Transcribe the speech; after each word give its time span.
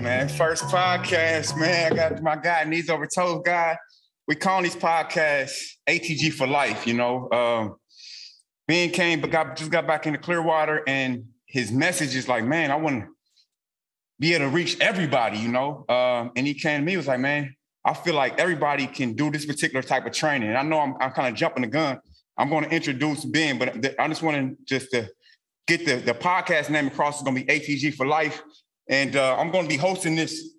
man. 0.00 0.28
First 0.28 0.64
podcast, 0.64 1.58
man. 1.58 1.92
I 1.92 1.96
got 1.96 2.22
my 2.22 2.36
guy, 2.36 2.64
Knees 2.64 2.88
Over 2.88 3.06
Toes 3.06 3.42
guy. 3.44 3.76
We 4.26 4.34
call 4.34 4.62
these 4.62 4.76
podcasts 4.76 5.58
ATG 5.88 6.32
for 6.32 6.46
life, 6.46 6.86
you 6.86 6.94
know. 6.94 7.30
Um, 7.30 7.76
ben 8.66 8.90
came, 8.90 9.20
but 9.20 9.30
got 9.30 9.56
just 9.56 9.70
got 9.70 9.86
back 9.86 10.06
into 10.06 10.18
Clearwater, 10.18 10.82
and 10.86 11.24
his 11.46 11.70
message 11.70 12.14
is 12.14 12.28
like, 12.28 12.44
man, 12.44 12.70
I 12.70 12.76
want 12.76 13.02
to 13.02 13.08
be 14.18 14.34
able 14.34 14.46
to 14.46 14.50
reach 14.50 14.78
everybody, 14.80 15.38
you 15.38 15.48
know. 15.48 15.84
Um, 15.88 16.32
and 16.36 16.46
he 16.46 16.54
came 16.54 16.80
to 16.80 16.84
me, 16.84 16.96
was 16.96 17.06
like, 17.06 17.20
man, 17.20 17.54
I 17.84 17.92
feel 17.92 18.14
like 18.14 18.38
everybody 18.38 18.86
can 18.86 19.14
do 19.14 19.30
this 19.30 19.44
particular 19.44 19.82
type 19.82 20.06
of 20.06 20.12
training. 20.12 20.48
And 20.48 20.56
I 20.56 20.62
know 20.62 20.80
I'm, 20.80 20.94
I'm 21.00 21.10
kind 21.10 21.28
of 21.28 21.34
jumping 21.34 21.62
the 21.62 21.68
gun. 21.68 21.98
I'm 22.38 22.48
going 22.48 22.64
to 22.64 22.70
introduce 22.70 23.24
Ben, 23.24 23.58
but 23.58 23.98
I 23.98 24.08
just 24.08 24.22
want 24.22 24.36
to 24.36 24.64
just 24.64 24.92
to 24.92 25.10
get 25.66 25.84
the, 25.84 25.96
the 25.96 26.14
podcast 26.14 26.70
name 26.70 26.86
across. 26.86 27.16
It's 27.16 27.24
going 27.24 27.36
to 27.36 27.44
be 27.44 27.60
ATG 27.60 27.94
for 27.94 28.06
life. 28.06 28.42
And 28.90 29.14
uh, 29.14 29.36
I'm 29.38 29.52
going 29.52 29.64
to 29.64 29.68
be 29.68 29.76
hosting 29.76 30.16
this 30.16 30.56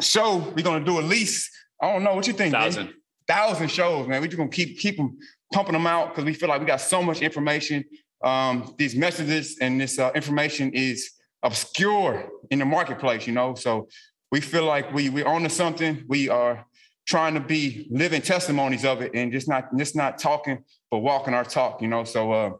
show. 0.00 0.36
We're 0.36 0.62
going 0.62 0.78
to 0.78 0.90
do 0.90 0.98
at 0.98 1.04
least, 1.04 1.50
I 1.82 1.92
don't 1.92 2.04
know, 2.04 2.14
what 2.14 2.26
you 2.28 2.32
think? 2.32 2.54
Thousand. 2.54 2.86
Man? 2.86 2.94
Thousand 3.26 3.70
shows, 3.70 4.06
man. 4.06 4.20
We're 4.20 4.28
just 4.28 4.36
going 4.36 4.50
to 4.50 4.56
keep, 4.56 4.78
keep 4.78 4.96
them, 4.96 5.18
pumping 5.52 5.72
them 5.72 5.86
out 5.86 6.10
because 6.10 6.24
we 6.24 6.32
feel 6.32 6.48
like 6.48 6.60
we 6.60 6.66
got 6.66 6.80
so 6.80 7.02
much 7.02 7.20
information. 7.20 7.84
Um, 8.22 8.72
these 8.78 8.94
messages 8.94 9.58
and 9.60 9.80
this 9.80 9.98
uh, 9.98 10.12
information 10.14 10.72
is 10.72 11.10
obscure 11.42 12.28
in 12.50 12.60
the 12.60 12.64
marketplace, 12.64 13.26
you 13.26 13.32
know? 13.32 13.56
So 13.56 13.88
we 14.30 14.40
feel 14.40 14.64
like 14.64 14.94
we, 14.94 15.10
we're 15.10 15.26
on 15.26 15.42
to 15.42 15.50
something. 15.50 16.04
We 16.06 16.28
are 16.28 16.64
trying 17.04 17.34
to 17.34 17.40
be 17.40 17.88
living 17.90 18.22
testimonies 18.22 18.84
of 18.84 19.02
it 19.02 19.10
and 19.12 19.32
just 19.32 19.48
not, 19.48 19.76
just 19.76 19.96
not 19.96 20.18
talking, 20.18 20.62
but 20.88 20.98
walking 20.98 21.34
our 21.34 21.44
talk, 21.44 21.82
you 21.82 21.88
know? 21.88 22.04
So 22.04 22.30
uh, 22.30 22.50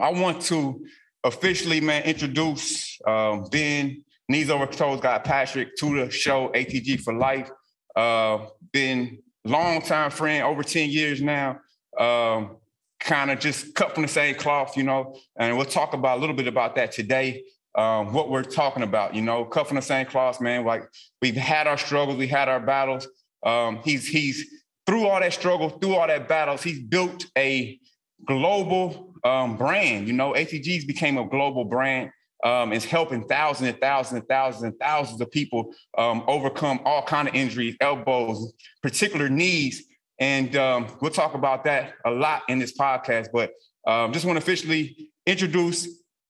I 0.00 0.10
want 0.12 0.40
to 0.42 0.82
officially, 1.24 1.80
man, 1.80 2.02
introduce 2.04 2.98
um, 3.06 3.44
Ben 3.50 4.04
Knees 4.28 4.50
Over 4.50 4.66
Toes 4.66 5.00
Got 5.00 5.24
Patrick 5.24 5.76
to 5.76 6.04
the 6.04 6.10
show 6.10 6.48
ATG 6.48 7.00
for 7.00 7.12
life. 7.12 7.50
Uh, 7.96 8.46
been 8.72 9.18
longtime 9.44 10.10
friend, 10.10 10.44
over 10.44 10.62
10 10.62 10.90
years 10.90 11.20
now. 11.20 11.58
Um, 11.98 12.56
kind 13.00 13.30
of 13.30 13.40
just 13.40 13.74
cut 13.74 13.94
from 13.94 14.02
the 14.02 14.08
same 14.08 14.34
cloth, 14.34 14.76
you 14.76 14.82
know, 14.82 15.16
and 15.36 15.56
we'll 15.56 15.66
talk 15.66 15.94
about 15.94 16.18
a 16.18 16.20
little 16.20 16.36
bit 16.36 16.46
about 16.46 16.76
that 16.76 16.92
today. 16.92 17.42
Um, 17.74 18.12
what 18.12 18.30
we're 18.30 18.42
talking 18.42 18.82
about, 18.82 19.14
you 19.14 19.22
know, 19.22 19.44
cut 19.44 19.66
from 19.66 19.76
the 19.76 19.82
same 19.82 20.06
cloth, 20.06 20.40
man. 20.40 20.64
Like 20.64 20.82
we've 21.22 21.36
had 21.36 21.66
our 21.66 21.78
struggles, 21.78 22.18
we 22.18 22.26
had 22.26 22.48
our 22.48 22.60
battles. 22.60 23.08
Um, 23.44 23.80
he's 23.84 24.06
he's 24.06 24.44
through 24.86 25.06
all 25.06 25.20
that 25.20 25.32
struggle, 25.32 25.70
through 25.70 25.94
all 25.94 26.06
that 26.06 26.28
battles, 26.28 26.62
he's 26.62 26.80
built 26.80 27.26
a 27.38 27.78
global 28.26 29.09
um, 29.24 29.56
brand. 29.56 30.06
You 30.06 30.14
know, 30.14 30.32
ATG's 30.32 30.84
became 30.84 31.18
a 31.18 31.26
global 31.26 31.64
brand 31.64 32.10
um, 32.44 32.72
is 32.72 32.84
helping 32.84 33.26
thousands 33.26 33.70
and 33.70 33.80
thousands 33.80 34.20
and 34.20 34.28
thousands 34.28 34.62
and 34.64 34.78
thousands 34.78 35.20
of 35.20 35.30
people 35.30 35.74
um, 35.98 36.24
overcome 36.26 36.80
all 36.84 37.02
kind 37.02 37.28
of 37.28 37.34
injuries, 37.34 37.76
elbows, 37.80 38.52
particular 38.82 39.28
knees. 39.28 39.84
And 40.18 40.54
um, 40.56 40.86
we'll 41.00 41.10
talk 41.10 41.34
about 41.34 41.64
that 41.64 41.94
a 42.04 42.10
lot 42.10 42.42
in 42.48 42.58
this 42.58 42.76
podcast. 42.76 43.28
But 43.32 43.52
um, 43.86 44.12
just 44.12 44.24
want 44.24 44.36
to 44.36 44.42
officially 44.42 45.10
introduce 45.26 45.86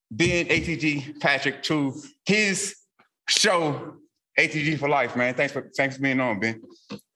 Ben 0.09 0.47
ATG 0.47 1.19
Patrick 1.19 1.63
to 1.63 2.01
his 2.25 2.75
show, 3.27 3.95
ATG 4.37 4.79
for 4.79 4.89
Life, 4.89 5.15
man. 5.15 5.33
Thanks 5.33 5.53
for 5.53 5.69
thanks 5.75 5.95
for 5.95 6.01
being 6.01 6.19
on, 6.19 6.39
Ben. 6.39 6.61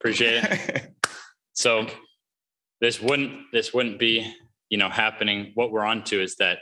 Appreciate 0.00 0.44
it. 0.44 0.94
so 1.52 1.86
this 2.80 3.00
wouldn't 3.00 3.50
this 3.52 3.72
wouldn't 3.72 3.98
be 3.98 4.34
you 4.68 4.78
know 4.78 4.88
happening. 4.88 5.52
What 5.54 5.70
we're 5.70 5.84
on 5.84 6.04
to 6.04 6.22
is 6.22 6.36
that 6.36 6.58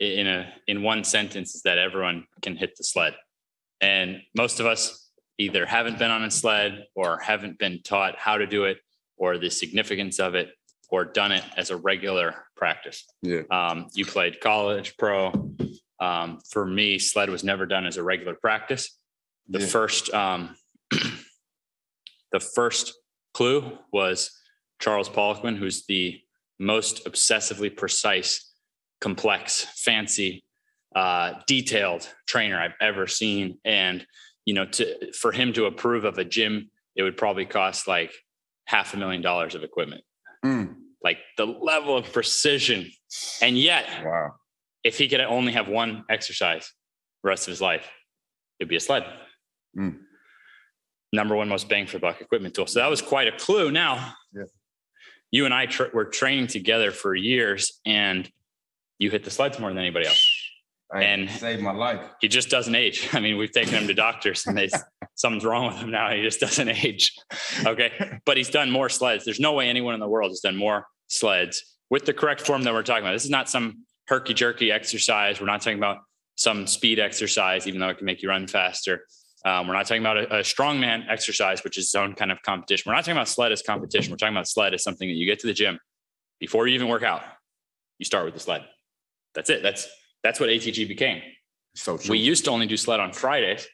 in 0.00 0.26
a 0.26 0.52
in 0.66 0.82
one 0.82 1.04
sentence 1.04 1.54
is 1.54 1.62
that 1.62 1.78
everyone 1.78 2.24
can 2.40 2.56
hit 2.56 2.74
the 2.76 2.84
sled 2.84 3.14
and 3.80 4.20
most 4.34 4.58
of 4.58 4.66
us 4.66 5.10
either 5.38 5.64
haven't 5.66 5.98
been 5.98 6.10
on 6.10 6.24
a 6.24 6.30
sled 6.30 6.86
or 6.94 7.18
haven't 7.18 7.58
been 7.58 7.80
taught 7.82 8.18
how 8.18 8.36
to 8.36 8.46
do 8.46 8.64
it 8.64 8.78
or 9.16 9.38
the 9.38 9.50
significance 9.50 10.18
of 10.18 10.34
it 10.34 10.50
or 10.88 11.04
done 11.04 11.32
it 11.32 11.44
as 11.56 11.70
a 11.70 11.76
regular 11.76 12.46
practice 12.56 13.04
yeah 13.22 13.42
um, 13.50 13.88
you 13.92 14.06
played 14.06 14.40
college 14.40 14.96
pro 14.96 15.30
um, 16.00 16.38
for 16.50 16.64
me 16.64 16.98
sled 16.98 17.28
was 17.28 17.44
never 17.44 17.66
done 17.66 17.86
as 17.86 17.98
a 17.98 18.02
regular 18.02 18.34
practice 18.34 18.98
the 19.48 19.60
yeah. 19.60 19.66
first 19.66 20.12
um, 20.14 20.56
the 22.32 22.40
first 22.40 22.94
clue 23.34 23.76
was 23.92 24.30
charles 24.80 25.10
poliquin 25.10 25.58
who's 25.58 25.84
the 25.86 26.18
most 26.60 27.06
obsessively 27.06 27.74
precise 27.74 28.52
complex, 29.00 29.66
fancy, 29.76 30.44
uh, 30.94 31.32
detailed 31.46 32.08
trainer 32.26 32.60
I've 32.60 32.74
ever 32.80 33.06
seen. 33.06 33.58
And, 33.64 34.06
you 34.44 34.54
know, 34.54 34.66
to, 34.66 35.12
for 35.12 35.32
him 35.32 35.52
to 35.54 35.64
approve 35.64 36.04
of 36.04 36.18
a 36.18 36.24
gym, 36.24 36.70
it 36.94 37.02
would 37.02 37.16
probably 37.16 37.46
cost 37.46 37.88
like 37.88 38.12
half 38.66 38.94
a 38.94 38.96
million 38.96 39.22
dollars 39.22 39.54
of 39.54 39.64
equipment. 39.64 40.02
Mm. 40.44 40.74
Like 41.02 41.18
the 41.38 41.46
level 41.46 41.96
of 41.96 42.12
precision. 42.12 42.90
And 43.40 43.56
yet, 43.58 43.88
wow. 44.04 44.34
if 44.84 44.98
he 44.98 45.08
could 45.08 45.20
only 45.20 45.52
have 45.52 45.68
one 45.68 46.04
exercise 46.10 46.70
the 47.22 47.28
rest 47.28 47.48
of 47.48 47.52
his 47.52 47.60
life, 47.60 47.88
it'd 48.58 48.68
be 48.68 48.76
a 48.76 48.80
sled. 48.80 49.04
Mm. 49.78 49.98
Number 51.12 51.34
one 51.34 51.48
most 51.48 51.68
bang 51.68 51.86
for 51.86 51.98
buck 51.98 52.20
equipment 52.20 52.54
tool. 52.54 52.66
So 52.66 52.80
that 52.80 52.90
was 52.90 53.00
quite 53.00 53.28
a 53.28 53.36
clue. 53.36 53.70
Now, 53.70 54.14
yeah. 54.34 54.44
You 55.30 55.44
and 55.44 55.54
I 55.54 55.66
tra- 55.66 55.90
were 55.92 56.06
training 56.06 56.48
together 56.48 56.90
for 56.90 57.14
years, 57.14 57.80
and 57.84 58.30
you 58.98 59.10
hit 59.10 59.24
the 59.24 59.30
sleds 59.30 59.58
more 59.58 59.70
than 59.70 59.78
anybody 59.78 60.06
else. 60.06 60.50
I 60.92 61.02
and 61.02 61.30
saved 61.30 61.62
my 61.62 61.72
life. 61.72 62.00
He 62.20 62.28
just 62.28 62.50
doesn't 62.50 62.74
age. 62.74 63.08
I 63.12 63.20
mean, 63.20 63.36
we've 63.36 63.52
taken 63.52 63.74
him 63.74 63.86
to 63.86 63.94
doctors 63.94 64.46
and 64.46 64.56
they 64.56 64.68
something's 65.14 65.44
wrong 65.44 65.68
with 65.68 65.76
him 65.76 65.90
now. 65.90 66.10
He 66.12 66.22
just 66.22 66.40
doesn't 66.40 66.68
age. 66.68 67.16
Okay. 67.64 68.18
But 68.24 68.36
he's 68.36 68.50
done 68.50 68.70
more 68.70 68.88
sleds. 68.88 69.24
There's 69.24 69.40
no 69.40 69.52
way 69.52 69.68
anyone 69.68 69.94
in 69.94 70.00
the 70.00 70.08
world 70.08 70.30
has 70.30 70.40
done 70.40 70.56
more 70.56 70.86
sleds 71.08 71.76
with 71.90 72.06
the 72.06 72.12
correct 72.12 72.40
form 72.40 72.62
that 72.62 72.72
we're 72.72 72.82
talking 72.82 73.04
about. 73.04 73.12
This 73.12 73.24
is 73.24 73.30
not 73.30 73.48
some 73.48 73.84
herky 74.08 74.34
jerky 74.34 74.72
exercise. 74.72 75.40
We're 75.40 75.46
not 75.46 75.60
talking 75.60 75.78
about 75.78 75.98
some 76.36 76.66
speed 76.66 76.98
exercise, 76.98 77.66
even 77.66 77.80
though 77.80 77.90
it 77.90 77.98
can 77.98 78.06
make 78.06 78.22
you 78.22 78.28
run 78.28 78.46
faster. 78.46 79.04
Um, 79.44 79.66
we're 79.66 79.74
not 79.74 79.86
talking 79.86 80.02
about 80.02 80.18
a, 80.18 80.38
a 80.38 80.40
strongman 80.40 81.04
exercise, 81.08 81.64
which 81.64 81.78
is 81.78 81.84
its 81.84 81.94
own 81.94 82.14
kind 82.14 82.30
of 82.30 82.42
competition. 82.42 82.90
We're 82.90 82.94
not 82.94 83.04
talking 83.04 83.16
about 83.16 83.28
sled 83.28 83.52
as 83.52 83.62
competition. 83.62 84.10
We're 84.10 84.18
talking 84.18 84.34
about 84.34 84.48
sled 84.48 84.74
as 84.74 84.82
something 84.82 85.08
that 85.08 85.14
you 85.14 85.26
get 85.26 85.38
to 85.40 85.46
the 85.46 85.54
gym 85.54 85.78
before 86.38 86.66
you 86.66 86.74
even 86.74 86.88
work 86.88 87.02
out. 87.02 87.22
You 87.98 88.04
start 88.04 88.24
with 88.24 88.34
the 88.34 88.40
sled 88.40 88.64
that's 89.34 89.50
it. 89.50 89.62
That's 89.62 89.88
that's 90.22 90.40
what 90.40 90.48
ATG 90.48 90.86
became. 90.88 91.22
So 91.74 91.96
true. 91.96 92.12
we 92.12 92.18
used 92.18 92.44
to 92.44 92.50
only 92.50 92.66
do 92.66 92.76
sled 92.76 93.00
on 93.00 93.12
Fridays. 93.12 93.66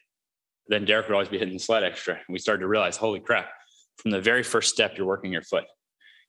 Then 0.67 0.85
Derek 0.85 1.07
would 1.07 1.13
always 1.13 1.29
be 1.29 1.37
hitting 1.37 1.53
the 1.53 1.59
sled 1.59 1.83
extra. 1.83 2.15
And 2.15 2.23
we 2.29 2.39
started 2.39 2.61
to 2.61 2.67
realize, 2.67 2.97
holy 2.97 3.19
crap, 3.19 3.49
from 3.97 4.11
the 4.11 4.21
very 4.21 4.43
first 4.43 4.73
step, 4.73 4.97
you're 4.97 5.07
working 5.07 5.31
your 5.31 5.41
foot. 5.41 5.63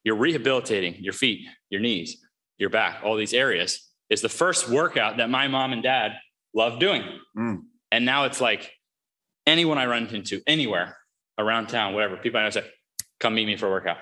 You're 0.05 0.17
rehabilitating 0.17 0.97
your 1.01 1.13
feet, 1.13 1.47
your 1.71 1.81
knees, 1.81 2.19
your 2.57 2.71
back, 2.71 3.01
all 3.05 3.17
these 3.17 3.35
areas 3.35 3.85
is 4.11 4.23
the 4.23 4.29
first 4.29 4.69
workout 4.69 5.19
that 5.19 5.29
my 5.29 5.49
mom 5.49 5.73
and 5.73 5.83
dad 5.83 6.13
loved 6.55 6.81
doing. 6.81 7.03
Mm. 7.37 7.63
And 7.91 8.05
now 8.05 8.25
it's 8.25 8.41
like 8.41 8.71
anyone 9.49 9.79
I 9.79 9.87
run 9.87 10.07
into 10.09 10.41
anywhere 10.47 10.97
around 11.39 11.69
town, 11.69 11.95
whatever, 11.95 12.17
people 12.17 12.41
I 12.41 12.45
know 12.45 12.51
say, 12.51 12.67
come 13.21 13.35
meet 13.35 13.47
me 13.47 13.57
for 13.57 13.67
a 13.67 13.71
workout. 13.71 13.99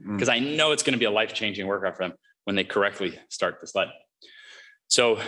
Because 0.00 0.28
mm. 0.28 0.32
I 0.32 0.38
know 0.38 0.72
it's 0.72 0.82
going 0.82 0.92
to 0.92 0.98
be 0.98 1.04
a 1.04 1.10
life 1.10 1.34
changing 1.34 1.66
workout 1.66 1.96
for 1.96 2.04
them 2.04 2.14
when 2.44 2.56
they 2.56 2.64
correctly 2.64 3.18
start 3.28 3.60
the 3.60 3.66
sled. 3.66 3.88
So 4.88 5.20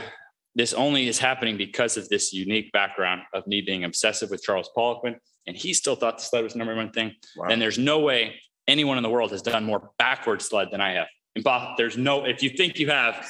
this 0.54 0.72
only 0.72 1.08
is 1.08 1.18
happening 1.18 1.56
because 1.56 1.96
of 1.96 2.08
this 2.08 2.32
unique 2.32 2.70
background 2.72 3.22
of 3.32 3.46
me 3.46 3.60
being 3.60 3.84
obsessive 3.84 4.30
with 4.30 4.42
Charles 4.42 4.70
Poliquin. 4.76 5.16
And 5.46 5.56
he 5.56 5.74
still 5.74 5.96
thought 5.96 6.18
the 6.18 6.24
sled 6.24 6.44
was 6.44 6.52
the 6.52 6.58
number 6.58 6.74
one 6.74 6.90
thing. 6.90 7.12
Wow. 7.36 7.48
And 7.48 7.60
there's 7.60 7.78
no 7.78 8.00
way 8.00 8.40
anyone 8.66 8.96
in 8.96 9.02
the 9.02 9.10
world 9.10 9.30
has 9.32 9.42
done 9.42 9.64
more 9.64 9.90
backward 9.98 10.40
sled 10.42 10.68
than 10.70 10.80
I 10.80 10.92
have. 10.92 11.06
And 11.34 11.44
Bob, 11.44 11.76
there's 11.76 11.96
no, 11.98 12.24
if 12.24 12.42
you 12.42 12.50
think 12.50 12.78
you 12.78 12.88
have, 12.90 13.26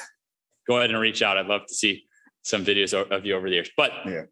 go 0.67 0.79
ahead 0.79 0.91
and 0.91 0.99
reach 0.99 1.23
out. 1.23 1.37
I'd 1.37 1.47
love 1.47 1.63
to 1.67 1.75
see 1.75 2.05
some 2.43 2.65
videos 2.65 2.93
of 2.95 3.25
you 3.25 3.35
over 3.35 3.49
the 3.49 3.55
years. 3.55 3.71
But 3.77 3.93
yeah. 4.07 4.23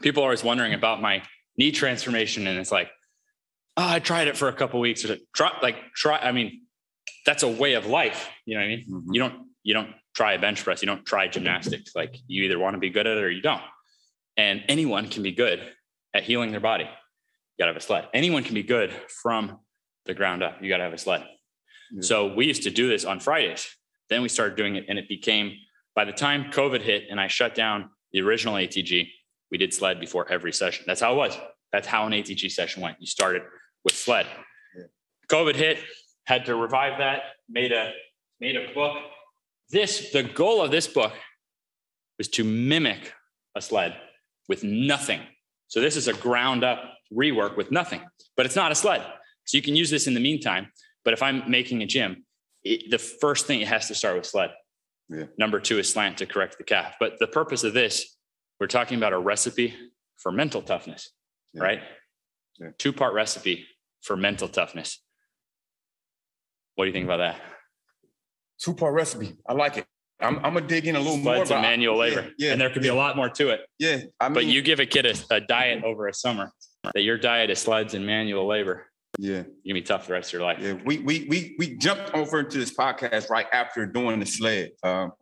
people 0.00 0.22
are 0.22 0.26
always 0.26 0.44
wondering 0.44 0.72
about 0.72 1.02
my 1.02 1.22
knee 1.58 1.72
transformation. 1.72 2.46
And 2.46 2.58
it's 2.58 2.72
like, 2.72 2.90
oh, 3.76 3.88
I 3.88 3.98
tried 3.98 4.28
it 4.28 4.36
for 4.36 4.48
a 4.48 4.52
couple 4.52 4.80
weeks. 4.80 5.04
Or 5.04 5.16
try, 5.34 5.52
like 5.62 5.76
try, 5.94 6.18
I 6.18 6.32
mean, 6.32 6.62
that's 7.24 7.42
a 7.42 7.48
way 7.48 7.74
of 7.74 7.86
life. 7.86 8.28
You 8.44 8.54
know 8.54 8.60
what 8.60 8.66
I 8.66 8.68
mean? 8.68 8.84
Mm-hmm. 8.90 9.12
You 9.12 9.20
don't, 9.20 9.34
you 9.62 9.74
don't 9.74 9.90
try 10.14 10.34
a 10.34 10.38
bench 10.38 10.64
press. 10.64 10.82
You 10.82 10.86
don't 10.86 11.04
try 11.04 11.28
gymnastics. 11.28 11.94
Like 11.94 12.16
you 12.26 12.44
either 12.44 12.58
want 12.58 12.74
to 12.74 12.80
be 12.80 12.90
good 12.90 13.06
at 13.06 13.18
it 13.18 13.22
or 13.22 13.30
you 13.30 13.42
don't. 13.42 13.62
And 14.36 14.62
anyone 14.68 15.08
can 15.08 15.22
be 15.22 15.32
good 15.32 15.60
at 16.14 16.24
healing 16.24 16.50
their 16.50 16.60
body. 16.60 16.84
You 16.84 17.62
got 17.62 17.66
to 17.66 17.72
have 17.72 17.76
a 17.76 17.84
sled. 17.84 18.08
Anyone 18.12 18.42
can 18.42 18.54
be 18.54 18.62
good 18.62 18.92
from 19.22 19.58
the 20.04 20.14
ground 20.14 20.42
up. 20.42 20.62
You 20.62 20.68
got 20.68 20.78
to 20.78 20.84
have 20.84 20.92
a 20.92 20.98
sled. 20.98 21.24
Yeah. 21.92 22.02
So 22.02 22.34
we 22.34 22.46
used 22.46 22.64
to 22.64 22.70
do 22.70 22.88
this 22.88 23.04
on 23.04 23.20
Fridays. 23.20 23.68
Then 24.08 24.22
we 24.22 24.28
started 24.28 24.56
doing 24.56 24.76
it, 24.76 24.84
and 24.88 24.98
it 24.98 25.08
became 25.08 25.56
by 25.94 26.04
the 26.04 26.12
time 26.12 26.52
COVID 26.52 26.82
hit 26.82 27.04
and 27.10 27.20
I 27.20 27.26
shut 27.26 27.54
down 27.54 27.90
the 28.12 28.20
original 28.20 28.54
ATG, 28.54 29.08
we 29.50 29.58
did 29.58 29.72
sled 29.72 30.00
before 30.00 30.30
every 30.30 30.52
session. 30.52 30.84
That's 30.86 31.00
how 31.00 31.12
it 31.12 31.16
was. 31.16 31.38
That's 31.72 31.86
how 31.86 32.06
an 32.06 32.12
ATG 32.12 32.50
session 32.50 32.82
went. 32.82 32.96
You 33.00 33.06
started 33.06 33.42
with 33.84 33.94
sled. 33.94 34.26
Yeah. 34.76 34.84
COVID 35.28 35.56
hit, 35.56 35.78
had 36.24 36.46
to 36.46 36.56
revive 36.56 36.98
that, 36.98 37.22
made 37.48 37.72
a 37.72 37.92
made 38.40 38.56
a 38.56 38.72
book 38.74 38.96
this, 39.70 40.10
the 40.12 40.22
goal 40.22 40.62
of 40.62 40.70
this 40.70 40.86
book 40.86 41.12
was 42.18 42.28
to 42.28 42.44
mimic 42.44 43.12
a 43.56 43.60
sled 43.60 43.96
with 44.48 44.62
nothing 44.62 45.20
So 45.68 45.80
this 45.80 45.96
is 45.96 46.06
a 46.06 46.12
ground 46.12 46.62
up 46.62 46.78
rework 47.12 47.56
with 47.56 47.72
nothing, 47.72 48.00
but 48.36 48.46
it's 48.46 48.54
not 48.54 48.70
a 48.70 48.74
sled. 48.74 49.02
So 49.44 49.56
you 49.56 49.62
can 49.62 49.74
use 49.74 49.90
this 49.90 50.06
in 50.06 50.14
the 50.14 50.20
meantime. 50.20 50.68
But 51.04 51.12
if 51.12 51.22
I'm 51.22 51.50
making 51.50 51.82
a 51.82 51.86
gym, 51.86 52.24
it, 52.62 52.90
the 52.90 52.98
first 52.98 53.46
thing 53.46 53.60
it 53.60 53.68
has 53.68 53.88
to 53.88 53.94
start 53.94 54.16
with 54.16 54.26
sled. 54.26 54.50
Yeah. 55.08 55.24
Number 55.38 55.60
two 55.60 55.78
is 55.78 55.92
slant 55.92 56.18
to 56.18 56.26
correct 56.26 56.58
the 56.58 56.64
calf. 56.64 56.94
But 57.00 57.18
the 57.18 57.26
purpose 57.26 57.64
of 57.64 57.74
this, 57.74 58.15
we're 58.60 58.66
talking 58.66 58.96
about 58.96 59.12
a 59.12 59.18
recipe 59.18 59.74
for 60.16 60.32
mental 60.32 60.62
toughness, 60.62 61.10
Yeah. 61.52 61.62
right? 61.62 61.80
Yeah. 62.58 62.68
Two 62.78 62.92
part 62.92 63.14
recipe 63.14 63.66
for 64.02 64.16
mental 64.16 64.48
toughness. 64.48 65.02
What 66.74 66.84
do 66.84 66.88
you 66.88 66.92
think 66.92 67.04
about 67.04 67.18
that? 67.18 67.40
Two 68.62 68.74
part 68.74 68.94
recipe. 68.94 69.36
I 69.48 69.52
like 69.52 69.78
it. 69.78 69.86
I'm, 70.20 70.36
I'm 70.38 70.54
gonna 70.54 70.62
dig 70.66 70.86
in 70.86 70.96
a 70.96 70.98
little 70.98 71.18
more. 71.18 71.34
Sleds 71.36 71.50
and 71.50 71.60
but 71.62 71.66
I- 71.66 71.70
manual 71.70 71.98
labor. 71.98 72.22
Yeah, 72.38 72.46
yeah, 72.46 72.52
and 72.52 72.60
there 72.60 72.70
could 72.70 72.80
be 72.82 72.88
a 72.88 72.94
lot 72.94 73.16
more 73.16 73.28
to 73.28 73.50
it. 73.50 73.60
yeah. 73.78 74.00
I 74.18 74.28
mean, 74.28 74.34
But 74.34 74.46
you 74.46 74.62
give 74.62 74.80
a 74.80 74.86
kid 74.86 75.04
a, 75.04 75.14
a 75.34 75.40
diet 75.40 75.84
over 75.84 76.06
a 76.08 76.14
summer 76.14 76.50
that 76.94 77.02
your 77.02 77.18
diet 77.18 77.50
is 77.50 77.58
sleds 77.58 77.92
and 77.94 78.06
manual 78.06 78.46
labor. 78.46 78.86
yeah, 79.18 79.42
You're 79.62 79.74
gonna 79.74 79.74
be 79.74 79.82
tough 79.82 80.06
the 80.06 80.14
rest 80.14 80.30
of 80.30 80.32
your 80.34 80.42
life. 80.42 80.58
yeah. 80.60 80.74
We 80.86 80.98
we 81.00 81.26
we 81.28 81.56
we 81.58 81.76
jumped 81.76 82.14
over 82.14 82.40
into 82.40 82.56
this 82.58 82.74
podcast 82.74 83.28
right 83.28 83.46
after 83.52 83.84
doing 83.84 84.20
the 84.20 84.26
sled, 84.26 84.70
um, 84.82 85.12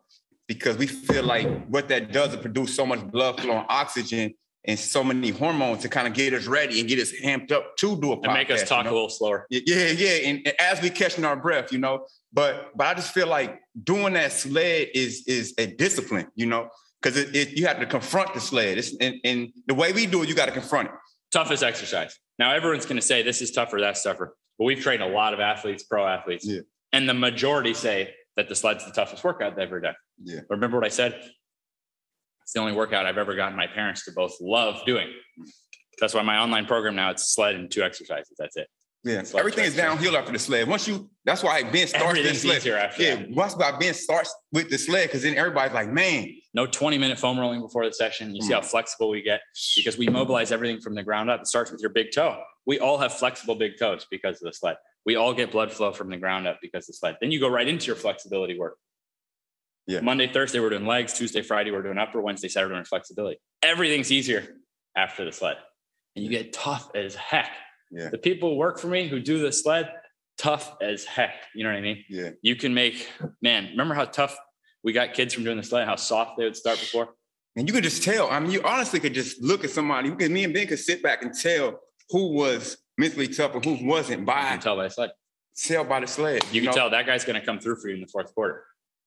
because 0.55 0.77
we 0.77 0.87
feel 0.87 1.25
like 1.25 1.67
what 1.67 1.89
that 1.89 2.13
does 2.13 2.31
is 2.35 2.41
produce 2.41 2.75
so 2.75 2.87
much 2.87 3.07
blood 3.11 3.41
flow 3.41 3.59
and 3.59 3.67
oxygen 3.69 4.35
and 4.67 4.79
so 4.79 5.05
many 5.05 5.31
hormones 5.31 5.83
to 5.83 5.89
kind 5.89 6.09
of 6.09 6.15
get 6.15 6.33
us 6.33 6.47
ready 6.47 6.81
and 6.81 6.89
get 6.89 6.99
us 6.99 7.13
amped 7.23 7.53
up 7.53 7.77
to 7.77 8.01
do 8.01 8.13
a 8.13 8.17
podcast. 8.17 8.25
And 8.25 8.33
make 8.33 8.51
us 8.51 8.61
you 8.63 8.67
talk 8.67 8.85
know? 8.85 8.93
a 8.93 8.95
little 8.95 9.11
slower. 9.11 9.47
Yeah, 9.51 9.89
yeah. 9.91 10.29
And, 10.29 10.41
and 10.47 10.55
as 10.59 10.81
we 10.81 10.91
catching 10.91 11.25
our 11.25 11.37
breath, 11.37 11.73
you 11.73 11.79
know, 11.79 12.07
but 12.33 12.71
but 12.75 12.87
I 12.87 12.95
just 12.95 13.13
feel 13.13 13.27
like 13.27 13.61
doing 13.83 14.15
that 14.15 14.33
sled 14.33 14.89
is 14.95 15.25
is 15.27 15.55
a 15.59 15.67
discipline, 15.67 16.29
you 16.35 16.47
know, 16.47 16.71
because 17.01 17.19
it, 17.19 17.35
it 17.37 17.59
you 17.59 17.67
have 17.67 17.79
to 17.81 17.87
confront 17.87 18.33
the 18.35 18.41
sled. 18.41 18.79
It's, 18.79 18.97
and, 19.01 19.17
and 19.25 19.53
the 19.67 19.75
way 19.75 19.93
we 19.93 20.07
do 20.07 20.23
it, 20.23 20.29
you 20.29 20.35
got 20.35 20.47
to 20.47 20.53
confront 20.53 20.89
it. 20.89 20.95
Toughest 21.31 21.63
exercise. 21.63 22.19
Now 22.39 22.53
everyone's 22.53 22.87
gonna 22.87 23.03
say 23.03 23.23
this 23.23 23.43
is 23.43 23.51
tougher, 23.51 23.81
that's 23.81 24.03
tougher. 24.03 24.35
But 24.59 24.65
we've 24.65 24.81
trained 24.81 25.03
a 25.03 25.09
lot 25.09 25.35
of 25.35 25.41
athletes, 25.41 25.83
pro 25.83 26.07
athletes, 26.07 26.47
Yeah. 26.47 26.61
and 26.93 27.09
the 27.09 27.15
majority 27.15 27.75
say 27.75 28.15
that 28.37 28.49
the 28.49 28.55
sled's 28.55 28.85
the 28.85 28.93
toughest 28.93 29.23
workout 29.25 29.57
they've 29.57 29.67
ever 29.67 29.81
done. 29.81 29.95
Yeah. 30.23 30.41
Remember 30.51 30.77
what 30.79 30.87
I 30.87 30.91
said? 30.91 31.15
It's 32.43 32.53
the 32.53 32.61
only 32.61 32.73
workout 32.73 33.07
I've 33.07 33.19
ever 33.19 33.35
gotten 33.35 33.57
my 33.57 33.67
parents 33.67 34.05
to 34.05 34.13
both 34.13 34.37
love 34.41 34.81
doing. 34.85 35.09
That's 36.01 36.13
why 36.15 36.23
my 36.23 36.39
online 36.39 36.67
program 36.67 36.95
now 36.97 37.11
it's 37.11 37.33
sled 37.35 37.55
and 37.55 37.71
two 37.71 37.83
exercises. 37.83 38.35
That's 38.39 38.57
it. 38.57 38.69
Yeah, 39.07 39.23
Sled 39.23 39.41
everything 39.41 39.65
is 39.67 39.77
downhill 39.77 40.17
after 40.17 40.33
the 40.33 40.39
sled. 40.39 40.67
Once 40.67 40.89
you, 40.89 41.11
that's 41.27 41.43
why 41.43 41.63
Ben 41.63 41.87
starts 41.87 42.23
the 42.23 42.35
sled. 42.35 42.65
Yeah, 42.65 43.17
that. 43.17 43.31
once 43.33 43.55
Ben 43.55 43.93
starts 43.93 44.35
with 44.51 44.71
the 44.71 44.79
sled, 44.79 45.09
because 45.09 45.23
then 45.23 45.37
everybody's 45.37 45.75
like, 45.75 45.91
man, 45.91 46.27
No 46.55 46.67
20 46.67 46.97
minute 46.97 47.19
foam 47.19 47.39
rolling 47.39 47.61
before 47.61 47.85
the 47.85 47.93
session. 47.93 48.35
You 48.35 48.41
see 48.41 48.55
how 48.55 48.61
Mm. 48.61 48.65
flexible 48.65 49.11
we 49.11 49.21
get 49.21 49.41
because 49.77 49.99
we 49.99 50.09
mobilize 50.09 50.53
everything 50.53 50.81
from 50.81 50.95
the 50.95 51.03
ground 51.03 51.29
up. 51.29 51.41
It 51.43 51.47
starts 51.49 51.71
with 51.71 51.81
your 51.83 51.91
big 51.91 52.13
toe. 52.15 52.41
We 52.65 52.79
all 52.79 52.97
have 52.97 53.13
flexible 53.13 53.57
big 53.57 53.73
toes 53.79 54.07
because 54.11 54.37
of 54.41 54.47
the 54.47 54.53
sled. 54.55 54.77
We 55.07 55.17
all 55.17 55.35
get 55.35 55.53
blood 55.53 55.73
flow 55.73 55.93
from 55.93 56.09
the 56.11 56.17
ground 56.17 56.47
up 56.47 56.59
because 56.63 56.85
of 56.85 56.87
the 56.89 56.93
sled. 56.95 57.17
Then 57.21 57.31
you 57.31 57.41
go 57.41 57.49
right 57.49 57.69
into 57.69 57.87
your 57.87 57.97
flexibility 57.97 58.59
work. 58.59 58.77
Yeah. 59.87 60.01
Monday, 60.01 60.33
Thursday, 60.33 60.61
we're 60.61 60.71
doing 60.71 60.87
legs. 60.87 61.13
Tuesday, 61.13 61.43
Friday, 61.43 61.71
we're 61.71 61.83
doing 61.83 61.99
upper. 61.99 62.21
Wednesday, 62.21 62.49
Saturday, 62.49 62.71
we're 62.73 62.77
doing 62.77 62.85
flexibility. 62.87 63.39
Everything's 63.63 64.11
easier 64.11 64.57
after 64.97 65.25
the 65.25 65.33
sled. 65.33 65.57
And 66.17 66.25
you 66.25 66.31
get 66.31 66.53
tough 66.53 66.91
as 66.95 67.15
heck. 67.15 67.51
Yeah. 67.91 68.09
The 68.09 68.19
people 68.19 68.51
who 68.51 68.57
work 68.57 68.79
for 68.79 68.87
me 68.87 69.09
who 69.09 69.21
do 69.21 69.41
the 69.41 69.53
sled, 69.53 69.93
tough 70.39 70.75
as 70.81 71.05
heck. 71.05 71.35
You 71.55 71.65
know 71.65 71.71
what 71.71 71.77
I 71.79 71.83
mean? 71.83 72.05
yeah, 72.09 72.31
You 72.41 72.57
can 72.57 72.73
make, 72.73 73.09
man, 73.43 73.69
remember 73.73 73.95
how 73.95 74.07
tough 74.07 74.37
we 74.83 74.93
got 74.93 75.13
kids 75.13 75.35
from 75.35 75.45
doing 75.45 75.57
the 75.59 75.63
sled, 75.63 75.87
how 75.87 75.97
soft 75.97 76.39
they 76.39 76.45
would 76.45 76.57
start 76.57 76.79
before? 76.79 77.11
and 77.57 77.69
you 77.69 77.75
could 77.75 77.85
just 77.85 78.03
tell. 78.03 78.29
I 78.31 78.41
mean, 78.41 78.51
you 78.51 78.63
honestly 78.65 78.99
could 78.99 79.15
just 79.15 79.41
look 79.41 79.63
at 79.65 79.71
somebody. 79.71 80.09
You 80.09 80.17
could, 80.17 80.31
me 80.31 80.43
and 80.45 80.53
Ben 80.53 80.67
could 80.67 80.79
sit 80.79 81.03
back 81.03 81.23
and 81.23 81.33
tell 81.33 81.79
who 82.11 82.33
was 82.33 82.79
mentally 82.99 83.29
tough 83.29 83.55
and 83.55 83.65
who 83.65 83.87
wasn't 83.87 84.21
You 84.21 84.27
by 84.27 84.41
can 84.51 84.61
tell 84.61 84.77
by 84.77 84.85
the 84.85 84.91
sled. 84.91 85.11
Sell 85.55 85.85
by 85.85 86.01
the 86.01 86.07
sled. 86.07 86.43
You 86.53 86.63
can 86.63 86.71
know? 86.71 86.77
tell 86.77 86.91
that 86.91 87.07
guy's 87.07 87.25
going 87.25 87.39
to 87.39 87.45
come 87.47 87.59
through 87.61 87.77
for 87.77 87.89
you 87.89 87.95
in 87.95 88.01
the 88.01 88.07
fourth 88.09 88.35
quarter. 88.35 88.65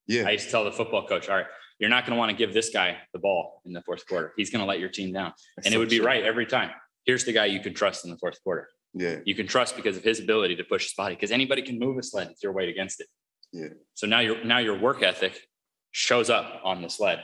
Yeah, 0.08 0.24
I 0.28 0.32
used 0.32 0.46
to 0.46 0.52
tell 0.52 0.64
the 0.64 0.72
football 0.72 1.06
coach, 1.06 1.28
all 1.28 1.36
right, 1.36 1.46
you're 1.80 1.90
not 1.90 2.06
going 2.06 2.16
to 2.16 2.18
want 2.20 2.32
to 2.32 2.38
give 2.38 2.54
this 2.54 2.70
guy 2.70 2.98
the 3.12 3.20
ball 3.20 3.62
in 3.66 3.74
the 3.74 3.82
fourth 3.82 4.08
quarter. 4.08 4.34
He's 4.38 4.50
going 4.50 4.62
to 4.62 4.66
let 4.66 4.80
your 4.80 4.88
team 4.90 5.12
down. 5.12 5.34
That's 5.58 5.66
And 5.68 5.76
it 5.76 5.78
would 5.78 5.90
be 5.90 5.98
true. 5.98 6.06
right 6.06 6.24
every 6.24 6.46
time. 6.46 6.72
Here's 7.06 7.26
the 7.26 7.34
guy 7.34 7.46
you 7.46 7.60
can 7.60 7.74
trust 7.74 8.06
in 8.06 8.12
the 8.12 8.18
fourth 8.18 8.42
quarter. 8.44 8.70
Yeah, 8.94 9.18
You 9.26 9.36
can 9.36 9.48
trust 9.48 9.76
because 9.76 9.98
of 9.98 10.04
his 10.04 10.20
ability 10.20 10.56
to 10.56 10.64
push 10.64 10.86
his 10.86 10.94
body 10.94 11.14
because 11.16 11.32
anybody 11.32 11.62
can 11.62 11.78
move 11.78 11.98
a 11.98 12.04
sled. 12.04 12.30
It's 12.32 12.42
your 12.42 12.54
weight 12.54 12.70
against 12.70 13.02
it. 13.02 13.08
Yeah. 13.52 13.68
So 13.94 14.08
now 14.08 14.20
your 14.22 14.44
now 14.44 14.58
your 14.60 14.80
work 14.80 15.04
ethic 15.04 15.38
shows 15.92 16.30
up 16.30 16.62
on 16.64 16.82
the 16.82 16.90
sled. 16.90 17.24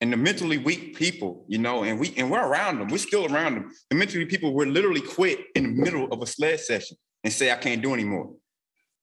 And 0.00 0.12
the 0.12 0.16
mentally 0.16 0.58
weak 0.58 0.96
people, 0.96 1.44
you 1.48 1.58
know, 1.58 1.84
and 1.84 1.98
we 2.00 2.14
and 2.16 2.30
we're 2.30 2.44
around 2.46 2.78
them. 2.78 2.88
We're 2.88 2.98
still 2.98 3.26
around 3.32 3.54
them. 3.56 3.70
The 3.90 3.96
mentally 3.96 4.24
people 4.26 4.54
will 4.54 4.68
literally 4.68 5.00
quit 5.02 5.38
in 5.54 5.62
the 5.64 5.68
middle 5.82 6.10
of 6.12 6.22
a 6.22 6.26
sled 6.26 6.60
session 6.60 6.96
and 7.24 7.32
say, 7.32 7.50
"I 7.50 7.56
can't 7.56 7.82
do 7.82 7.92
anymore." 7.94 8.34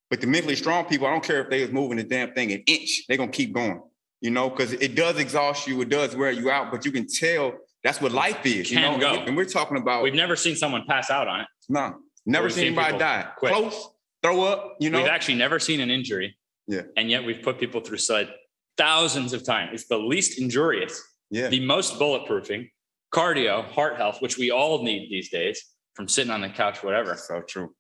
But 0.10 0.22
the 0.22 0.28
mentally 0.28 0.56
strong 0.56 0.86
people, 0.86 1.06
I 1.08 1.12
don't 1.12 1.24
care 1.24 1.42
if 1.44 1.50
they 1.50 1.62
was 1.62 1.72
moving 1.72 1.98
the 1.98 2.04
damn 2.04 2.34
thing 2.34 2.52
an 2.52 2.64
inch, 2.66 3.04
they're 3.08 3.18
gonna 3.18 3.32
keep 3.32 3.54
going. 3.54 3.82
You 4.22 4.32
know, 4.32 4.50
because 4.50 4.74
it 4.74 4.96
does 4.96 5.20
exhaust 5.20 5.68
you, 5.68 5.80
it 5.82 5.90
does 5.90 6.16
wear 6.16 6.32
you 6.32 6.50
out, 6.50 6.72
but 6.72 6.84
you 6.86 6.92
can 6.92 7.06
tell 7.08 7.54
that's 7.84 8.02
what 8.02 8.12
life 8.12 8.44
is. 8.46 8.72
You 8.72 8.80
know, 8.80 8.98
go. 8.98 9.14
and 9.14 9.38
we're 9.38 9.46
talking 9.46 9.78
about 9.78 10.02
We've 10.02 10.14
never 10.16 10.36
seen 10.36 10.56
someone 10.56 10.86
pass 10.88 11.12
out 11.12 11.28
on 11.28 11.42
it. 11.42 11.48
no, 11.70 11.96
never 12.26 12.46
We've 12.46 12.54
seen 12.54 12.62
seen 12.74 12.80
anybody 12.80 12.98
die. 12.98 13.28
quit. 13.38 13.54
Close, 13.54 13.90
throw 14.24 14.42
up. 14.44 14.78
You 14.80 14.90
know, 14.90 14.98
We've 15.00 15.08
actually 15.08 15.36
never 15.36 15.60
seen 15.60 15.80
an 15.82 15.92
injury. 15.92 16.36
Yeah. 16.68 16.82
And 16.98 17.12
yet 17.12 17.24
we've 17.24 17.42
put 17.44 17.60
people 17.60 17.82
through 17.82 18.00
sled 18.00 18.34
thousands 18.78 19.34
of 19.34 19.44
times. 19.44 19.72
It's 19.74 19.88
the 19.88 19.98
least 19.98 20.40
injurious, 20.40 21.02
yeah, 21.30 21.48
the 21.48 21.66
most 21.66 22.00
bulletproofing, 22.00 22.70
cardio, 23.14 23.66
heart 23.66 23.98
health, 23.98 24.22
which 24.22 24.38
we 24.38 24.52
all 24.52 24.84
need 24.84 25.10
these 25.10 25.30
days 25.30 25.64
from 25.94 26.08
sitting 26.08 26.32
on 26.32 26.42
the 26.42 26.50
couch, 26.50 26.84
whatever. 26.84 27.16
so 27.16 27.42
true. 27.42 27.74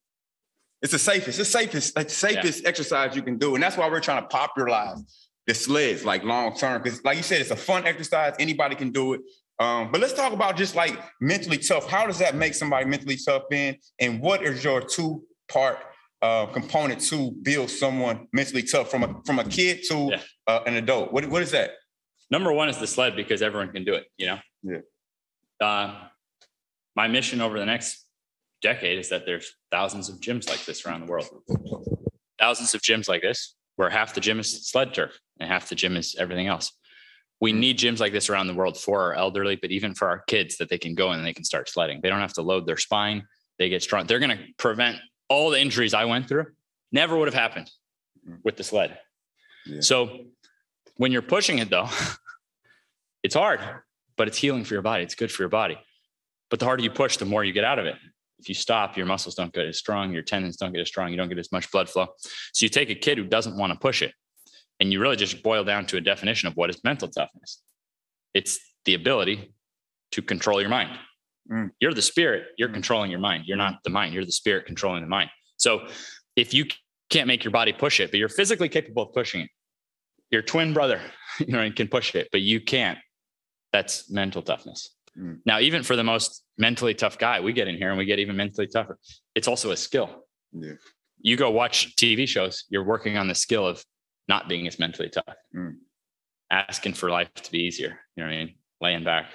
It's 0.81 0.91
the 0.91 0.99
safest, 0.99 1.27
it's 1.27 1.37
the 1.37 1.45
safest, 1.45 1.95
like 1.95 2.07
the 2.07 2.13
safest 2.13 2.65
exercise 2.65 3.15
you 3.15 3.21
can 3.21 3.37
do. 3.37 3.55
And 3.55 3.63
that's 3.63 3.77
why 3.77 3.89
we're 3.89 3.99
trying 3.99 4.21
to 4.21 4.27
popularize 4.27 5.03
the 5.47 5.53
sleds 5.53 6.05
like 6.05 6.23
long 6.23 6.55
term. 6.55 6.81
Because 6.81 7.03
like 7.03 7.17
you 7.17 7.23
said, 7.23 7.41
it's 7.41 7.51
a 7.51 7.55
fun 7.55 7.87
exercise. 7.87 8.35
Anybody 8.39 8.75
can 8.75 8.91
do 8.91 9.13
it. 9.13 9.21
Um, 9.59 9.91
but 9.91 10.01
let's 10.01 10.13
talk 10.13 10.33
about 10.33 10.55
just 10.55 10.75
like 10.75 10.99
mentally 11.19 11.57
tough. 11.57 11.89
How 11.89 12.05
does 12.05 12.19
that 12.19 12.35
make 12.35 12.53
somebody 12.53 12.85
mentally 12.85 13.17
tough, 13.17 13.43
Ben? 13.49 13.77
And 13.99 14.21
what 14.21 14.43
is 14.43 14.63
your 14.63 14.81
two 14.81 15.23
part 15.49 15.79
uh, 16.21 16.47
component 16.47 16.99
to 17.01 17.31
build 17.43 17.69
someone 17.69 18.27
mentally 18.33 18.63
tough 18.63 18.89
from 18.89 19.03
a 19.03 19.21
from 19.25 19.39
a 19.39 19.43
kid 19.43 19.81
to 19.89 20.09
Yeah. 20.11 20.21
uh, 20.47 20.61
an 20.65 20.75
adult? 20.75 21.11
What, 21.13 21.27
what 21.29 21.41
is 21.43 21.51
that? 21.51 21.71
Number 22.31 22.51
one 22.51 22.69
is 22.69 22.77
the 22.77 22.87
sled 22.87 23.15
because 23.15 23.41
everyone 23.41 23.71
can 23.71 23.85
do 23.85 23.93
it, 23.93 24.05
you 24.17 24.25
know? 24.27 24.39
Yeah. 24.63 24.79
Uh, 25.65 26.07
my 26.95 27.07
mission 27.07 27.39
over 27.41 27.57
the 27.59 27.65
next 27.65 28.05
decade 28.61 28.99
is 28.99 29.09
that 29.09 29.25
there's 29.25 29.53
thousands 29.71 30.09
of 30.09 30.19
gyms 30.19 30.49
like 30.49 30.65
this 30.65 30.85
around 30.85 31.01
the 31.01 31.05
world. 31.11 31.27
Thousands 32.39 32.73
of 32.75 32.81
gyms 32.81 33.07
like 33.07 33.21
this, 33.21 33.55
where 33.75 33.89
half 33.89 34.13
the 34.13 34.19
gym 34.21 34.39
is 34.39 34.67
sled 34.69 34.93
turf 34.93 35.17
and 35.39 35.49
half 35.49 35.69
the 35.69 35.75
gym 35.75 35.95
is 35.95 36.15
everything 36.19 36.47
else. 36.47 36.73
We 37.39 37.53
need 37.53 37.77
gyms 37.77 37.99
like 37.99 38.11
this 38.13 38.29
around 38.29 38.47
the 38.47 38.55
world 38.55 38.77
for 38.77 39.03
our 39.03 39.13
elderly, 39.13 39.55
but 39.55 39.71
even 39.71 39.93
for 39.93 40.07
our 40.09 40.23
kids 40.27 40.57
that 40.57 40.69
they 40.69 40.79
can 40.79 40.95
go 40.95 41.11
in 41.11 41.19
and 41.19 41.27
they 41.27 41.33
can 41.33 41.43
start 41.43 41.69
sledding. 41.69 41.99
They 42.01 42.09
don't 42.09 42.19
have 42.19 42.33
to 42.33 42.41
load 42.41 42.65
their 42.65 42.77
spine. 42.77 43.23
They 43.59 43.69
get 43.69 43.83
strong. 43.83 44.07
They're 44.07 44.19
going 44.19 44.35
to 44.37 44.43
prevent 44.57 44.97
all 45.29 45.49
the 45.49 45.59
injuries 45.59 45.93
I 45.93 46.05
went 46.05 46.27
through. 46.27 46.47
Never 46.91 47.17
would 47.17 47.27
have 47.27 47.33
happened 47.33 47.69
mm. 48.27 48.37
with 48.43 48.57
the 48.57 48.63
sled. 48.63 48.97
Yeah. 49.65 49.81
So 49.81 50.25
when 50.95 51.11
you're 51.11 51.21
pushing 51.21 51.59
it 51.59 51.69
though, 51.69 51.89
it's 53.23 53.35
hard, 53.35 53.59
but 54.15 54.27
it's 54.27 54.37
healing 54.37 54.63
for 54.63 54.73
your 54.73 54.81
body. 54.81 55.03
It's 55.03 55.15
good 55.15 55.31
for 55.31 55.41
your 55.41 55.49
body. 55.49 55.77
But 56.49 56.59
the 56.59 56.65
harder 56.65 56.83
you 56.83 56.91
push, 56.91 57.17
the 57.17 57.25
more 57.25 57.43
you 57.43 57.53
get 57.53 57.65
out 57.65 57.79
of 57.79 57.85
it. 57.85 57.95
If 58.39 58.47
you 58.47 58.55
stop, 58.55 58.95
your 58.95 59.05
muscles 59.05 59.35
don't 59.35 59.51
get 59.51 59.65
as 59.65 59.77
strong, 59.77 60.13
your 60.13 60.21
tendons 60.21 60.57
don't 60.57 60.71
get 60.71 60.81
as 60.81 60.87
strong, 60.87 61.09
you 61.11 61.17
don't 61.17 61.27
get 61.27 61.39
as 61.39 61.51
much 61.51 61.71
blood 61.71 61.89
flow. 61.89 62.07
So 62.53 62.65
you 62.65 62.69
take 62.69 62.89
a 62.89 62.95
kid 62.95 63.17
who 63.17 63.25
doesn't 63.25 63.57
want 63.57 63.73
to 63.73 63.79
push 63.79 64.01
it, 64.01 64.13
and 64.79 64.93
you 64.93 64.99
really 64.99 65.15
just 65.15 65.41
boil 65.41 65.63
down 65.63 65.87
to 65.87 65.97
a 65.97 66.01
definition 66.01 66.47
of 66.47 66.55
what 66.55 66.69
is 66.69 66.83
mental 66.83 67.07
toughness. 67.07 67.61
It's 68.33 68.59
the 68.85 68.93
ability 68.93 69.53
to 70.11 70.21
control 70.21 70.61
your 70.61 70.69
mind. 70.69 70.97
Mm. 71.51 71.71
You're 71.79 71.93
the 71.93 72.01
spirit, 72.01 72.47
you're 72.57 72.69
Mm. 72.69 72.73
controlling 72.73 73.11
your 73.11 73.19
mind. 73.19 73.45
You're 73.47 73.57
not 73.57 73.83
the 73.83 73.89
mind, 73.89 74.13
you're 74.13 74.25
the 74.25 74.31
spirit 74.31 74.65
controlling 74.65 75.01
the 75.01 75.07
mind. 75.09 75.29
So 75.57 75.87
if 76.35 76.53
you 76.53 76.65
can't 77.09 77.27
make 77.27 77.43
your 77.43 77.51
body 77.51 77.73
push 77.73 77.99
it, 77.99 78.11
but 78.11 78.17
you're 78.19 78.29
physically 78.29 78.69
capable 78.69 79.03
of 79.03 79.13
pushing 79.13 79.41
it, 79.41 79.49
your 80.29 80.41
twin 80.41 80.73
brother, 80.73 80.99
you 81.39 81.47
know, 81.53 81.69
can 81.71 81.87
push 81.87 82.13
it, 82.15 82.27
but 82.31 82.41
you 82.41 82.59
can't. 82.61 82.99
That's 83.73 84.09
mental 84.11 84.41
toughness. 84.41 84.89
Mm. 85.17 85.39
Now, 85.45 85.59
even 85.59 85.83
for 85.83 85.95
the 85.95 86.03
most 86.03 86.43
mentally 86.57 86.93
tough 86.93 87.17
guy, 87.17 87.39
we 87.39 87.53
get 87.53 87.67
in 87.67 87.75
here 87.77 87.89
and 87.89 87.97
we 87.97 88.05
get 88.05 88.19
even 88.19 88.35
mentally 88.35 88.67
tougher. 88.67 88.97
It's 89.35 89.47
also 89.47 89.71
a 89.71 89.77
skill. 89.77 90.25
Yeah. 90.51 90.73
You 91.21 91.35
go 91.37 91.49
watch 91.49 91.95
TV 91.95 92.27
shows, 92.27 92.65
you're 92.69 92.83
working 92.83 93.17
on 93.17 93.27
the 93.27 93.35
skill 93.35 93.65
of 93.65 93.83
not 94.27 94.47
being 94.49 94.67
as 94.67 94.77
mentally 94.79 95.09
tough, 95.09 95.35
Mm. 95.55 95.77
asking 96.51 96.93
for 96.93 97.09
life 97.09 97.33
to 97.35 97.51
be 97.51 97.59
easier. 97.59 97.99
You 98.15 98.23
know 98.23 98.29
what 98.29 98.35
I 98.35 98.37
mean? 98.45 98.55
Laying 98.81 99.03
back. 99.03 99.31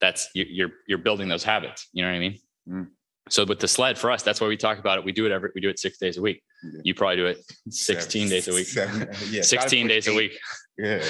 That's 0.00 0.28
you- 0.34 0.46
you're 0.48 0.70
you're 0.86 0.98
building 0.98 1.28
those 1.28 1.44
habits. 1.44 1.88
You 1.92 2.02
know 2.04 2.10
what 2.10 2.16
I 2.16 2.20
mean? 2.20 2.38
Mm. 2.68 2.86
So 3.28 3.44
with 3.44 3.58
the 3.58 3.66
sled 3.68 3.98
for 3.98 4.10
us, 4.12 4.22
that's 4.22 4.40
why 4.40 4.46
we 4.46 4.56
talk 4.56 4.78
about 4.78 4.98
it. 4.98 5.04
We 5.04 5.10
do 5.12 5.26
it 5.26 5.32
every 5.32 5.50
we 5.54 5.60
do 5.60 5.68
it 5.68 5.78
six 5.78 5.98
days 5.98 6.16
a 6.16 6.22
week. 6.22 6.42
Yeah. 6.62 6.80
You 6.84 6.94
probably 6.94 7.16
do 7.16 7.26
it 7.26 7.38
16 7.70 8.28
days 8.28 8.46
a 8.48 8.52
week. 8.54 8.66
Seven, 8.66 9.08
yeah, 9.30 9.42
16 9.56 9.86
days 9.88 10.08
a 10.08 10.14
week. 10.14 10.32
Yeah, 10.78 11.02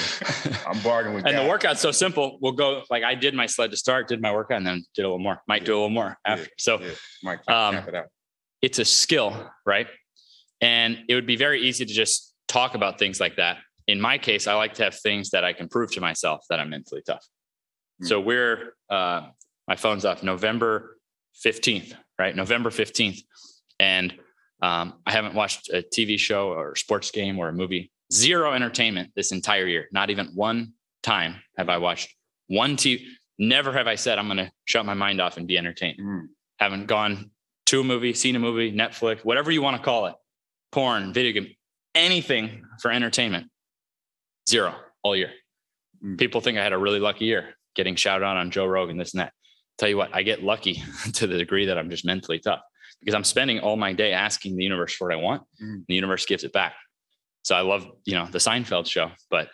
I'm 0.64 0.78
bargaining 0.80 1.16
with 1.16 1.26
and 1.26 1.34
God. 1.34 1.42
the 1.42 1.48
workout's 1.48 1.80
so 1.80 1.90
simple. 1.90 2.38
We'll 2.40 2.52
go 2.52 2.84
like 2.88 3.02
I 3.02 3.16
did 3.16 3.34
my 3.34 3.46
sled 3.46 3.72
to 3.72 3.76
start, 3.76 4.06
did 4.06 4.22
my 4.22 4.32
workout, 4.32 4.58
and 4.58 4.66
then 4.68 4.84
did 4.94 5.02
a 5.02 5.08
little 5.08 5.18
more. 5.18 5.42
Might 5.48 5.64
do 5.64 5.72
a 5.72 5.74
little 5.74 5.90
more 5.90 6.16
after. 6.24 6.44
Yeah, 6.44 6.48
So 6.56 6.80
yeah. 6.80 6.90
Mike, 7.24 7.40
Um, 7.50 7.74
it 7.74 7.92
out. 7.96 8.04
it's 8.62 8.78
a 8.78 8.84
skill, 8.84 9.50
right? 9.66 9.88
And 10.60 10.98
it 11.08 11.16
would 11.16 11.26
be 11.26 11.34
very 11.34 11.62
easy 11.62 11.84
to 11.84 11.92
just 11.92 12.32
talk 12.46 12.76
about 12.76 13.00
things 13.00 13.18
like 13.18 13.34
that. 13.38 13.58
In 13.88 14.00
my 14.00 14.18
case, 14.18 14.46
I 14.46 14.54
like 14.54 14.74
to 14.74 14.84
have 14.84 14.94
things 14.94 15.30
that 15.30 15.42
I 15.42 15.52
can 15.52 15.68
prove 15.68 15.90
to 15.94 16.00
myself 16.00 16.44
that 16.48 16.60
I'm 16.60 16.70
mentally 16.70 17.02
tough. 17.04 17.26
Hmm. 18.00 18.06
So 18.06 18.20
we're 18.20 18.74
uh, 18.90 19.28
my 19.68 19.76
phone's 19.76 20.04
off 20.04 20.22
November 20.22 20.98
15th, 21.44 21.94
right? 22.18 22.34
November 22.34 22.70
15th. 22.70 23.20
And 23.78 24.14
um, 24.62 24.94
I 25.04 25.12
haven't 25.12 25.34
watched 25.34 25.68
a 25.70 25.82
TV 25.82 26.18
show 26.18 26.48
or 26.48 26.72
a 26.72 26.76
sports 26.76 27.10
game 27.10 27.38
or 27.38 27.48
a 27.48 27.52
movie. 27.52 27.90
Zero 28.12 28.52
entertainment 28.52 29.10
this 29.16 29.32
entire 29.32 29.66
year. 29.66 29.88
Not 29.92 30.10
even 30.10 30.28
one 30.34 30.72
time 31.02 31.36
have 31.58 31.68
I 31.68 31.78
watched 31.78 32.14
one 32.46 32.76
TV. 32.76 33.04
Never 33.38 33.72
have 33.72 33.86
I 33.86 33.96
said 33.96 34.18
I'm 34.18 34.26
going 34.26 34.38
to 34.38 34.50
shut 34.64 34.86
my 34.86 34.94
mind 34.94 35.20
off 35.20 35.36
and 35.36 35.46
be 35.46 35.58
entertained. 35.58 35.98
Mm, 36.00 36.26
Haven't 36.58 36.86
gone 36.86 37.30
to 37.66 37.80
a 37.80 37.84
movie, 37.84 38.14
seen 38.14 38.36
a 38.36 38.38
movie, 38.38 38.72
Netflix, 38.72 39.24
whatever 39.24 39.50
you 39.50 39.60
want 39.60 39.76
to 39.76 39.82
call 39.82 40.06
it, 40.06 40.14
porn, 40.72 41.12
video 41.12 41.32
game, 41.32 41.52
anything 41.94 42.64
for 42.80 42.90
entertainment. 42.90 43.48
Zero 44.48 44.74
all 45.02 45.16
year. 45.16 45.32
Mm. 46.02 46.16
People 46.16 46.40
think 46.40 46.56
I 46.56 46.62
had 46.62 46.72
a 46.72 46.78
really 46.78 47.00
lucky 47.00 47.26
year 47.26 47.55
getting 47.76 47.94
shouted 47.94 48.24
out 48.24 48.36
on 48.36 48.50
Joe 48.50 48.66
Rogan, 48.66 48.96
this 48.96 49.12
and 49.14 49.20
that. 49.20 49.32
Tell 49.78 49.88
you 49.88 49.96
what, 49.96 50.14
I 50.14 50.22
get 50.22 50.42
lucky 50.42 50.82
to 51.14 51.26
the 51.26 51.38
degree 51.38 51.66
that 51.66 51.78
I'm 51.78 51.90
just 51.90 52.04
mentally 52.04 52.38
tough 52.38 52.60
because 53.00 53.14
I'm 53.14 53.24
spending 53.24 53.60
all 53.60 53.76
my 53.76 53.92
day 53.92 54.12
asking 54.12 54.56
the 54.56 54.64
universe 54.64 54.94
for 54.94 55.08
what 55.08 55.14
I 55.16 55.20
want. 55.20 55.42
Mm. 55.62 55.84
The 55.86 55.94
universe 55.94 56.24
gives 56.26 56.44
it 56.44 56.52
back. 56.52 56.74
So 57.42 57.54
I 57.54 57.60
love, 57.60 57.86
you 58.04 58.14
know, 58.14 58.26
the 58.26 58.38
Seinfeld 58.38 58.86
show, 58.86 59.10
but 59.30 59.48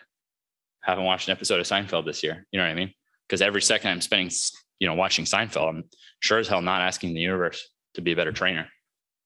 haven't 0.81 1.03
watched 1.03 1.27
an 1.27 1.33
episode 1.33 1.59
of 1.59 1.65
Seinfeld 1.67 2.05
this 2.05 2.23
year. 2.23 2.45
You 2.51 2.59
know 2.59 2.65
what 2.65 2.71
I 2.71 2.75
mean? 2.75 2.93
Because 3.27 3.41
every 3.41 3.61
second 3.61 3.91
I'm 3.91 4.01
spending, 4.01 4.31
you 4.79 4.87
know, 4.87 4.95
watching 4.95 5.25
Seinfeld, 5.25 5.69
I'm 5.69 5.83
sure 6.21 6.39
as 6.39 6.47
hell 6.47 6.61
not 6.61 6.81
asking 6.81 7.13
the 7.13 7.21
universe 7.21 7.69
to 7.95 8.01
be 8.01 8.13
a 8.13 8.15
better 8.15 8.31
trainer. 8.31 8.67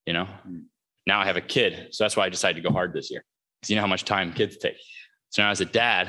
You 0.06 0.12
know, 0.14 0.28
Mm. 0.48 0.64
now 1.06 1.20
I 1.20 1.26
have 1.26 1.36
a 1.36 1.40
kid, 1.42 1.88
so 1.92 2.04
that's 2.04 2.16
why 2.16 2.24
I 2.24 2.28
decided 2.28 2.62
to 2.62 2.68
go 2.68 2.72
hard 2.72 2.92
this 2.92 3.10
year. 3.10 3.24
Because 3.60 3.70
you 3.70 3.76
know 3.76 3.82
how 3.82 3.88
much 3.88 4.04
time 4.04 4.32
kids 4.32 4.56
take. 4.56 4.76
So 5.30 5.42
now 5.42 5.50
as 5.50 5.60
a 5.60 5.64
dad, 5.66 6.08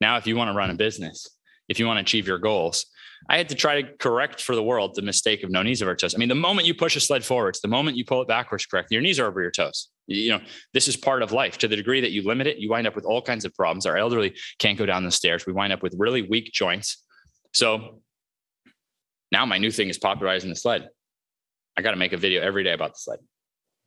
now 0.00 0.16
if 0.16 0.26
you 0.26 0.36
want 0.36 0.48
to 0.48 0.54
run 0.54 0.70
a 0.70 0.74
business, 0.74 1.26
if 1.68 1.78
you 1.78 1.86
want 1.86 1.98
to 1.98 2.02
achieve 2.02 2.26
your 2.26 2.38
goals, 2.38 2.86
I 3.28 3.38
had 3.38 3.48
to 3.48 3.54
try 3.54 3.80
to 3.80 3.96
correct 3.96 4.42
for 4.42 4.54
the 4.54 4.62
world 4.62 4.94
the 4.94 5.02
mistake 5.02 5.42
of 5.42 5.50
no 5.50 5.62
knees 5.62 5.82
over 5.82 5.94
toes. 5.94 6.14
I 6.14 6.18
mean, 6.18 6.28
the 6.28 6.34
moment 6.34 6.66
you 6.66 6.74
push 6.74 6.96
a 6.96 7.00
sled 7.00 7.24
forwards, 7.24 7.60
the 7.60 7.68
moment 7.68 7.96
you 7.96 8.04
pull 8.04 8.22
it 8.22 8.28
backwards 8.28 8.66
correct, 8.66 8.92
your 8.92 9.00
knees 9.00 9.18
are 9.18 9.26
over 9.26 9.40
your 9.40 9.50
toes. 9.50 9.88
You 10.06 10.32
know, 10.32 10.40
this 10.72 10.86
is 10.86 10.96
part 10.96 11.22
of 11.22 11.32
life. 11.32 11.58
To 11.58 11.68
the 11.68 11.76
degree 11.76 12.00
that 12.00 12.12
you 12.12 12.22
limit 12.22 12.46
it, 12.46 12.58
you 12.58 12.70
wind 12.70 12.86
up 12.86 12.94
with 12.94 13.04
all 13.04 13.22
kinds 13.22 13.44
of 13.44 13.54
problems. 13.54 13.86
Our 13.86 13.96
elderly 13.96 14.36
can't 14.58 14.78
go 14.78 14.86
down 14.86 15.04
the 15.04 15.10
stairs. 15.10 15.46
We 15.46 15.52
wind 15.52 15.72
up 15.72 15.82
with 15.82 15.94
really 15.98 16.22
weak 16.22 16.52
joints. 16.52 17.02
So 17.52 18.02
now 19.32 19.46
my 19.46 19.58
new 19.58 19.70
thing 19.70 19.88
is 19.88 19.98
popularizing 19.98 20.50
the 20.50 20.56
sled. 20.56 20.88
I 21.76 21.82
got 21.82 21.90
to 21.90 21.96
make 21.96 22.12
a 22.12 22.16
video 22.16 22.42
every 22.42 22.62
day 22.62 22.72
about 22.72 22.92
the 22.92 22.98
sled. 22.98 23.18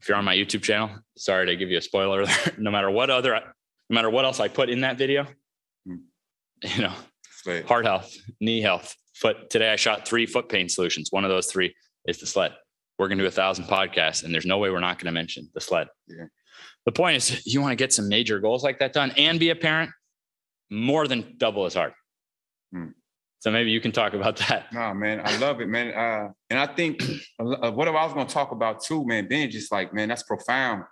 If 0.01 0.09
you're 0.09 0.17
on 0.17 0.25
my 0.25 0.35
YouTube 0.35 0.63
channel, 0.63 0.91
sorry 1.17 1.45
to 1.47 1.55
give 1.55 1.69
you 1.69 1.77
a 1.77 1.81
spoiler 1.81 2.25
no 2.57 2.71
matter 2.71 2.89
what 2.89 3.09
other, 3.09 3.33
no 3.35 3.93
matter 3.93 4.09
what 4.09 4.25
else 4.25 4.39
I 4.39 4.47
put 4.47 4.69
in 4.69 4.81
that 4.81 4.97
video, 4.97 5.27
Hmm. 5.87 5.95
you 6.61 6.81
know, 6.81 6.93
sled. 7.43 7.65
heart 7.65 7.85
health, 7.85 8.15
knee 8.39 8.61
health, 8.61 8.95
foot. 9.15 9.49
Today 9.49 9.71
I 9.71 9.75
shot 9.75 10.07
three 10.07 10.25
foot 10.25 10.49
pain 10.49 10.69
solutions. 10.69 11.11
One 11.11 11.23
of 11.23 11.29
those 11.29 11.47
three 11.47 11.75
is 12.07 12.19
the 12.19 12.25
sled. 12.25 12.53
We're 12.97 13.07
going 13.07 13.17
to 13.17 13.23
do 13.23 13.27
a 13.27 13.31
thousand 13.31 13.65
podcasts, 13.65 14.23
and 14.23 14.33
there's 14.33 14.45
no 14.45 14.57
way 14.57 14.69
we're 14.69 14.79
not 14.79 14.97
going 14.97 15.05
to 15.05 15.11
mention 15.11 15.49
the 15.53 15.61
sled. 15.61 15.87
Yeah. 16.07 16.25
The 16.85 16.91
point 16.91 17.17
is, 17.17 17.45
you 17.51 17.61
want 17.61 17.71
to 17.71 17.75
get 17.75 17.93
some 17.93 18.09
major 18.09 18.39
goals 18.39 18.63
like 18.63 18.79
that 18.79 18.93
done 18.93 19.11
and 19.17 19.39
be 19.39 19.49
a 19.49 19.55
parent, 19.55 19.91
more 20.69 21.07
than 21.07 21.35
double 21.37 21.65
as 21.65 21.73
hard. 21.73 21.93
Hmm. 22.73 22.89
So 23.39 23.51
maybe 23.51 23.71
you 23.71 23.79
can 23.79 23.93
talk 23.93 24.13
about 24.13 24.35
that. 24.47 24.71
No, 24.73 24.93
man, 24.93 25.21
I 25.23 25.37
love 25.37 25.61
it, 25.61 25.67
man. 25.67 25.93
Uh, 25.93 26.31
and 26.49 26.59
I 26.59 26.67
think 26.67 27.01
uh, 27.39 27.71
what 27.71 27.87
I 27.87 27.91
was 27.91 28.13
going 28.13 28.27
to 28.27 28.33
talk 28.33 28.51
about 28.51 28.83
too, 28.83 29.05
man, 29.05 29.29
Ben, 29.29 29.49
just 29.49 29.71
like, 29.71 29.93
man, 29.93 30.09
that's 30.09 30.23
profound. 30.23 30.83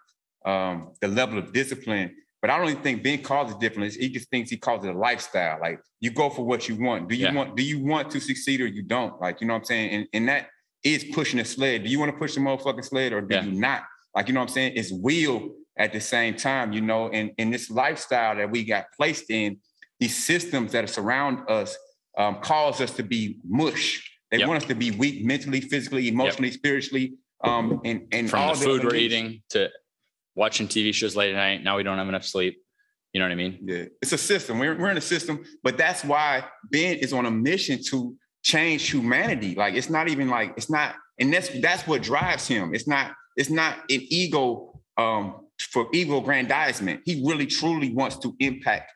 Um, 0.46 0.94
the 1.02 1.10
level 1.10 1.38
of 1.38 1.52
discipline. 1.52 2.16
But 2.42 2.52
I 2.52 2.58
don't 2.60 2.70
even 2.70 2.84
think 2.84 3.04
Ben 3.04 3.22
calls 3.24 3.52
it 3.52 3.60
different. 3.60 3.94
He 3.94 4.10
just 4.10 4.30
thinks 4.30 4.50
he 4.50 4.58
calls 4.58 4.86
it 4.86 4.96
a 4.96 4.98
lifestyle. 4.98 5.60
Like 5.60 5.80
you 6.00 6.12
go 6.12 6.30
for 6.30 6.46
what 6.46 6.70
you 6.70 6.76
want. 6.76 7.10
Do 7.10 7.16
you 7.16 7.26
Yeah. 7.26 7.34
want? 7.34 7.56
Do 7.58 7.64
you 7.64 7.84
want 7.84 8.12
to 8.12 8.20
succeed 8.20 8.62
or 8.62 8.68
you 8.68 8.84
don't? 8.84 9.20
Like 9.20 9.42
you 9.42 9.48
know 9.48 9.54
what 9.54 9.60
I'm 9.62 9.66
saying? 9.66 9.90
And 9.92 10.08
and 10.14 10.28
that 10.30 10.48
is 10.84 11.04
pushing 11.06 11.40
a 11.40 11.46
sled. 11.46 11.84
Do 11.84 11.90
you 11.90 12.00
want 12.00 12.12
to 12.12 12.18
push 12.18 12.36
the 12.36 12.40
motherfucking 12.42 12.86
sled 12.86 13.12
or 13.14 13.22
do 13.22 13.36
Yeah. 13.36 13.44
you 13.44 13.52
not? 13.54 13.84
Like 14.16 14.28
you 14.28 14.34
know 14.34 14.42
what 14.42 14.50
I'm 14.50 14.54
saying? 14.54 14.74
It's 14.76 14.92
will 14.92 15.50
at 15.78 15.94
the 15.94 16.00
same 16.00 16.36
time. 16.36 16.74
You 16.74 16.82
know, 16.82 17.10
and 17.10 17.32
in 17.38 17.50
this 17.50 17.70
lifestyle 17.72 18.36
that 18.36 18.50
we 18.52 18.64
got 18.64 18.86
placed 18.96 19.30
in, 19.32 19.58
these 20.00 20.16
systems 20.16 20.72
that 20.74 20.88
surround 20.90 21.50
us 21.50 21.76
um, 22.20 22.40
cause 22.42 22.82
us 22.82 22.92
to 22.92 23.04
be 23.04 23.38
mush. 23.48 24.04
They 24.32 24.38
Yep. 24.40 24.48
want 24.48 24.62
us 24.64 24.68
to 24.70 24.76
be 24.76 24.92
weak 24.92 25.24
mentally, 25.26 25.62
physically, 25.62 26.08
emotionally, 26.08 26.52
spiritually, 26.52 27.14
um, 27.44 27.80
and 27.86 28.08
and 28.12 28.30
From 28.30 28.40
all 28.42 28.56
the 28.56 28.66
food 28.66 28.84
we're 28.84 28.96
eating 28.96 29.42
to 29.50 29.70
watching 30.38 30.68
TV 30.68 30.94
shows 30.94 31.16
late 31.16 31.34
at 31.34 31.36
night. 31.36 31.64
Now 31.64 31.76
we 31.76 31.84
don't 31.84 31.98
have 31.98 32.08
enough 32.08 32.24
sleep. 32.24 32.62
You 33.12 33.20
know 33.20 33.26
what 33.26 33.32
I 33.32 33.36
mean? 33.36 33.60
Yeah, 33.64 33.86
it's 34.02 34.14
a 34.14 34.18
system. 34.18 34.60
We're, 34.60 34.78
we're 34.78 34.92
in 34.92 34.98
a 34.98 35.02
system, 35.02 35.44
but 35.64 35.78
that's 35.78 36.04
why 36.04 36.46
Ben 36.72 36.98
is 36.98 37.12
on 37.12 37.26
a 37.26 37.32
mission 37.32 37.80
to 37.90 38.16
change 38.44 38.90
humanity. 38.90 39.56
Like 39.56 39.74
it's 39.74 39.90
not 39.90 40.08
even 40.08 40.30
like 40.30 40.54
it's 40.56 40.70
not, 40.70 40.96
and 41.20 41.34
that's 41.34 41.50
that's 41.60 41.88
what 41.88 42.04
drives 42.04 42.48
him. 42.48 42.76
It's 42.76 42.88
not 42.88 43.14
it's 43.36 43.50
not 43.50 43.78
an 43.90 44.02
ego 44.10 44.80
um, 44.98 45.48
for 45.72 45.88
ego 45.94 46.22
grandizement. 46.22 47.02
He 47.06 47.24
really 47.26 47.48
truly 47.48 47.94
wants 47.94 48.18
to 48.20 48.36
impact 48.40 48.92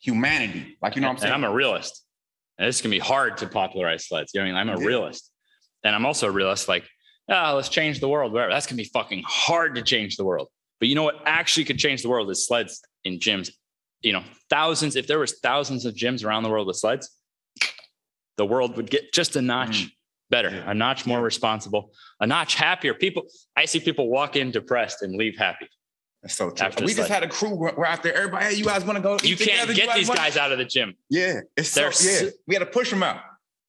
humanity. 0.00 0.76
Like 0.80 0.94
you 0.94 1.00
know 1.02 1.08
what 1.08 1.14
I'm 1.14 1.18
saying? 1.18 1.34
And 1.34 1.44
I'm 1.44 1.50
a 1.50 1.54
realist. 1.54 2.04
And 2.58 2.68
this 2.68 2.80
can 2.80 2.90
be 2.90 2.98
hard 3.00 3.36
to 3.38 3.48
popularize 3.48 4.06
sleds. 4.06 4.32
You 4.32 4.40
know 4.40 4.52
what 4.52 4.60
I 4.60 4.64
mean? 4.64 4.70
I'm 4.70 4.78
a 4.78 4.80
Yeah. 4.80 4.86
realist. 4.86 5.32
And 5.84 5.94
I'm 5.94 6.06
also 6.06 6.26
a 6.28 6.30
realist, 6.30 6.68
like, 6.68 6.88
ah, 7.28 7.52
let's 7.52 7.68
change 7.68 8.00
the 8.00 8.08
world, 8.08 8.32
whatever. 8.32 8.50
That's 8.52 8.66
gonna 8.66 8.78
be 8.78 8.90
fucking 8.92 9.24
hard 9.26 9.74
to 9.74 9.82
change 9.82 10.16
the 10.16 10.24
world. 10.24 10.48
But 10.80 10.88
you 10.88 10.94
know 10.94 11.02
what 11.02 11.22
actually 11.24 11.64
could 11.64 11.78
change 11.78 12.02
the 12.02 12.08
world 12.08 12.30
is 12.30 12.46
sleds 12.46 12.82
in 13.04 13.18
gyms. 13.18 13.50
You 14.02 14.12
know, 14.12 14.22
thousands, 14.50 14.96
if 14.96 15.06
there 15.06 15.18
was 15.18 15.38
thousands 15.40 15.84
of 15.86 15.94
gyms 15.94 16.24
around 16.24 16.42
the 16.42 16.50
world 16.50 16.66
with 16.66 16.76
sleds, 16.76 17.10
the 18.36 18.44
world 18.44 18.76
would 18.76 18.90
get 18.90 19.12
just 19.12 19.36
a 19.36 19.42
notch 19.42 19.84
mm. 19.84 19.90
better, 20.28 20.50
Yeah. 20.50 20.70
a 20.70 20.74
notch 20.74 21.06
more 21.06 21.20
responsible, 21.20 21.92
a 22.20 22.26
notch 22.26 22.54
happier. 22.54 22.92
People, 22.94 23.24
I 23.56 23.64
see 23.64 23.80
people 23.80 24.08
walk 24.08 24.36
in 24.36 24.50
depressed 24.50 25.02
and 25.02 25.16
leave 25.16 25.36
happy. 25.38 25.68
That's 26.22 26.34
so 26.34 26.50
true. 26.50 26.66
After 26.66 26.84
We 26.84 26.92
just 26.92 27.08
had 27.08 27.22
a 27.22 27.28
crew. 27.28 27.54
We're 27.54 27.86
out 27.86 28.02
there. 28.02 28.14
Everybody, 28.14 28.44
hey, 28.46 28.54
you 28.54 28.64
guys 28.64 28.84
want 28.84 28.96
to 28.96 29.02
go? 29.02 29.12
You 29.22 29.36
can't 29.36 29.68
together? 29.68 29.72
You 29.72 29.86
get 29.86 29.94
these 29.96 30.08
wanna-" 30.08 30.20
guys 30.20 30.36
out 30.36 30.52
of 30.52 30.58
the 30.58 30.64
gym. 30.64 30.94
Yeah, 31.08 31.40
it's 31.56 31.68
so, 31.68 31.90
yeah. 32.02 32.30
We 32.46 32.54
had 32.54 32.60
to 32.60 32.66
push 32.66 32.90
them 32.90 33.02
out. 33.02 33.20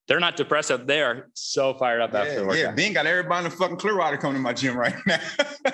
They're 0.08 0.20
not 0.22 0.38
depressed 0.38 0.72
up 0.72 0.88
there. 0.88 1.30
So 1.34 1.74
fired 1.74 2.02
up 2.02 2.14
after 2.14 2.36
the 2.36 2.42
Yeah, 2.42 2.48
workout. 2.48 2.58
yeah. 2.60 2.72
Ben 2.72 2.94
got 2.94 3.06
everybody 3.06 3.46
in 3.46 3.52
the 3.52 3.58
fucking 3.58 3.78
Clearwater 3.78 4.18
coming 4.18 4.36
to 4.38 4.42
my 4.42 4.54
gym 4.54 4.78
right 4.78 4.96
now. 5.06 5.20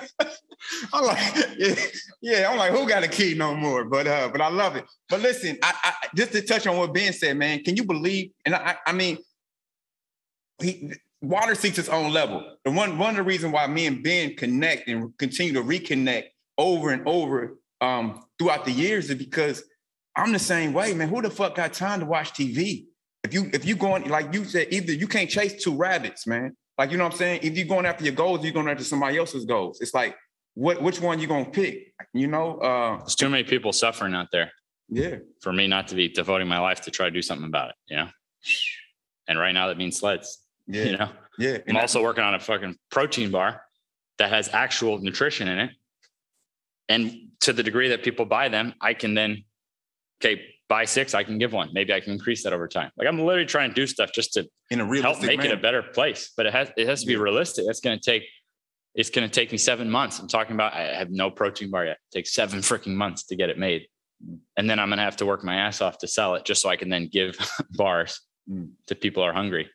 I'm 0.92 1.04
like, 1.04 1.18
yeah, 1.58 1.74
yeah. 2.22 2.50
I'm 2.50 2.56
like, 2.58 2.72
who 2.72 2.88
got 2.88 3.02
a 3.04 3.08
key 3.08 3.34
no 3.34 3.54
more? 3.54 3.84
But 3.84 4.06
uh, 4.06 4.28
but 4.32 4.40
I 4.40 4.48
love 4.48 4.76
it. 4.76 4.84
But 5.08 5.20
listen, 5.20 5.58
I, 5.62 5.74
I 5.84 5.92
just 6.16 6.32
to 6.32 6.40
touch 6.42 6.66
on 6.66 6.76
what 6.78 6.92
Ben 6.94 7.12
said, 7.12 7.36
man. 7.36 7.62
Can 7.62 7.76
you 7.76 7.84
believe? 7.84 8.30
And 8.44 8.54
I, 8.54 8.76
I 8.86 8.92
mean, 8.92 9.18
he 10.60 10.92
water 11.20 11.54
seeks 11.54 11.78
its 11.78 11.88
own 11.88 12.12
level. 12.12 12.56
And 12.64 12.74
one 12.76 12.98
one 12.98 13.10
of 13.10 13.16
the 13.16 13.22
reasons 13.22 13.52
why 13.52 13.66
me 13.66 13.86
and 13.86 14.02
Ben 14.02 14.34
connect 14.36 14.88
and 14.88 15.16
continue 15.18 15.52
to 15.52 15.62
reconnect 15.62 16.24
over 16.56 16.90
and 16.90 17.06
over 17.06 17.58
um, 17.80 18.24
throughout 18.38 18.64
the 18.64 18.72
years 18.72 19.10
is 19.10 19.16
because 19.16 19.62
I'm 20.16 20.32
the 20.32 20.38
same 20.38 20.72
way, 20.72 20.94
man. 20.94 21.08
Who 21.08 21.20
the 21.22 21.30
fuck 21.30 21.56
got 21.56 21.72
time 21.72 22.00
to 22.00 22.06
watch 22.06 22.32
TV? 22.32 22.86
If 23.24 23.34
you 23.34 23.50
if 23.52 23.64
you 23.64 23.74
going 23.76 24.08
like 24.08 24.32
you 24.32 24.44
said, 24.44 24.68
either 24.70 24.92
you 24.92 25.08
can't 25.08 25.28
chase 25.28 25.62
two 25.62 25.74
rabbits, 25.74 26.26
man. 26.26 26.56
Like 26.78 26.90
you 26.90 26.98
know 26.98 27.04
what 27.04 27.14
I'm 27.14 27.18
saying. 27.18 27.40
If 27.42 27.56
you're 27.56 27.66
going 27.66 27.86
after 27.86 28.04
your 28.04 28.14
goals, 28.14 28.44
you're 28.44 28.52
going 28.52 28.68
after 28.68 28.84
somebody 28.84 29.18
else's 29.18 29.44
goals. 29.44 29.80
It's 29.80 29.94
like 29.94 30.16
what 30.54 30.80
which 30.82 31.00
one 31.00 31.18
you 31.18 31.26
gonna 31.26 31.44
pick? 31.46 31.94
You 32.12 32.28
know? 32.28 32.58
Uh, 32.58 32.98
There's 32.98 33.16
too 33.16 33.28
many 33.28 33.44
people 33.44 33.72
suffering 33.72 34.14
out 34.14 34.28
there 34.30 34.52
yeah, 34.88 35.16
for 35.40 35.52
me 35.52 35.66
not 35.66 35.88
to 35.88 35.94
be 35.94 36.08
devoting 36.08 36.48
my 36.48 36.58
life 36.58 36.82
to 36.82 36.90
try 36.90 37.06
to 37.06 37.10
do 37.10 37.22
something 37.22 37.46
about 37.46 37.70
it, 37.70 37.76
you 37.86 37.96
know? 37.96 38.08
And 39.26 39.38
right 39.38 39.52
now 39.52 39.68
that 39.68 39.78
means 39.78 39.98
sleds, 39.98 40.38
yeah, 40.66 40.84
you 40.84 40.96
know? 40.96 41.08
yeah. 41.38 41.58
I'm 41.68 41.76
also 41.76 42.02
working 42.02 42.24
on 42.24 42.34
a 42.34 42.40
fucking 42.40 42.76
protein 42.90 43.30
bar 43.30 43.62
that 44.18 44.30
has 44.30 44.48
actual 44.52 44.98
nutrition 44.98 45.48
in 45.48 45.58
it. 45.58 45.70
And 46.88 47.30
to 47.40 47.52
the 47.52 47.62
degree 47.62 47.88
that 47.88 48.02
people 48.02 48.26
buy 48.26 48.48
them, 48.48 48.74
I 48.80 48.94
can 48.94 49.14
then, 49.14 49.44
okay, 50.20 50.42
buy 50.68 50.84
six, 50.84 51.14
I 51.14 51.22
can 51.24 51.38
give 51.38 51.52
one. 51.52 51.70
Maybe 51.72 51.92
I 51.92 52.00
can 52.00 52.12
increase 52.12 52.42
that 52.44 52.52
over 52.52 52.68
time. 52.68 52.90
Like 52.96 53.08
I'm 53.08 53.18
literally 53.18 53.46
trying 53.46 53.70
to 53.70 53.74
do 53.74 53.86
stuff 53.86 54.10
just 54.14 54.32
to 54.34 54.46
in 54.70 54.80
a 54.80 55.02
help 55.02 55.22
make 55.22 55.44
it 55.44 55.52
a 55.52 55.56
better 55.56 55.82
place. 55.82 56.32
But 56.36 56.46
it 56.46 56.52
has 56.52 56.70
it 56.76 56.86
has 56.86 57.00
to 57.02 57.06
be 57.06 57.16
realistic. 57.16 57.64
That's 57.66 57.80
going 57.80 57.98
to 57.98 58.02
take 58.10 58.24
it's 58.94 59.10
going 59.10 59.28
to 59.28 59.32
take 59.32 59.50
me 59.50 59.58
seven 59.58 59.90
months. 59.90 60.18
I'm 60.20 60.28
talking 60.28 60.54
about 60.54 60.72
I 60.74 60.94
have 60.94 61.10
no 61.10 61.30
protein 61.30 61.70
bar 61.70 61.84
yet. 61.84 61.98
It 62.12 62.16
takes 62.18 62.32
seven 62.32 62.60
freaking 62.60 62.94
months 62.94 63.24
to 63.26 63.36
get 63.36 63.50
it 63.50 63.58
made, 63.58 63.88
and 64.56 64.70
then 64.70 64.78
I'm 64.78 64.88
going 64.88 64.98
to 64.98 65.04
have 65.04 65.16
to 65.16 65.26
work 65.26 65.42
my 65.44 65.56
ass 65.56 65.80
off 65.80 65.98
to 65.98 66.06
sell 66.08 66.34
it 66.36 66.44
just 66.44 66.62
so 66.62 66.68
I 66.68 66.76
can 66.76 66.88
then 66.88 67.08
give 67.12 67.36
bars 67.70 68.20
Mm. 68.50 68.72
to 68.88 68.94
people 68.94 69.22
who 69.22 69.30
are 69.30 69.32
hungry. 69.32 69.70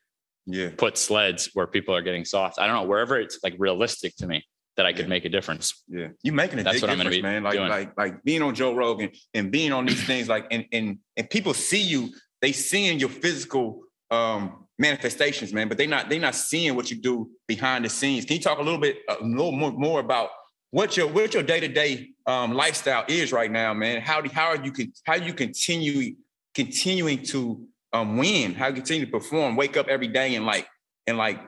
Yeah, 0.46 0.70
Put 0.78 0.96
sleds 0.96 1.50
where 1.56 1.66
people 1.66 1.96
are 1.96 2.04
getting 2.04 2.24
soft. 2.24 2.60
I 2.60 2.68
don't 2.68 2.76
know 2.76 2.84
wherever 2.88 3.20
it's 3.20 3.40
like 3.42 3.56
realistic 3.58 4.16
to 4.18 4.28
me 4.28 4.46
that 4.80 4.86
I 4.86 4.94
could 4.94 5.10
make 5.10 5.26
a 5.26 5.30
difference. 5.30 5.84
Yeah, 5.90 6.08
you're 6.24 6.34
making 6.34 6.60
a 6.60 6.64
That's 6.64 6.76
big 6.76 6.84
what 6.84 6.90
I'm 6.90 6.98
gonna 6.98 7.10
difference, 7.10 7.24
man. 7.24 7.44
Like 7.44 7.54
doing. 7.56 7.68
like 7.68 7.98
like 7.98 8.24
being 8.24 8.42
on 8.42 8.56
Joe 8.56 8.74
Rogan 8.74 9.12
and 9.34 9.52
being 9.52 9.74
on 9.74 9.86
these 9.86 10.02
things, 10.06 10.30
like 10.30 10.48
and 10.52 10.66
and 10.72 11.00
and 11.18 11.30
people 11.30 11.54
see 11.54 11.82
you, 11.82 12.14
they 12.42 12.54
seeing 12.54 12.98
your 12.98 13.10
physical 13.10 13.82
um 14.10 14.68
manifestations, 14.78 15.52
man, 15.52 15.68
but 15.68 15.78
they 15.78 15.86
not 15.86 16.10
they 16.10 16.18
not 16.18 16.34
seeing 16.34 16.78
what 16.78 16.90
you 16.90 16.96
do 16.96 17.30
behind 17.46 17.84
the 17.84 17.90
scenes. 17.90 18.24
Can 18.24 18.38
you 18.38 18.42
talk 18.42 18.60
a 18.60 18.62
little 18.62 18.80
bit 18.80 19.00
a 19.10 19.22
little 19.22 19.52
more, 19.52 19.74
more 19.74 20.00
about 20.00 20.30
what 20.72 20.96
your 20.96 21.08
what 21.08 21.34
your 21.34 21.44
day-to-day 21.44 22.12
um 22.26 22.54
lifestyle 22.54 23.04
is 23.10 23.34
right 23.34 23.52
now, 23.52 23.74
man? 23.74 24.00
How 24.00 24.22
do 24.22 24.30
how 24.30 24.46
are 24.46 24.64
you 24.64 24.72
can 24.72 24.94
how 25.04 25.16
you 25.16 25.34
continue 25.34 26.16
continuing 26.56 27.22
to 27.24 27.68
um 27.92 28.16
win, 28.16 28.54
how 28.54 28.68
you 28.68 28.76
continue 28.76 29.06
to 29.06 29.12
perform, 29.12 29.58
wake 29.58 29.76
up 29.76 29.90
every 29.90 30.08
day 30.08 30.36
and 30.36 30.46
like 30.46 30.70
and 31.06 31.18
like 31.18 31.42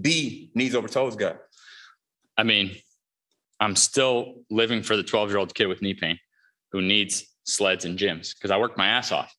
be 0.00 0.50
knees 0.54 0.74
over 0.74 0.88
toes 0.88 1.16
guy. 1.16 1.34
I 2.38 2.44
mean, 2.44 2.76
I'm 3.60 3.76
still 3.76 4.36
living 4.48 4.82
for 4.82 4.96
the 4.96 5.02
12 5.02 5.28
year 5.30 5.38
old 5.38 5.54
kid 5.54 5.66
with 5.66 5.82
knee 5.82 5.94
pain 5.94 6.18
who 6.72 6.80
needs 6.80 7.26
sleds 7.44 7.84
and 7.84 7.98
gyms 7.98 8.34
because 8.34 8.50
I 8.50 8.58
worked 8.58 8.78
my 8.78 8.86
ass 8.86 9.10
off. 9.12 9.34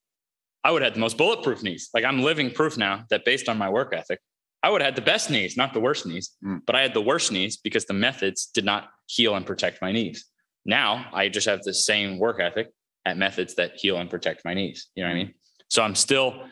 I 0.64 0.72
would 0.72 0.82
have 0.82 0.92
had 0.92 0.96
the 0.96 1.00
most 1.00 1.18
bulletproof 1.18 1.64
knees. 1.64 1.90
Like 1.94 2.04
I'm 2.04 2.22
living 2.22 2.52
proof 2.52 2.78
now 2.78 3.06
that 3.10 3.24
based 3.24 3.48
on 3.48 3.58
my 3.58 3.70
work 3.70 3.94
ethic, 3.96 4.20
I 4.62 4.70
would 4.70 4.82
have 4.82 4.88
had 4.94 4.96
the 4.98 5.10
best 5.10 5.30
knees, 5.30 5.56
not 5.56 5.74
the 5.74 5.80
worst 5.80 6.06
knees, 6.06 6.32
Mm. 6.44 6.60
but 6.66 6.76
I 6.76 6.82
had 6.82 6.94
the 6.94 7.02
worst 7.02 7.32
knees 7.32 7.56
because 7.56 7.86
the 7.86 7.94
methods 7.94 8.48
did 8.54 8.66
not 8.66 8.90
heal 9.08 9.36
and 9.36 9.46
protect 9.46 9.82
my 9.82 9.94
knees. 9.94 10.26
Now 10.66 11.06
I 11.14 11.30
just 11.30 11.48
have 11.48 11.64
the 11.64 11.74
same 11.74 12.20
work 12.20 12.42
ethic 12.42 12.68
at 13.06 13.18
methods 13.18 13.56
that 13.56 13.76
heal 13.76 13.98
and 13.98 14.10
protect 14.10 14.44
my 14.44 14.54
knees. 14.54 14.90
You 14.96 15.04
know 15.04 15.10
what 15.10 15.16
I 15.16 15.20
mean? 15.20 15.34
So 15.70 15.82
I'm 15.82 15.96
still, 15.96 16.44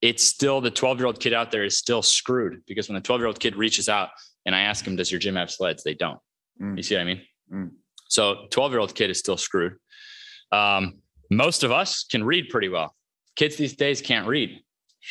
it's 0.00 0.24
still 0.24 0.60
the 0.60 0.70
12 0.70 0.98
year 0.98 1.06
old 1.06 1.18
kid 1.18 1.32
out 1.32 1.50
there 1.50 1.64
is 1.64 1.76
still 1.76 2.02
screwed 2.02 2.62
because 2.68 2.88
when 2.88 2.94
the 2.94 3.00
12 3.00 3.20
year 3.20 3.26
old 3.26 3.40
kid 3.40 3.56
reaches 3.56 3.88
out 3.88 4.10
and 4.46 4.54
I 4.54 4.62
ask 4.62 4.86
him, 4.86 4.96
does 4.96 5.10
your 5.10 5.18
gym 5.18 5.36
have 5.36 5.50
sleds? 5.50 5.82
They 5.82 5.94
don't. 5.94 6.18
Mm. 6.62 6.76
You 6.76 6.82
see 6.82 6.94
what 6.94 7.02
I 7.02 7.04
mean? 7.04 7.22
Mm. 7.52 7.70
So 8.08 8.46
12 8.50 8.72
year 8.72 8.80
old 8.80 8.94
kid 8.94 9.10
is 9.10 9.18
still 9.18 9.36
screwed. 9.36 9.74
Um, 10.52 11.00
most 11.30 11.64
of 11.64 11.72
us 11.72 12.04
can 12.04 12.24
read 12.24 12.48
pretty 12.48 12.68
well. 12.68 12.94
Kids 13.34 13.56
these 13.56 13.74
days 13.74 14.00
can't 14.00 14.26
read. 14.26 14.60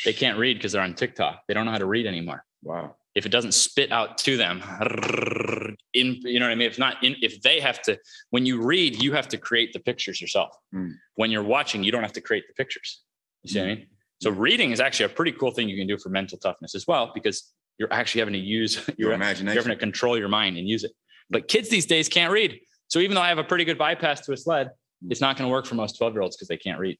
They 0.04 0.14
can't 0.14 0.40
read 0.40 0.58
because 0.58 0.72
they're 0.72 0.82
on 0.82 0.96
TikTok. 0.96 1.42
They 1.48 1.54
don't 1.54 1.66
know 1.66 1.72
how 1.72 1.78
to 1.78 1.86
read 1.86 2.08
anymore. 2.08 2.44
Wow. 2.64 2.96
If 3.14 3.26
it 3.26 3.30
doesn't 3.30 3.54
spit 3.54 3.92
out 3.92 4.18
to 4.20 4.36
them, 4.36 4.62
in 5.94 6.20
you 6.24 6.40
know 6.40 6.48
what 6.48 6.52
I 6.52 6.56
mean. 6.56 6.68
If 6.68 6.78
not, 6.78 7.02
in, 7.02 7.16
if 7.22 7.42
they 7.42 7.62
have 7.62 7.82
to, 7.84 7.98
when 8.32 8.46
you 8.46 8.62
read, 8.62 9.02
you 9.02 9.14
have 9.14 9.30
to 9.30 9.38
create 9.38 9.72
the 9.72 9.80
pictures 9.80 10.20
yourself. 10.20 10.54
Mm. 10.74 10.96
When 11.16 11.32
you're 11.32 11.44
watching, 11.44 11.84
you 11.84 11.92
don't 11.92 12.02
have 12.02 12.14
to 12.14 12.22
create 12.22 12.44
the 12.48 12.54
pictures. 12.54 13.04
You 13.44 13.52
see 13.52 13.60
what 13.60 13.66
I 13.66 13.76
mean? 13.76 13.88
So 14.22 14.32
reading 14.32 14.72
is 14.72 14.80
actually 14.80 15.06
a 15.06 15.10
pretty 15.10 15.32
cool 15.34 15.52
thing 15.52 15.70
you 15.70 15.78
can 15.78 15.88
do 15.88 15.98
for 15.98 16.10
mental 16.10 16.38
toughness 16.38 16.76
as 16.76 16.88
well, 16.88 17.12
because 17.14 17.54
you're 17.78 17.92
actually 17.92 18.20
having 18.20 18.34
to 18.34 18.40
use 18.40 18.76
Your 18.98 19.10
your 19.10 19.12
imagination. 19.14 19.48
you're 19.56 19.64
having 19.64 19.76
to 19.78 19.80
control 19.80 20.18
your 20.18 20.30
mind 20.30 20.58
and 20.58 20.68
use 20.68 20.84
it. 20.84 20.92
But 21.30 21.48
kids 21.48 21.70
these 21.70 21.86
days 21.86 22.08
can't 22.10 22.32
read. 22.32 22.60
So 22.88 23.00
even 23.00 23.16
though 23.16 23.22
I 23.22 23.30
have 23.30 23.38
a 23.40 23.44
pretty 23.44 23.66
good 23.66 23.78
bypass 23.78 24.22
to 24.28 24.32
a 24.34 24.38
sled, 24.38 24.70
it's 25.10 25.22
not 25.22 25.38
going 25.38 25.48
to 25.48 25.52
work 25.52 25.66
for 25.66 25.76
most 25.76 25.98
12 25.98 26.14
year 26.14 26.22
olds 26.22 26.36
because 26.38 26.48
they 26.48 26.58
can't 26.58 26.80
read. 26.80 26.98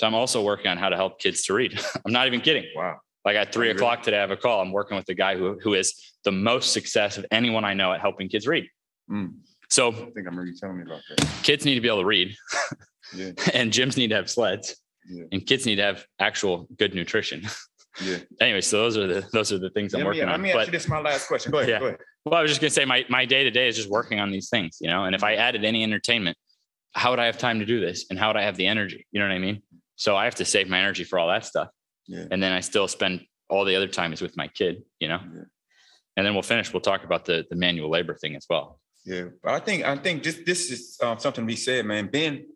So 0.00 0.06
I'm 0.06 0.14
also 0.14 0.42
working 0.42 0.66
on 0.68 0.76
how 0.78 0.88
to 0.88 0.96
help 0.96 1.20
kids 1.20 1.44
to 1.44 1.54
read. 1.54 1.78
I'm 2.06 2.12
not 2.12 2.26
even 2.26 2.40
kidding. 2.40 2.64
Wow. 2.74 2.96
Like 3.24 3.36
at 3.36 3.52
three 3.52 3.70
o'clock 3.70 4.02
today, 4.02 4.18
I 4.18 4.20
have 4.20 4.30
a 4.30 4.36
call. 4.36 4.60
I'm 4.62 4.72
working 4.72 4.96
with 4.96 5.06
the 5.06 5.14
guy 5.14 5.36
who, 5.36 5.58
who 5.62 5.74
is 5.74 5.94
the 6.24 6.32
most 6.32 6.72
success 6.72 7.18
of 7.18 7.26
anyone 7.30 7.64
I 7.64 7.74
know 7.74 7.92
at 7.92 8.00
helping 8.00 8.28
kids 8.28 8.46
read. 8.46 8.66
Mm. 9.10 9.34
So 9.68 9.88
I 9.88 9.92
think 9.92 10.26
I'm 10.28 10.46
you 10.46 10.54
telling 10.54 10.76
me 10.78 10.84
about 10.84 11.00
that. 11.08 11.28
kids 11.42 11.64
need 11.64 11.74
to 11.74 11.80
be 11.80 11.88
able 11.88 12.00
to 12.00 12.06
read 12.06 12.34
Yeah. 13.14 13.30
and 13.54 13.72
gyms 13.72 13.96
need 13.96 14.08
to 14.08 14.14
have 14.16 14.30
sleds 14.30 14.76
Yeah. 15.08 15.24
and 15.32 15.44
kids 15.44 15.66
need 15.66 15.76
to 15.76 15.82
have 15.82 16.06
actual 16.20 16.68
good 16.78 16.94
nutrition. 16.94 17.42
Yeah. 18.02 18.18
anyway, 18.40 18.60
so 18.60 18.78
those 18.78 18.96
are 18.96 19.06
the, 19.06 19.26
those 19.32 19.52
are 19.52 19.58
the 19.58 19.70
things 19.70 19.94
I'm 19.94 20.00
Let 20.00 20.06
working 20.06 20.20
let 20.20 20.28
on. 20.28 20.32
Let 20.32 20.40
me 20.40 20.52
ask 20.52 20.66
you 20.66 20.72
this 20.72 20.88
my 20.88 21.00
last 21.00 21.28
question. 21.28 21.52
Go 21.52 21.58
ahead. 21.58 21.70
Yeah. 21.70 21.78
Go 21.78 21.86
ahead. 21.86 21.98
Well, 22.24 22.34
I 22.34 22.42
was 22.42 22.50
just 22.50 22.60
gonna 22.60 22.70
say 22.70 22.84
my 22.84 23.04
my 23.08 23.24
day 23.24 23.44
to 23.44 23.50
day 23.50 23.68
is 23.68 23.76
just 23.76 23.88
working 23.88 24.20
on 24.20 24.30
these 24.30 24.48
things, 24.48 24.78
you 24.80 24.88
know. 24.88 25.04
And 25.04 25.14
if 25.14 25.22
I 25.22 25.34
added 25.34 25.64
any 25.64 25.82
entertainment, 25.82 26.36
how 26.92 27.10
would 27.10 27.18
I 27.18 27.26
have 27.26 27.38
time 27.38 27.60
to 27.60 27.66
do 27.66 27.80
this? 27.80 28.06
And 28.10 28.18
how 28.18 28.28
would 28.28 28.36
I 28.36 28.42
have 28.42 28.56
the 28.56 28.66
energy? 28.66 29.06
You 29.12 29.20
know 29.20 29.26
what 29.26 29.34
I 29.34 29.38
mean? 29.38 29.62
So 29.96 30.16
I 30.16 30.24
have 30.24 30.34
to 30.36 30.44
save 30.44 30.68
my 30.68 30.78
energy 30.78 31.04
for 31.04 31.18
all 31.18 31.28
that 31.28 31.44
stuff. 31.44 31.68
Yeah. 32.06 32.24
And 32.30 32.42
then 32.42 32.52
I 32.52 32.60
still 32.60 32.88
spend 32.88 33.22
all 33.48 33.64
the 33.64 33.76
other 33.76 33.88
time 33.88 34.12
is 34.12 34.20
with 34.20 34.36
my 34.36 34.48
kid, 34.48 34.82
you 35.00 35.08
know. 35.08 35.20
Yeah. 35.22 35.42
And 36.16 36.26
then 36.26 36.34
we'll 36.34 36.42
finish. 36.42 36.72
We'll 36.72 36.80
talk 36.80 37.04
about 37.04 37.24
the 37.24 37.46
the 37.48 37.56
manual 37.56 37.90
labor 37.90 38.14
thing 38.14 38.36
as 38.36 38.46
well. 38.48 38.80
Yeah. 39.04 39.26
But 39.42 39.54
I 39.54 39.60
think 39.60 39.84
I 39.84 39.96
think 39.96 40.22
this 40.22 40.40
this 40.44 40.70
is 40.70 40.98
um, 41.02 41.18
something 41.18 41.44
to 41.44 41.46
be 41.46 41.56
said, 41.56 41.86
man. 41.86 42.08
Ben, 42.08 42.46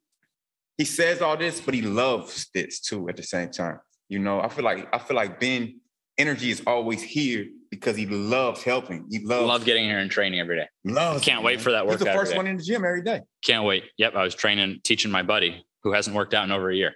he 0.76 0.84
says 0.84 1.20
all 1.20 1.36
this, 1.36 1.60
but 1.60 1.74
he 1.74 1.82
loves 1.82 2.48
this 2.54 2.80
too 2.80 3.08
at 3.08 3.16
the 3.16 3.22
same 3.22 3.50
time. 3.50 3.78
You 4.10 4.18
know, 4.18 4.40
I 4.40 4.48
feel 4.48 4.64
like 4.64 4.88
I 4.92 4.98
feel 4.98 5.16
like 5.16 5.40
Ben 5.40 5.80
energy 6.18 6.50
is 6.50 6.62
always 6.66 7.00
here 7.00 7.46
because 7.70 7.96
he 7.96 8.06
loves 8.06 8.62
helping. 8.64 9.06
He 9.08 9.20
loves 9.20 9.46
Love 9.46 9.64
getting 9.64 9.84
here 9.84 10.00
and 10.00 10.10
training 10.10 10.40
every 10.40 10.56
day. 10.56 10.66
loves 10.84 11.24
Can't 11.24 11.40
it, 11.40 11.44
wait 11.44 11.56
man. 11.56 11.62
for 11.64 11.70
that 11.70 11.86
workout. 11.86 12.00
He's 12.00 12.06
the 12.06 12.12
first 12.12 12.36
one 12.36 12.48
in 12.48 12.56
the 12.56 12.62
gym 12.62 12.84
every 12.84 13.02
day. 13.02 13.20
Can't 13.44 13.64
wait. 13.64 13.84
Yep. 13.98 14.16
I 14.16 14.24
was 14.24 14.34
training, 14.34 14.80
teaching 14.84 15.12
my 15.12 15.22
buddy 15.22 15.64
who 15.84 15.92
hasn't 15.92 16.16
worked 16.16 16.34
out 16.34 16.44
in 16.44 16.50
over 16.50 16.70
a 16.70 16.76
year. 16.76 16.92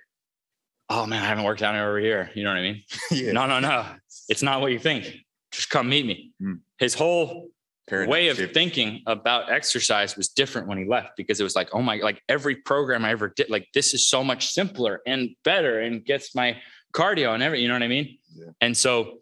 Oh 0.91 1.07
man, 1.07 1.23
I 1.23 1.27
haven't 1.27 1.45
worked 1.45 1.63
out 1.63 1.77
in 1.77 1.81
over 1.81 1.99
a 1.99 2.03
year. 2.03 2.31
You 2.35 2.43
know 2.43 2.51
what 2.51 2.59
I 2.59 2.63
mean? 2.63 2.83
yeah. 3.13 3.33
No, 3.33 3.47
no, 3.47 3.61
no. 3.61 3.87
It's 4.29 4.43
not 4.43 4.61
what 4.61 4.73
you 4.73 4.81
think. 4.81 5.07
Just 5.53 5.71
come 5.71 5.89
meet 5.89 6.05
me. 6.05 6.33
Mm. 6.43 6.59
His 6.79 6.95
whole 6.95 7.51
Paradigm 7.87 8.11
way 8.11 8.29
of 8.29 8.39
shift. 8.39 8.55
thinking 8.55 9.03
about 9.07 9.53
exercise 9.53 10.17
was 10.17 10.29
different 10.29 10.67
when 10.67 10.79
he 10.79 10.85
left 10.85 11.11
because 11.17 11.39
it 11.39 11.45
was 11.45 11.55
like, 11.55 11.69
oh 11.73 11.81
my, 11.81 11.97
like 11.97 12.21
every 12.29 12.57
program 12.57 13.05
I 13.05 13.11
ever 13.11 13.33
did, 13.35 13.51
like 13.51 13.69
this 13.73 13.95
is 13.95 14.09
so 14.09 14.25
much 14.25 14.49
simpler 14.49 15.01
and 15.07 15.31
better 15.45 15.81
and 15.81 16.05
gets 16.05 16.35
my 16.35 16.57
cardio 16.95 17.35
and 17.35 17.43
everything. 17.43 17.63
You 17.63 17.69
know 17.69 17.75
what 17.75 17.83
I 17.83 17.89
mean? 17.89 18.19
Yeah. 18.35 18.47
And 18.61 18.77
so, 18.77 19.19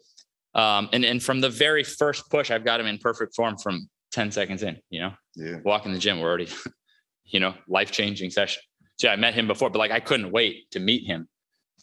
um, 0.55 0.89
and 0.93 1.03
and 1.03 1.21
from 1.21 1.41
the 1.41 1.49
very 1.49 1.83
first 1.83 2.29
push, 2.29 2.51
I've 2.51 2.63
got 2.65 2.79
him 2.79 2.85
in 2.85 2.97
perfect 2.97 3.35
form 3.35 3.57
from 3.57 3.89
10 4.11 4.31
seconds 4.31 4.61
in, 4.63 4.77
you 4.89 4.99
know, 5.01 5.13
Yeah. 5.35 5.57
walk 5.65 5.85
in 5.85 5.93
the 5.93 5.99
gym, 5.99 6.19
we're 6.19 6.27
already, 6.29 6.47
you 7.25 7.39
know, 7.39 7.55
life 7.67 7.91
changing 7.91 8.29
session. 8.29 8.61
So 8.99 9.07
yeah, 9.07 9.13
I 9.13 9.15
met 9.15 9.33
him 9.33 9.47
before, 9.47 9.69
but 9.71 9.79
like 9.79 9.91
I 9.91 9.99
couldn't 9.99 10.31
wait 10.31 10.69
to 10.71 10.79
meet 10.79 11.05
him 11.07 11.27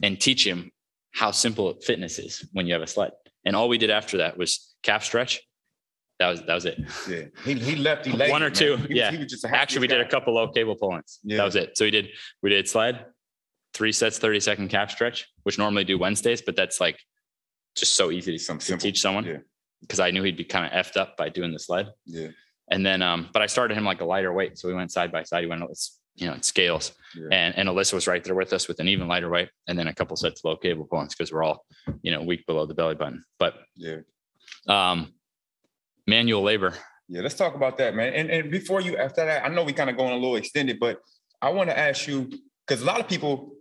and 0.03 0.20
teach 0.20 0.46
him 0.46 0.70
how 1.12 1.33
simple 1.33 1.74
fitness 1.83 2.18
is 2.20 2.48
when 2.53 2.66
you 2.68 2.72
have 2.74 2.83
a 2.83 2.87
sled. 2.87 3.11
And 3.44 3.57
all 3.57 3.68
we 3.68 3.79
did 3.79 3.90
after 3.90 4.18
that 4.18 4.38
was 4.38 4.74
calf 4.85 5.03
stretch. 5.05 5.40
That 6.20 6.29
was 6.29 6.42
that 6.42 6.55
was 6.55 6.66
it. 6.66 6.79
Yeah. 7.09 7.22
He, 7.44 7.55
he 7.55 7.76
left. 7.76 8.07
One 8.07 8.42
or 8.42 8.50
man. 8.50 8.53
two, 8.53 8.76
He 8.76 8.83
was- 8.83 8.90
yeah. 8.90 9.11
He 9.11 9.16
was 9.18 9.26
just 9.26 9.44
a 9.44 9.48
Actually, 9.57 9.81
we 9.81 9.87
did 9.88 10.00
a 10.03 10.09
couple 10.09 10.35
low 10.35 10.48
cable 10.53 10.76
pull-ins. 10.76 11.18
Yeah. 11.24 11.38
That 11.38 11.44
was 11.46 11.57
it. 11.57 11.76
So 11.79 11.85
we 11.87 11.90
did 11.90 12.09
we 12.42 12.50
did 12.50 12.68
sled, 12.68 13.07
three 13.80 13.92
sets, 13.92 14.18
30 14.18 14.40
second 14.40 14.68
calf 14.68 14.90
stretch, 14.90 15.26
which 15.44 15.56
normally 15.56 15.84
do 15.84 15.96
Wednesdays, 15.96 16.42
but 16.42 16.54
that's 16.54 16.82
like 16.82 16.98
just 17.74 17.94
so 17.94 18.10
easy 18.10 18.36
to, 18.36 18.58
to 18.58 18.76
teach 18.76 19.00
someone. 19.00 19.24
Yeah. 19.24 19.38
Because 19.80 20.00
I 20.00 20.10
knew 20.10 20.22
he'd 20.22 20.36
be 20.36 20.44
kind 20.44 20.66
of 20.66 20.72
effed 20.72 20.98
up 20.98 21.16
by 21.16 21.30
doing 21.30 21.50
the 21.50 21.58
sled. 21.58 21.88
Yeah. 22.04 22.28
And 22.70 22.84
then 22.84 23.00
um, 23.00 23.30
but 23.32 23.40
I 23.40 23.46
started 23.46 23.78
him 23.78 23.86
like 23.86 24.02
a 24.02 24.04
lighter 24.04 24.34
weight. 24.34 24.58
So 24.58 24.68
we 24.68 24.74
went 24.74 24.92
side 24.92 25.10
by 25.10 25.22
side. 25.22 25.44
He 25.44 25.48
went 25.48 25.62
it's 25.70 25.98
you 26.16 26.26
know, 26.26 26.34
it 26.34 26.44
scales. 26.44 26.92
Yeah. 27.16 27.28
And 27.32 27.56
and 27.56 27.68
Alyssa 27.70 27.94
was 27.94 28.06
right 28.06 28.22
there 28.22 28.34
with 28.34 28.52
us 28.52 28.68
with 28.68 28.80
an 28.80 28.88
even 28.88 29.08
lighter 29.08 29.30
weight. 29.30 29.48
And 29.66 29.78
then 29.78 29.86
a 29.86 29.94
couple 29.94 30.14
sets 30.14 30.40
of 30.40 30.44
low 30.44 30.56
cable 30.58 30.84
pull-ins 30.84 31.14
because 31.14 31.32
we're 31.32 31.42
all, 31.42 31.64
you 32.02 32.12
know, 32.12 32.22
weak 32.22 32.44
below 32.46 32.66
the 32.66 32.74
belly 32.74 32.96
button. 32.96 33.24
But 33.38 33.54
Yeah. 33.76 34.00
um 34.68 35.14
manual 36.06 36.42
labor. 36.42 36.74
Yeah, 37.08 37.22
let's 37.22 37.34
talk 37.34 37.54
about 37.54 37.78
that, 37.78 37.94
man. 37.94 38.12
And 38.12 38.30
and 38.30 38.50
before 38.50 38.82
you 38.82 38.98
after 38.98 39.24
that, 39.24 39.42
I 39.42 39.48
know 39.48 39.64
we 39.64 39.72
kind 39.72 39.88
of 39.88 39.96
going 39.96 40.12
a 40.12 40.16
little 40.16 40.36
extended, 40.36 40.78
but 40.78 40.98
I 41.40 41.48
want 41.48 41.70
to 41.70 41.78
ask 41.78 42.06
you 42.06 42.30
because 42.66 42.82
a 42.82 42.84
lot 42.84 43.00
of 43.00 43.08
people 43.08 43.54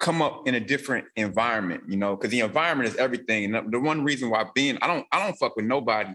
come 0.00 0.22
up 0.22 0.46
in 0.46 0.54
a 0.54 0.60
different 0.60 1.06
environment, 1.16 1.84
you 1.88 1.96
know, 1.96 2.16
because 2.16 2.30
the 2.30 2.40
environment 2.40 2.88
is 2.88 2.96
everything. 2.96 3.44
And 3.44 3.72
the- 3.72 3.80
one 3.80 4.04
reason 4.04 4.30
why 4.30 4.44
being 4.54 4.78
I 4.82 4.86
don't 4.86 5.06
I 5.12 5.24
don't 5.24 5.36
fuck 5.36 5.56
with 5.56 5.64
nobody 5.64 6.14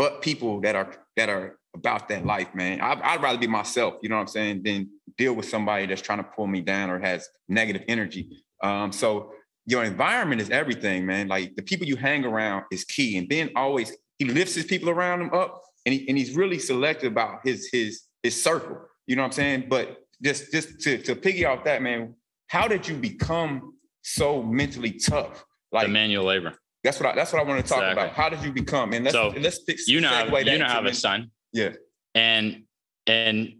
but 0.00 0.22
people 0.22 0.62
that 0.62 0.74
are 0.74 0.90
that 1.16 1.28
are 1.28 1.58
about 1.74 2.08
that 2.08 2.24
life, 2.24 2.54
man. 2.54 2.80
I, 2.80 2.98
I'd 3.02 3.22
rather 3.22 3.38
be 3.38 3.46
myself, 3.46 3.96
you 4.02 4.08
know 4.08 4.16
what 4.16 4.22
I'm 4.22 4.28
saying, 4.28 4.62
than 4.64 4.88
deal 5.18 5.34
with 5.34 5.46
somebody 5.46 5.84
that's 5.84 6.00
trying 6.00 6.18
to 6.18 6.24
pull 6.24 6.46
me 6.46 6.62
down 6.62 6.88
or 6.88 6.98
has 6.98 7.28
negative 7.50 7.82
energy. 7.86 8.42
Um, 8.62 8.92
so 8.92 9.32
your 9.66 9.84
environment 9.84 10.40
is 10.40 10.48
everything, 10.48 11.04
man. 11.04 11.28
Like 11.28 11.54
the 11.54 11.62
people 11.62 11.86
you 11.86 11.96
hang 11.96 12.24
around 12.24 12.64
is 12.72 12.84
key. 12.84 13.18
And 13.18 13.28
Ben 13.28 13.50
always 13.54 13.94
he 14.18 14.24
lifts 14.24 14.54
his 14.54 14.64
people 14.64 14.88
around 14.88 15.20
him 15.20 15.34
up 15.34 15.62
and, 15.84 15.94
he, 15.94 16.08
and 16.08 16.16
he's 16.16 16.34
really 16.34 16.58
selective 16.58 17.12
about 17.12 17.40
his 17.44 17.68
his 17.70 18.02
his 18.22 18.42
circle. 18.42 18.78
You 19.06 19.16
know 19.16 19.22
what 19.22 19.26
I'm 19.26 19.32
saying? 19.32 19.66
But 19.68 19.98
just 20.22 20.50
just 20.50 20.80
to 20.80 20.96
to 21.02 21.14
piggy 21.14 21.44
off 21.44 21.64
that, 21.64 21.82
man, 21.82 22.14
how 22.50 22.66
did 22.66 22.86
you 22.86 22.96
become 22.96 23.74
so 24.02 24.42
mentally 24.42 24.90
tough? 24.92 25.44
Like 25.72 25.86
the 25.86 25.92
manual 25.92 26.24
labor. 26.24 26.54
that's 26.82 26.98
what 26.98 27.10
I, 27.10 27.14
that's 27.14 27.32
what 27.32 27.40
I 27.40 27.44
want 27.44 27.64
to 27.64 27.68
talk 27.68 27.78
Exactly. 27.78 28.02
about. 28.04 28.14
How 28.16 28.28
did 28.28 28.42
you 28.42 28.50
become? 28.52 28.92
And 28.92 29.04
let's 29.04 29.14
So, 29.14 29.28
let's 29.38 29.60
fix, 29.64 29.86
You 29.86 30.00
know, 30.00 30.08
have, 30.08 30.30
that 30.32 30.46
you 30.46 30.58
know, 30.58 30.64
have 30.66 30.84
a 30.84 30.92
son. 30.94 31.30
Yeah. 31.52 31.74
And 32.16 32.64
and 33.06 33.54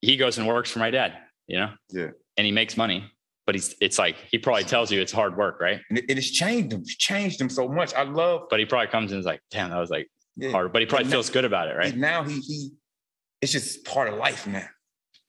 he 0.00 0.16
goes 0.16 0.38
and 0.38 0.46
works 0.46 0.70
for 0.70 0.78
my 0.78 0.90
dad, 0.92 1.14
you 1.48 1.56
know? 1.58 1.70
Yeah. 1.90 2.10
And 2.36 2.44
he 2.46 2.52
makes 2.52 2.76
money, 2.76 3.10
but 3.46 3.56
he's 3.56 3.74
it's 3.80 3.98
like 3.98 4.14
he 4.30 4.38
probably 4.38 4.62
tells 4.62 4.92
you 4.92 5.00
it's 5.00 5.10
hard 5.12 5.36
work, 5.36 5.60
right? 5.60 5.80
And 5.90 5.98
it, 5.98 6.16
has 6.16 6.30
changed 6.30 6.72
him. 6.72 6.84
Changed 6.86 7.40
him 7.40 7.48
so 7.50 7.66
much. 7.68 7.94
I 7.94 8.04
love. 8.04 8.42
But 8.48 8.60
he 8.60 8.64
probably 8.66 8.86
comes 8.88 9.10
and 9.10 9.18
is 9.18 9.26
like, 9.26 9.40
damn, 9.50 9.70
that 9.70 9.78
was 9.78 9.90
like 9.90 10.06
Yeah. 10.36 10.52
hard. 10.52 10.72
But 10.72 10.82
he 10.82 10.86
probably 10.86 11.06
But 11.06 11.10
feels 11.10 11.30
good 11.30 11.44
about 11.44 11.66
it, 11.68 11.74
right? 11.76 11.96
Now 11.96 12.22
he 12.22 12.38
he, 12.38 12.70
it's 13.42 13.50
just 13.50 13.84
part 13.84 14.06
of 14.08 14.14
life 14.18 14.46
now. 14.46 14.68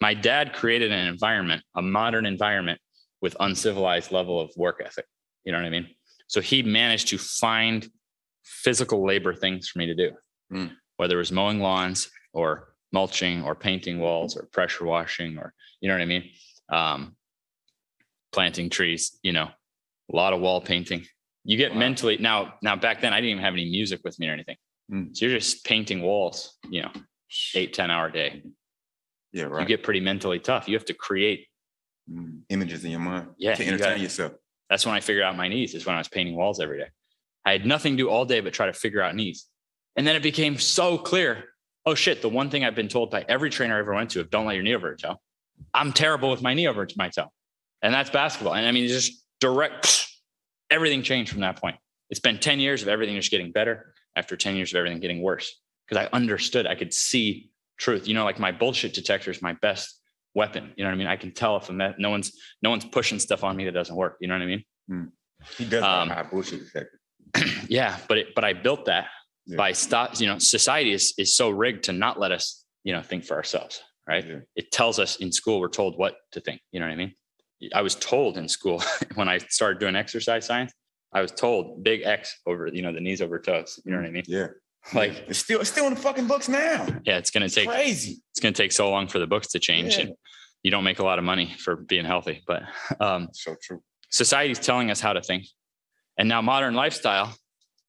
my 0.02 0.14
dad 0.14 0.54
created 0.54 0.92
an 0.92 1.08
environment, 1.08 1.64
a 1.76 1.82
modern 1.82 2.28
environment 2.28 2.80
with 3.22 3.36
uncivilized 3.40 4.12
level 4.12 4.40
of 4.40 4.52
work 4.58 4.82
ethic. 4.84 5.06
You 5.44 5.52
know 5.52 5.60
what 5.60 5.66
I 5.66 5.70
mean? 5.70 5.88
So 6.28 6.42
he 6.42 6.62
managed 6.64 7.08
to 7.10 7.18
find 7.18 7.90
physical 8.44 9.06
labor 9.06 9.34
things 9.34 9.68
for 9.70 9.80
me 9.80 9.86
to 9.88 9.96
do. 9.96 10.12
Mm. 10.54 10.72
whether 10.96 11.16
it 11.16 11.18
was 11.18 11.32
mowing 11.34 11.60
lawns 11.60 12.10
or 12.32 12.70
mulching 12.94 13.44
or 13.44 13.54
painting 13.54 14.00
walls 14.00 14.38
or 14.38 14.48
pressure 14.54 14.86
washing 14.86 15.38
or 15.38 15.54
you 15.82 15.90
know 15.90 15.94
what 15.96 16.02
I 16.02 16.06
mean? 16.06 16.24
Um, 16.70 17.18
planting 18.32 18.70
trees, 18.70 19.20
you 19.24 19.34
know, 19.34 19.50
a 20.12 20.16
lot 20.16 20.32
of 20.34 20.40
wall 20.40 20.62
painting. 20.62 21.06
You 21.44 21.58
get 21.58 21.74
Wow. 21.74 21.80
mentally 21.80 22.18
now, 22.18 22.54
now 22.62 22.76
back 22.78 23.02
then 23.02 23.14
I 23.14 23.18
didn't 23.18 23.32
even 23.32 23.44
have 23.44 23.54
any 23.56 23.70
music 23.70 24.00
with 24.06 24.18
me 24.20 24.30
or 24.30 24.34
anything. 24.34 24.56
Mm. 24.92 25.16
So 25.16 25.26
you're 25.26 25.38
just 25.38 25.66
painting 25.66 26.02
walls, 26.02 26.58
you 26.70 26.82
know, 26.82 26.92
eight, 27.56 27.74
10 27.74 27.92
hour 27.92 28.10
day. 28.10 28.42
Yeah, 29.34 29.44
right. 29.46 29.62
You 29.62 29.68
get 29.68 29.84
pretty 29.84 30.00
mentally 30.00 30.40
tough. 30.40 30.68
You 30.70 30.76
have 30.78 30.86
to 30.86 30.94
create. 30.94 31.48
Mm, 32.12 32.42
images 32.50 32.86
in 32.86 32.92
your 32.92 33.00
mind. 33.00 33.28
Yeah, 33.38 33.56
To 33.56 33.64
you 33.64 33.70
entertain 33.70 33.90
gotta- 33.92 34.02
yourself. 34.02 34.34
That's 34.70 34.86
when 34.86 34.96
I 34.96 35.00
figured 35.00 35.24
out 35.24 35.36
my 35.38 35.48
knees 35.48 35.74
is 35.76 35.86
when 35.86 35.96
I 35.96 36.00
was 36.00 36.08
painting 36.08 36.36
walls 36.36 36.60
every 36.60 36.78
day. 36.80 36.90
I 37.46 37.52
had 37.54 37.66
nothing 37.66 37.94
to 37.94 38.04
do 38.04 38.10
all 38.10 38.26
day 38.26 38.42
but 38.42 38.54
try 38.54 38.66
to 38.66 38.74
figure 38.74 39.02
out 39.02 39.16
knees. 39.16 39.48
And 39.96 40.06
then 40.06 40.16
it 40.16 40.24
became 40.24 40.58
so 40.58 40.98
clear. 40.98 41.46
Oh 41.86 41.96
shit, 41.96 42.22
the 42.22 42.30
one 42.30 42.50
thing 42.50 42.66
I've 42.66 42.76
been 42.76 42.90
told 42.90 43.10
by 43.12 43.26
every 43.30 43.50
trainer 43.50 43.76
I 43.76 43.80
ever 43.80 43.94
went 43.94 44.10
to, 44.12 44.20
if 44.20 44.30
don't 44.30 44.46
let 44.46 44.56
your 44.56 44.64
knee 44.64 44.76
over 44.76 44.88
your 44.88 44.98
toe. 44.98 45.16
I'm 45.74 45.94
terrible 45.94 46.30
with 46.30 46.42
my 46.42 46.54
knee 46.54 46.68
over 46.68 46.86
my 46.98 47.10
toe. 47.10 47.32
And 47.82 47.94
that's 47.94 48.10
basketball. 48.10 48.54
And 48.56 48.66
I 48.66 48.72
mean, 48.72 48.88
just 48.88 49.24
direct 49.40 50.08
everything 50.70 51.02
changed 51.02 51.32
from 51.32 51.42
that 51.42 51.60
point. 51.60 51.78
It's 52.10 52.20
been 52.20 52.40
10 52.40 52.60
years 52.60 52.82
of 52.82 52.88
everything 52.90 53.16
just 53.16 53.32
getting 53.32 53.52
better 53.52 53.94
after 54.16 54.36
10 54.36 54.56
years 54.56 54.72
of 54.74 54.78
everything 54.78 55.00
getting 55.00 55.22
worse. 55.22 55.60
Because 55.88 56.06
I 56.06 56.10
understood, 56.16 56.68
I 56.68 56.76
could 56.76 56.94
see 56.94 57.50
truth. 57.78 58.08
You 58.08 58.14
know, 58.14 58.26
like 58.26 58.40
my 58.40 58.52
bullshit 58.52 58.94
detector 58.94 59.32
is 59.32 59.42
my 59.42 59.54
best 59.54 59.97
weapon. 60.38 60.72
You 60.78 60.84
know 60.84 60.90
what 60.92 60.96
I 60.96 60.98
mean? 61.00 61.08
I 61.08 61.18
can 61.18 61.32
tell 61.34 61.58
if 61.58 61.68
I'm 61.70 61.80
that 61.80 62.00
no 62.00 62.10
one's 62.10 62.32
no 62.62 62.70
one's 62.70 62.86
pushing 62.86 63.20
stuff 63.20 63.44
on 63.44 63.58
me 63.58 63.66
that 63.66 63.74
doesn't 63.74 63.96
work. 63.96 64.16
You 64.22 64.28
know 64.30 64.36
what 64.36 64.44
I 64.44 64.46
mean? 64.46 65.12
He 65.58 65.66
does 65.66 65.84
Um, 65.84 66.10
have 66.10 66.30
bullshit 66.32 66.62
detector. 66.66 67.00
yeah, 67.68 67.98
but 68.08 68.18
it, 68.20 68.28
but 68.36 68.44
I 68.46 68.54
built 68.54 68.86
that 68.86 69.08
Yeah. 69.46 69.58
by 69.58 69.74
stop. 69.74 70.20
You 70.22 70.28
know, 70.28 70.38
society 70.40 70.94
is 70.94 71.14
is 71.18 71.36
so 71.36 71.50
rigged 71.50 71.84
to 71.86 71.92
not 71.94 72.20
let 72.20 72.32
us, 72.32 72.64
you 72.86 72.94
know, 72.94 73.02
think 73.02 73.26
for 73.26 73.36
ourselves. 73.36 73.82
Right? 74.08 74.26
Yeah. 74.26 74.40
It 74.56 74.72
tells 74.72 75.00
us 75.00 75.18
in 75.18 75.32
school 75.34 75.60
we're 75.60 75.68
told 75.82 75.98
what 75.98 76.16
to 76.32 76.40
think. 76.40 76.62
You 76.72 76.80
know 76.80 76.86
what 76.86 76.94
I 76.94 76.96
mean? 76.96 77.14
I 77.74 77.82
was 77.82 77.96
told 77.96 78.38
in 78.38 78.48
school 78.48 78.82
when 79.16 79.28
I 79.28 79.40
started 79.40 79.80
doing 79.80 79.96
exercise 79.98 80.46
science, 80.46 80.72
I 81.12 81.22
was 81.22 81.32
told 81.32 81.84
big 81.84 82.04
X 82.04 82.40
over, 82.46 82.68
you 82.68 82.82
know, 82.84 82.94
the 82.94 83.02
knees 83.02 83.22
over 83.22 83.38
toes. 83.40 83.80
You 83.84 83.92
know 83.92 83.98
what 83.98 84.08
I 84.08 84.12
mean? 84.12 84.24
Yeah. 84.28 84.48
Like, 84.94 85.26
It's 85.28 85.40
still 85.40 85.60
it's 85.62 85.70
still 85.70 85.88
in 85.88 85.94
the 85.94 86.00
fucking 86.00 86.28
books 86.28 86.48
now. 86.50 86.88
yeah, 87.06 87.18
it's 87.18 87.30
gonna 87.32 87.50
take 87.50 87.68
crazy. 87.68 88.22
it's 88.32 88.40
gonna 88.40 88.54
take 88.54 88.72
so 88.72 88.90
long 88.90 89.08
for 89.08 89.20
the 89.20 89.28
books 89.28 89.48
to 89.50 89.60
change, 89.60 89.96
Yeah. 89.98 90.06
and 90.06 90.14
you 90.64 90.72
don't 90.72 90.84
make 90.84 91.00
a 91.00 91.04
lot 91.04 91.20
of 91.20 91.26
money 91.26 91.54
for 91.60 91.76
being 91.76 92.06
healthy. 92.06 92.44
But 92.48 92.64
um, 93.00 93.30
So 93.34 93.56
true. 93.62 93.82
society's 94.10 94.60
telling 94.60 94.90
us 94.92 95.00
how 95.00 95.14
to 95.14 95.22
think. 95.22 95.46
And 96.18 96.28
now 96.30 96.42
modern 96.42 96.74
lifestyle, 96.74 97.36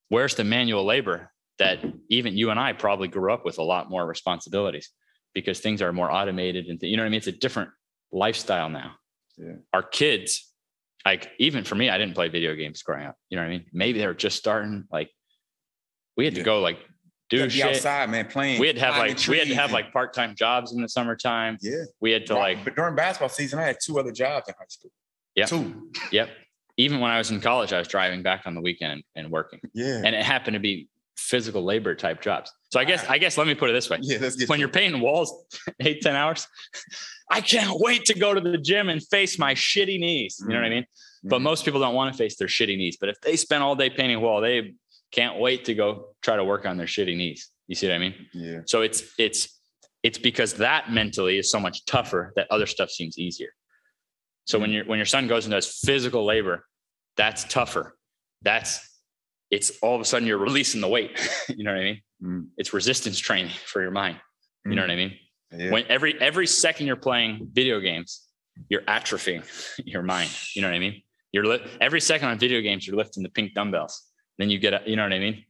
where's 0.09 0.35
the 0.35 0.45
manual 0.45 0.85
labor 0.85 1.33
that 1.59 1.79
even 2.09 2.37
you 2.37 2.51
and 2.51 2.61
I 2.61 2.73
probably 2.73 3.09
grew 3.09 3.33
up 3.33 3.45
with 3.45 3.59
a 3.59 3.63
lot 3.63 3.89
more 3.91 4.07
responsibilities 4.07 4.91
because 5.35 5.61
things 5.61 5.81
are 5.83 5.93
more 5.93 6.11
automated 6.11 6.67
and 6.67 6.79
th- 6.81 6.91
you 6.91 6.97
know 6.97 7.03
what 7.03 7.07
I 7.09 7.11
mean? 7.11 7.19
It's 7.19 7.27
a 7.27 7.33
different 7.33 7.71
lifestyle 8.13 8.69
now. 8.69 8.93
Yeah. 9.37 9.55
Our 9.73 9.83
kids, 9.83 10.53
like 11.07 11.31
even 11.39 11.65
for 11.65 11.75
me, 11.75 11.91
I 11.91 11.99
didn't 11.99 12.15
play 12.15 12.29
video 12.29 12.55
games 12.55 12.83
growing 12.83 13.07
up. 13.07 13.17
You 13.31 13.37
know 13.37 13.43
what 13.43 13.49
I 13.49 13.51
mean? 13.51 13.65
Maybe 13.73 13.99
they're 13.99 14.15
just 14.15 14.37
starting 14.37 14.85
like 14.93 15.11
we 16.19 16.27
had 16.27 16.35
to 16.35 16.43
go 16.43 16.61
like 16.61 16.79
do 17.31 17.37
You 17.37 17.43
gotta 17.43 17.53
be 17.55 17.59
shit. 17.61 17.77
outside, 17.77 18.11
man, 18.11 18.27
playing. 18.27 18.59
We 18.61 18.67
had 18.67 18.77
to 18.77 18.83
have 18.83 18.97
like 18.99 19.27
we 19.29 19.39
had 19.39 19.49
to 19.49 19.55
have 19.55 19.71
like 19.73 19.93
part-time 19.93 20.35
jobs 20.35 20.73
in 20.73 20.81
the 20.83 20.89
summertime. 20.89 21.57
yeah. 21.63 21.85
We 22.01 22.11
had 22.11 22.27
to 22.27 22.35
like 22.35 22.65
but 22.65 22.75
during 22.77 22.95
basketball 22.97 23.29
season, 23.31 23.59
I 23.59 23.63
had 23.63 23.77
two 23.83 23.99
other 23.99 24.13
jobs 24.13 24.49
in 24.49 24.55
high 24.59 24.65
school. 24.69 24.91
Yeah. 25.35 25.47
Two. 25.47 25.91
Yep. 26.11 26.29
Even 26.79 27.01
when 27.01 27.11
I 27.11 27.19
was 27.19 27.31
in 27.31 27.41
college, 27.41 27.73
I 27.73 27.79
was 27.79 27.89
driving 27.89 28.23
back 28.23 28.43
on 28.47 28.55
the 28.55 28.61
weekend 28.61 29.03
and, 29.17 29.31
working. 29.31 29.61
Yeah. 29.75 29.97
And 30.05 30.15
it 30.15 30.23
happened 30.25 30.55
to 30.55 30.61
be 30.61 30.89
physical 31.17 31.63
labor 31.65 31.95
type 31.95 32.23
jobs. 32.23 32.51
So 32.71 32.79
I 32.81 32.85
guess, 32.85 33.05
I 33.09 33.19
guess 33.19 33.37
let 33.37 33.47
me 33.49 33.55
put 33.55 33.69
it 33.69 33.73
this 33.73 33.91
way. 33.91 33.99
yeah, 34.01 34.19
let's 34.21 34.37
get 34.37 34.49
When 34.49 34.59
you're 34.61 34.69
painting 34.69 35.01
walls 35.01 35.35
eight, 35.81 36.01
10 36.03 36.15
hours, 36.17 36.47
I 37.31 37.41
can't 37.41 37.79
wait 37.81 38.05
to 38.07 38.15
go 38.19 38.33
to 38.33 38.41
the 38.41 38.57
gym 38.59 38.89
and 38.89 39.03
face 39.09 39.39
my 39.39 39.55
shitty 39.55 39.99
knees. 40.01 40.37
You 40.41 40.49
know 40.55 40.61
what 40.61 40.65
I 40.67 40.71
mean? 40.71 40.87
But 41.25 41.41
Mhm. 41.41 41.43
most 41.43 41.65
people 41.65 41.81
don't 41.81 41.95
want 41.95 42.13
to 42.15 42.17
face 42.19 42.37
their 42.37 42.49
shitty 42.49 42.77
knees. 42.79 42.97
But 42.99 43.09
if 43.11 43.21
they 43.21 43.37
spend 43.37 43.63
all 43.63 43.75
day 43.75 43.91
painting 43.91 44.17
a 44.17 44.21
wall, 44.21 44.41
they 44.41 44.73
can't 45.13 45.39
wait 45.39 45.65
to 45.67 45.75
go 45.75 46.15
try 46.23 46.37
to 46.37 46.45
work 46.45 46.67
on 46.67 46.77
their 46.77 46.87
shitty 46.87 47.17
knees. 47.17 47.51
You 47.67 47.75
see 47.75 47.89
what 47.89 47.95
I 47.95 47.99
mean? 47.99 48.15
Yeah. 48.33 48.61
So 48.67 48.83
it's 48.83 49.03
it's 49.19 49.61
it's 50.03 50.19
because 50.19 50.55
that 50.55 50.91
mentally 50.91 51.39
is 51.39 51.51
so 51.51 51.61
much 51.61 51.85
tougher 51.85 52.33
that 52.37 52.47
other 52.51 52.67
stuff 52.67 52.91
seems 52.91 53.19
easier. 53.19 53.51
So 54.45 54.59
when 54.59 54.71
your 54.71 54.85
when 54.87 54.99
your 54.99 55.07
son 55.07 55.27
goes 55.29 55.45
and 55.45 55.53
does 55.53 55.81
physical 55.85 56.25
labor, 56.25 56.65
that's 57.17 57.45
tougher. 57.45 57.97
That's 58.43 58.81
it's 59.51 59.73
all 59.83 59.95
of 59.95 60.01
a 60.01 60.05
sudden 60.05 60.27
you're 60.27 60.39
releasing 60.39 60.81
the 60.81 60.89
weight. 60.89 61.19
you 61.49 61.65
know 61.65 61.73
what 61.73 61.81
I 61.81 61.85
mean? 61.85 62.03
Mm. 62.23 62.47
It's 62.57 62.73
resistance 62.73 63.19
training 63.19 63.53
for 63.67 63.83
your 63.83 63.91
mind. 63.91 64.19
You 64.65 64.75
know 64.75 64.83
what 64.83 64.91
I 64.91 64.97
mean? 64.97 65.15
Yeah. 65.53 65.71
When 65.71 65.85
every 65.89 66.21
every 66.21 66.47
second 66.47 66.87
you're 66.87 66.97
playing 66.97 67.49
video 67.53 67.81
games, 67.81 68.23
you're 68.69 68.83
atrophying 68.83 69.45
your 69.85 70.03
mind. 70.03 70.31
You 70.55 70.63
know 70.63 70.69
what 70.69 70.75
I 70.75 70.79
mean? 70.79 71.03
You're 71.33 71.45
li- 71.45 71.65
every 71.81 72.01
second 72.01 72.29
on 72.29 72.39
video 72.39 72.61
games, 72.61 72.87
you're 72.87 72.97
lifting 72.97 73.23
the 73.23 73.29
pink 73.29 73.55
dumbbells. 73.55 74.03
Then 74.39 74.51
you 74.51 74.59
get, 74.59 74.73
a, 74.75 74.83
you 74.87 74.97
know 74.97 75.03
what 75.03 75.13
I 75.13 75.19
mean? 75.19 75.45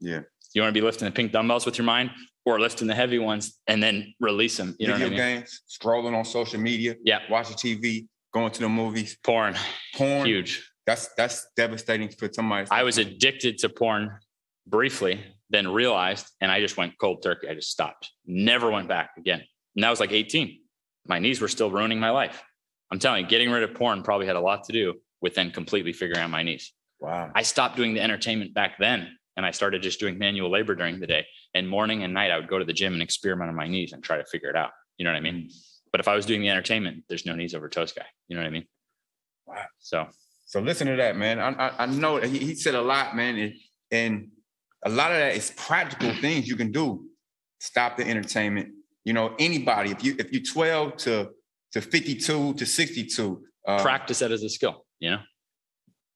yeah. 0.00 0.20
You 0.52 0.62
want 0.62 0.72
to 0.72 0.80
be 0.80 0.84
lifting 0.84 1.06
the 1.06 1.10
pink 1.12 1.32
dumbbells 1.32 1.66
with 1.66 1.78
your 1.78 1.84
mind 1.84 2.10
or 2.44 2.60
lifting 2.60 2.86
the 2.86 2.94
heavy 2.94 3.18
ones 3.18 3.58
and 3.66 3.82
then 3.82 4.14
release 4.20 4.56
them. 4.56 4.76
You 4.78 4.86
know 4.86 4.92
Video 4.94 5.08
what 5.08 5.20
I 5.20 5.24
mean? 5.26 5.36
games, 5.38 5.62
scrolling 5.68 6.16
on 6.16 6.24
social 6.24 6.60
media, 6.60 6.94
Yeah. 7.04 7.20
watching 7.28 7.56
TV, 7.56 8.06
going 8.32 8.52
to 8.52 8.60
the 8.60 8.68
movies, 8.68 9.16
Porn, 9.24 9.56
porn. 9.96 10.24
huge. 10.26 10.70
That's 10.86 11.08
that's 11.16 11.48
devastating 11.56 12.08
for 12.10 12.28
somebody. 12.32 12.68
I 12.70 12.84
was 12.84 12.98
addicted 12.98 13.58
to 13.58 13.68
porn 13.68 14.16
briefly, 14.66 15.20
then 15.50 15.66
realized, 15.66 16.26
and 16.40 16.52
I 16.52 16.60
just 16.60 16.76
went 16.76 16.92
cold 17.00 17.22
turkey. 17.22 17.48
I 17.48 17.54
just 17.54 17.70
stopped, 17.70 18.12
never 18.24 18.70
went 18.70 18.86
back 18.86 19.10
again. 19.18 19.42
And 19.74 19.82
that 19.82 19.90
was 19.90 19.98
like 19.98 20.12
18. 20.12 20.60
My 21.08 21.18
knees 21.18 21.40
were 21.40 21.48
still 21.48 21.70
ruining 21.70 21.98
my 21.98 22.10
life. 22.10 22.44
I'm 22.92 23.00
telling 23.00 23.24
you, 23.24 23.28
getting 23.28 23.50
rid 23.50 23.64
of 23.64 23.74
porn 23.74 24.02
probably 24.04 24.26
had 24.28 24.36
a 24.36 24.40
lot 24.40 24.62
to 24.64 24.72
do 24.72 24.94
with 25.20 25.34
then 25.34 25.50
completely 25.50 25.92
figuring 25.92 26.20
out 26.22 26.30
my 26.30 26.44
knees. 26.44 26.72
Wow. 27.04 27.30
I 27.34 27.42
stopped 27.42 27.76
doing 27.76 27.94
the 27.94 28.00
entertainment 28.00 28.54
back 28.54 28.78
then 28.78 29.16
and 29.36 29.44
I 29.44 29.50
started 29.50 29.82
just 29.82 30.00
doing 30.00 30.18
manual 30.18 30.50
labor 30.50 30.74
during 30.74 31.00
the 31.00 31.06
day. 31.06 31.26
And 31.54 31.68
morning 31.68 32.02
and 32.02 32.14
night, 32.14 32.30
I 32.30 32.36
would 32.36 32.48
go 32.48 32.58
to 32.58 32.64
the 32.64 32.72
gym 32.72 32.92
and 32.92 33.02
experiment 33.02 33.48
on 33.48 33.54
my 33.54 33.68
knees 33.68 33.92
and 33.92 34.02
try 34.02 34.16
to 34.16 34.24
figure 34.24 34.48
it 34.48 34.56
out. 34.56 34.70
You 34.96 35.04
know 35.04 35.12
what 35.12 35.16
I 35.16 35.20
mean? 35.20 35.50
But 35.92 36.00
if 36.00 36.08
I 36.08 36.14
was 36.14 36.26
doing 36.26 36.40
the 36.40 36.48
entertainment, 36.48 37.04
there's 37.08 37.26
no 37.26 37.34
knees 37.34 37.54
over 37.54 37.68
toes 37.68 37.92
guy. 37.92 38.06
You 38.28 38.36
know 38.36 38.42
what 38.42 38.48
I 38.48 38.50
mean? 38.50 38.66
Wow. 39.46 39.64
So 39.78 40.08
So 40.46 40.60
listen 40.60 40.86
to 40.86 40.96
that, 40.96 41.16
man. 41.16 41.38
I 41.38 41.50
I, 41.50 41.72
I 41.80 41.86
know 41.86 42.16
he, 42.16 42.38
he 42.38 42.54
said 42.54 42.74
a 42.74 42.82
lot, 42.82 43.14
man, 43.14 43.36
and, 43.36 43.52
and 43.90 44.28
a 44.84 44.90
lot 44.90 45.12
of 45.12 45.18
that 45.18 45.36
is 45.36 45.52
practical 45.56 46.12
things 46.14 46.48
you 46.48 46.56
can 46.56 46.72
do. 46.72 47.06
Stop 47.60 47.96
the 47.96 48.08
entertainment. 48.08 48.68
You 49.04 49.12
know, 49.12 49.34
anybody. 49.38 49.90
If 49.90 50.02
you 50.04 50.16
if 50.18 50.32
you 50.32 50.42
12 50.44 50.96
to 50.98 51.30
to 51.72 51.80
52 51.80 52.54
to 52.54 52.66
62, 52.66 53.42
uh, 53.66 53.82
practice 53.82 54.20
that 54.20 54.30
as 54.30 54.42
a 54.42 54.48
skill, 54.48 54.86
you 55.00 55.10
know? 55.10 55.18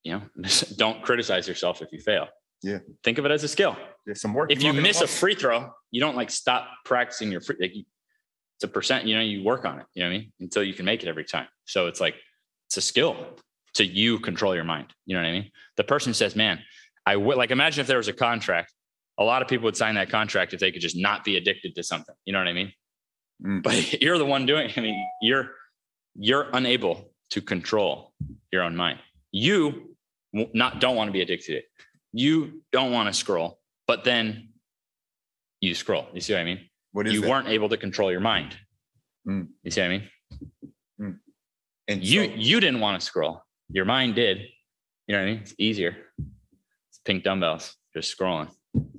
You 0.08 0.22
know, 0.36 0.48
don't 0.76 1.02
criticize 1.02 1.46
yourself 1.46 1.82
if 1.82 1.92
you 1.92 2.00
fail. 2.00 2.28
Yeah. 2.62 2.78
Think 3.04 3.18
of 3.18 3.26
it 3.26 3.30
as 3.30 3.44
a 3.44 3.48
skill. 3.48 3.76
There's 4.04 4.20
some 4.20 4.34
work. 4.34 4.50
If 4.50 4.62
you 4.62 4.72
miss 4.72 5.00
a 5.00 5.06
free 5.06 5.34
throw, 5.34 5.70
you 5.90 6.00
don't 6.00 6.16
like 6.16 6.30
stop 6.30 6.68
practicing 6.84 7.30
your 7.30 7.40
free. 7.40 7.56
Like 7.60 7.72
it's 7.74 8.64
a 8.64 8.68
percent. 8.68 9.06
You 9.06 9.16
know, 9.16 9.20
you 9.20 9.44
work 9.44 9.64
on 9.64 9.78
it. 9.78 9.86
You 9.94 10.02
know 10.02 10.08
what 10.08 10.16
I 10.16 10.18
mean? 10.18 10.32
Until 10.40 10.64
you 10.64 10.74
can 10.74 10.84
make 10.84 11.02
it 11.02 11.08
every 11.08 11.24
time. 11.24 11.46
So 11.66 11.86
it's 11.86 12.00
like 12.00 12.16
it's 12.66 12.76
a 12.76 12.80
skill 12.80 13.36
to 13.74 13.84
you 13.84 14.18
control 14.18 14.54
your 14.54 14.64
mind. 14.64 14.92
You 15.06 15.14
know 15.14 15.22
what 15.22 15.28
I 15.28 15.32
mean? 15.32 15.50
The 15.76 15.84
person 15.84 16.14
says, 16.14 16.34
"Man, 16.34 16.58
I 17.06 17.16
would 17.16 17.36
like." 17.36 17.50
Imagine 17.50 17.82
if 17.82 17.86
there 17.86 17.98
was 17.98 18.08
a 18.08 18.12
contract. 18.12 18.72
A 19.18 19.24
lot 19.24 19.42
of 19.42 19.48
people 19.48 19.64
would 19.64 19.76
sign 19.76 19.94
that 19.96 20.10
contract 20.10 20.54
if 20.54 20.60
they 20.60 20.72
could 20.72 20.80
just 20.80 20.96
not 20.96 21.24
be 21.24 21.36
addicted 21.36 21.74
to 21.74 21.82
something. 21.82 22.14
You 22.24 22.32
know 22.32 22.38
what 22.38 22.48
I 22.48 22.52
mean? 22.52 22.72
Mm. 23.44 23.62
But 23.62 24.00
you're 24.02 24.18
the 24.18 24.26
one 24.26 24.46
doing. 24.46 24.70
I 24.76 24.80
mean, 24.80 25.06
you're 25.22 25.50
you're 26.16 26.48
unable 26.52 27.12
to 27.30 27.40
control 27.40 28.12
your 28.50 28.62
own 28.62 28.74
mind. 28.74 28.98
You 29.30 29.87
not 30.32 30.80
don't 30.80 30.96
want 30.96 31.08
to 31.08 31.12
be 31.12 31.20
addicted 31.22 31.46
to 31.46 31.52
it. 31.58 31.64
You 32.12 32.62
don't 32.72 32.92
want 32.92 33.08
to 33.08 33.12
scroll, 33.12 33.60
but 33.86 34.04
then 34.04 34.50
you 35.60 35.74
scroll. 35.74 36.06
You 36.12 36.20
see 36.20 36.32
what 36.34 36.40
I 36.40 36.44
mean? 36.44 36.60
What 36.92 37.06
is 37.06 37.12
You 37.14 37.20
that? 37.22 37.30
weren't 37.30 37.48
able 37.48 37.68
to 37.70 37.76
control 37.76 38.10
your 38.10 38.20
mind. 38.20 38.56
Mm. 39.26 39.48
You 39.62 39.70
see 39.70 39.80
what 39.80 39.86
I 39.86 39.98
mean? 39.98 41.18
And 41.88 42.04
You 42.04 42.24
so- 42.26 42.32
you 42.34 42.60
didn't 42.60 42.80
want 42.80 43.00
to 43.00 43.04
scroll. 43.06 43.42
Your 43.70 43.84
mind 43.84 44.14
did. 44.14 44.38
You 45.06 45.14
know 45.16 45.22
what 45.22 45.28
I 45.28 45.32
mean? 45.32 45.40
It's 45.40 45.54
easier. 45.58 45.96
It's 46.18 46.98
pink 47.04 47.24
dumbbells, 47.24 47.76
just 47.94 48.16
scrolling. 48.16 48.50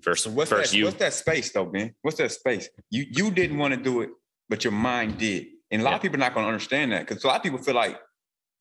First, 0.01 0.23
So 0.23 0.31
what's 0.31 0.49
first 0.49 0.71
that? 0.71 0.77
you. 0.77 0.85
What's 0.85 0.97
that 0.97 1.13
space 1.13 1.51
though, 1.51 1.69
man? 1.69 1.93
What's 2.01 2.17
that 2.17 2.31
space? 2.31 2.67
You 2.89 3.05
you 3.09 3.29
didn't 3.31 3.57
want 3.59 3.73
to 3.75 3.79
do 3.79 4.01
it, 4.01 4.09
but 4.49 4.63
your 4.63 4.73
mind 4.73 5.17
did. 5.19 5.47
And 5.71 5.81
a 5.81 5.85
lot 5.85 5.91
Yeah. 5.91 5.95
of 5.97 6.01
people 6.01 6.15
are 6.17 6.19
not 6.19 6.33
going 6.33 6.45
to 6.45 6.47
understand 6.47 6.91
that 6.93 7.07
because 7.07 7.23
a 7.23 7.27
lot 7.27 7.37
of 7.37 7.43
people 7.43 7.59
feel 7.59 7.75
like 7.75 7.99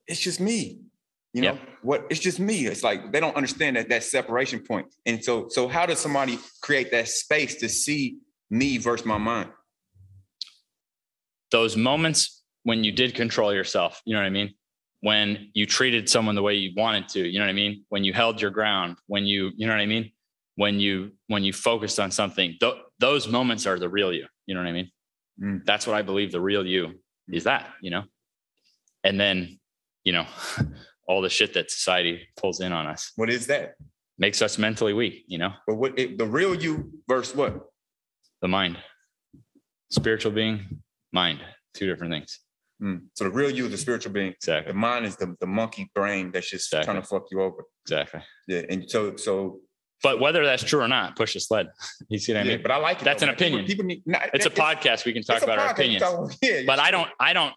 it's 0.07 0.21
just 0.21 0.41
me. 0.41 0.83
You 1.35 1.43
know 1.43 1.53
Yep. 1.53 1.61
what? 1.83 2.07
It's 2.11 2.21
just 2.21 2.41
me. 2.41 2.67
It's 2.67 2.83
like 2.83 3.13
they 3.13 3.21
don't 3.21 3.37
understand 3.37 3.77
that 3.77 3.89
that 3.91 4.03
separation 4.03 4.61
point. 4.61 4.87
And 5.07 5.23
so 5.23 5.49
so 5.49 5.69
how 5.69 5.87
does 5.87 5.99
somebody 5.99 6.39
create 6.63 6.91
that 6.93 7.09
space 7.09 7.57
to 7.57 7.69
see 7.69 8.19
me 8.51 8.79
versus 8.79 9.07
my 9.07 9.19
mind? 9.19 9.51
those 11.51 11.77
moments 11.77 12.43
when 12.65 12.85
you 12.85 12.93
did 12.93 13.15
control 13.15 13.55
yourself, 13.55 14.03
you 14.05 14.15
know 14.15 14.21
what 14.21 14.27
I 14.27 14.31
mean? 14.31 14.55
When 15.01 15.51
you 15.55 15.65
treated 15.65 16.09
someone 16.09 16.35
the 16.35 16.43
way 16.43 16.55
you 16.55 16.73
wanted 16.77 17.09
to, 17.11 17.27
you 17.27 17.39
know 17.39 17.45
what 17.47 17.51
I 17.51 17.55
mean? 17.55 17.85
When 17.89 18.05
you 18.05 18.13
held 18.13 18.41
your 18.41 18.51
ground, 18.51 18.97
when 19.07 19.25
you, 19.25 19.51
you 19.57 19.67
know 19.67 19.73
what 19.73 19.81
I 19.81 19.87
mean? 19.87 20.13
When 20.57 20.81
you 20.81 21.13
when 21.29 21.45
you 21.45 21.53
focused 21.53 22.01
on 22.01 22.11
something, 22.11 22.57
th- 22.61 22.75
those 22.99 23.29
moments 23.29 23.65
are 23.67 23.79
the 23.79 23.89
real 23.89 24.13
you. 24.13 24.27
You 24.47 24.55
know 24.55 24.61
what 24.61 24.69
I 24.69 24.73
mean? 24.73 24.91
Mm. 25.41 25.65
That's 25.65 25.87
what 25.87 25.95
I 25.97 26.03
believe 26.03 26.33
the 26.33 26.41
real 26.41 26.67
you 26.67 27.01
is 27.29 27.45
that, 27.45 27.69
you 27.81 27.91
know? 27.91 28.03
And 29.05 29.21
then, 29.21 29.61
you 30.03 30.13
know, 30.13 30.27
all 31.09 31.21
the 31.23 31.29
shit 31.31 31.55
that 31.55 31.71
society 31.71 32.21
pulls 32.37 32.61
in 32.61 32.73
on 32.73 32.87
us 32.87 33.13
What 33.17 33.31
is 33.31 33.47
that? 33.49 33.75
makes 34.19 34.43
us 34.43 34.59
mentally 34.59 34.93
weak, 34.93 35.25
you 35.27 35.39
know, 35.39 35.53
But 35.67 35.77
what 35.77 35.99
it, 35.99 36.19
the 36.19 36.27
real 36.27 36.55
you 36.55 36.93
versus 37.09 37.35
what? 37.35 37.67
the 38.43 38.49
mind, 38.49 38.77
spiritual 39.91 40.33
being, 40.33 40.83
mind, 41.13 41.41
two 41.75 41.87
different 41.87 42.13
things. 42.13 42.41
Mm. 42.83 43.03
So 43.15 43.25
the 43.25 43.31
real 43.31 43.51
you 43.51 43.65
is 43.65 43.73
the 43.73 43.77
spiritual 43.79 44.13
being. 44.13 44.29
Exactly. 44.33 44.73
The 44.73 44.79
mind 44.79 45.05
is 45.07 45.17
the, 45.17 45.35
the 45.41 45.47
monkey 45.47 45.91
brain 45.95 46.31
that's 46.31 46.49
just 46.51 46.69
Exactly. 46.69 46.85
trying 46.93 47.03
to 47.03 47.09
fuck 47.09 47.25
you 47.33 47.43
over. 47.43 47.65
Exactly. 47.85 48.21
Yeah. 48.47 48.63
And 48.71 48.89
so 48.89 49.17
so 49.17 49.61
But 50.05 50.21
whether 50.21 50.45
that's 50.45 50.63
true 50.63 50.81
or 50.81 50.87
not, 50.89 51.17
push 51.17 51.35
the 51.35 51.41
sled. 51.41 51.67
You 52.09 52.19
see 52.19 52.33
what 52.35 52.43
I 52.43 52.45
yeah, 52.45 52.53
mean? 52.55 52.63
but 52.63 52.71
I 52.71 52.77
like 52.77 53.01
it. 53.01 53.05
That's 53.05 53.23
though, 53.23 53.31
an. 53.31 53.35
People- 53.35 53.47
opinion. 53.59 53.67
People, 53.67 53.85
need 53.87 54.03
not, 54.07 54.31
It's 54.35 54.47
a 54.47 54.51
it's- 54.53 54.59
podcast. 54.77 55.05
We 55.05 55.13
can 55.13 55.23
talk 55.25 55.43
about 55.43 55.59
our 55.59 55.71
opinions. 55.73 56.03
Talk- 56.03 56.33
Yeah, 56.41 56.63
But. 56.67 56.79
I 56.79 56.91
don't, 56.93 57.11
I 57.19 57.33
don't, 57.33 57.53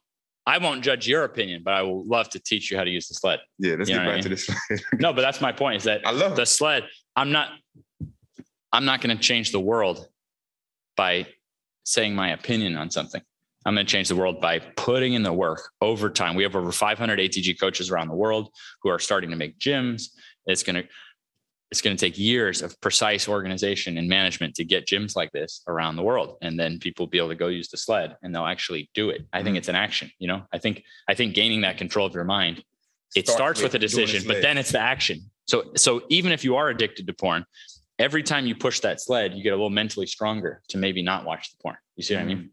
I 0.45 0.58
won't 0.58 0.84
judge 0.84 1.08
your 1.08 1.23
opinion, 1.23 1.62
but 1.63 1.73
I 1.73 1.84
will 1.84 2.06
love 2.06 2.30
to 2.30 2.39
teach 2.39 2.71
you 2.71 2.77
how 2.77 2.84
to 2.84 2.89
use 2.89 3.08
the 3.08 3.13
sled. 3.13 3.39
Yeah, 3.60 3.75
let's 3.77 3.89
You 3.89 3.97
get 3.97 4.06
back 4.06 4.17
I 4.17 4.21
to 4.21 4.30
this. 4.30 4.49
No, 4.99 5.13
but 5.13 5.21
that's 5.21 5.39
my 5.39 5.51
point 5.51 5.77
is 5.77 5.84
that 5.84 6.01
I 6.06 6.12
love 6.12 6.36
the 6.36 6.45
sled, 6.45 6.88
I'm 7.15 7.32
not, 7.32 7.49
I'm 8.71 8.86
not 8.86 9.01
going 9.01 9.15
to 9.15 9.21
change 9.21 9.51
the 9.51 9.60
world 9.60 10.08
by 10.97 11.27
saying 11.84 12.15
my 12.15 12.32
opinion 12.32 12.75
on 12.77 12.89
something. 12.89 13.21
I'm 13.65 13.75
going 13.75 13.86
to 13.86 13.91
change 13.91 14.08
the 14.08 14.15
world 14.15 14.41
by 14.41 14.60
putting 14.60 15.13
in 15.13 15.21
the 15.21 15.34
work 15.34 15.62
over 15.82 16.10
time. 16.10 16.36
We 16.36 16.43
have 16.43 16.56
over 16.56 16.71
500 16.71 17.19
ATG 17.19 17.60
coaches 17.60 17.91
around 17.91 18.08
the 18.08 18.15
world 18.15 18.49
who 18.82 18.89
are 18.89 18.97
starting 18.97 19.30
to 19.30 19.36
make 19.36 19.60
gyms. 19.60 20.10
It's 20.47 20.63
going 20.63 20.77
to, 20.77 20.84
it's 21.71 21.81
going 21.81 21.95
to 21.95 22.05
take 22.05 22.17
years 22.17 22.62
of 22.62 22.79
precise 22.81 23.29
organization 23.29 23.97
and 23.97 24.07
management 24.07 24.55
to 24.55 24.65
get 24.65 24.86
gyms 24.86 25.15
like 25.15 25.31
this 25.31 25.62
around 25.67 25.95
the 25.95 26.03
world. 26.03 26.38
And 26.41 26.60
then 26.60 26.79
people 26.79 27.05
will 27.05 27.10
be 27.10 27.17
able 27.17 27.29
to 27.29 27.36
go 27.36 27.47
use 27.47 27.69
the 27.69 27.77
sled 27.77 28.17
and 28.21 28.36
they'll 28.36 28.45
actually 28.45 28.89
do 28.93 29.10
it. 29.10 29.25
I 29.31 29.41
think 29.41 29.55
Mhm. 29.55 29.60
it's 29.60 29.69
an 29.69 29.75
action, 29.75 30.12
you 30.19 30.27
know, 30.27 30.45
I 30.51 30.57
think, 30.57 30.84
I 31.07 31.13
think 31.13 31.34
gaining 31.34 31.62
that 31.62 31.77
control 31.77 32.05
of 32.05 32.13
your 32.13 32.25
mind 32.25 32.63
it 33.15 33.27
Start 33.27 33.38
starts 33.38 33.62
with 33.62 33.73
a 33.75 33.79
decision, 33.79 34.23
but 34.25 34.41
then 34.41 34.57
it's 34.57 34.71
the 34.71 34.79
action. 34.79 35.29
So, 35.45 35.71
so 35.75 36.03
even 36.10 36.31
if 36.31 36.45
you 36.45 36.55
are 36.55 36.69
addicted 36.69 37.07
to 37.07 37.13
porn, 37.13 37.45
every 37.99 38.23
time 38.23 38.45
you 38.47 38.55
push 38.55 38.79
that 38.81 39.01
sled, 39.01 39.34
you 39.34 39.43
get 39.43 39.49
a 39.51 39.55
little 39.55 39.69
mentally 39.69 40.07
stronger 40.07 40.62
to 40.69 40.77
maybe 40.77 41.01
not 41.01 41.25
watch 41.25 41.51
the 41.51 41.57
porn. 41.62 41.75
You 41.97 42.03
see 42.03 42.15
what 42.15 42.21
I 42.21 42.25
mean? 42.25 42.49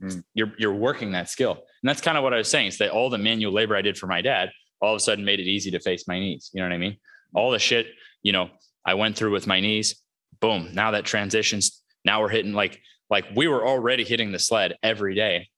Mm. 0.00 0.22
You're 0.34 0.52
you're 0.58 0.74
working 0.74 1.10
that 1.12 1.28
skill, 1.28 1.52
and 1.52 1.88
that's 1.88 2.00
kind 2.00 2.16
of 2.16 2.22
what 2.22 2.34
I 2.34 2.36
was 2.36 2.48
saying. 2.48 2.68
Is 2.68 2.78
that 2.78 2.90
all 2.90 3.10
the 3.10 3.18
manual 3.18 3.52
labor 3.52 3.74
I 3.74 3.82
did 3.82 3.98
for 3.98 4.06
my 4.06 4.20
dad 4.20 4.52
all 4.80 4.92
of 4.92 4.96
a 4.96 5.00
sudden 5.00 5.24
made 5.24 5.40
it 5.40 5.46
easy 5.46 5.70
to 5.70 5.80
face 5.80 6.06
my 6.06 6.18
knees. 6.18 6.50
You 6.52 6.60
know 6.60 6.68
what 6.68 6.74
I 6.74 6.78
mean? 6.78 6.98
All 7.34 7.50
the 7.50 7.58
shit 7.58 7.86
you 8.26 8.32
know 8.32 8.50
I 8.84 8.94
went 8.94 9.16
through 9.16 9.30
with 9.30 9.46
my 9.46 9.60
knees. 9.60 10.02
Boom. 10.40 10.70
Now 10.72 10.90
that 10.90 11.04
transitions. 11.04 11.82
Now 12.04 12.20
we're 12.20 12.28
hitting 12.28 12.54
like 12.54 12.80
like 13.08 13.24
we 13.36 13.46
were 13.46 13.64
already 13.64 14.02
hitting 14.02 14.32
the 14.32 14.40
sled 14.40 14.74
every 14.82 15.14
day 15.14 15.48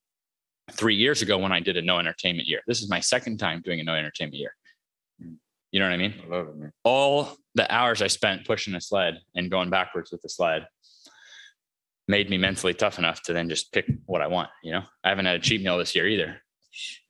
three 0.73 0.95
years 0.95 1.23
ago 1.23 1.39
when 1.39 1.51
I 1.51 1.61
did 1.61 1.79
a 1.79 1.83
no 1.83 1.99
entertainment 1.99 2.47
year. 2.47 2.61
This 2.67 2.83
is 2.83 2.91
my 2.91 3.01
second 3.01 3.39
time 3.39 3.63
doing 3.65 3.81
a 3.81 3.85
no 3.85 3.95
entertainment 3.95 4.37
year. 4.37 4.55
You 5.71 5.81
know 5.81 5.87
what 5.87 5.95
I 5.95 5.97
mean? 5.97 6.15
I 6.23 6.29
love 6.29 6.49
it, 6.49 6.57
man. 6.57 6.73
All 6.85 7.37
the 7.55 7.75
hours 7.75 8.03
I 8.03 8.07
spent 8.07 8.47
pushing 8.47 8.75
a 8.75 8.81
sled 8.83 9.19
and 9.35 9.51
going 9.51 9.71
backwards 9.71 10.13
with 10.13 10.21
the 10.21 10.29
sled 10.29 10.67
made 12.07 12.29
me 12.29 12.37
mentally 12.37 12.75
tough 12.75 12.99
enough 12.99 13.23
to 13.23 13.33
then 13.33 13.49
just 13.49 13.73
pick 13.73 13.87
what 14.05 14.21
I 14.21 14.27
want. 14.27 14.51
You 14.63 14.73
know, 14.73 14.83
I 15.03 15.09
haven't 15.09 15.27
had 15.27 15.37
a 15.37 15.41
cheat 15.41 15.63
meal 15.63 15.79
this 15.79 15.95
year 15.95 16.07
either. 16.07 16.43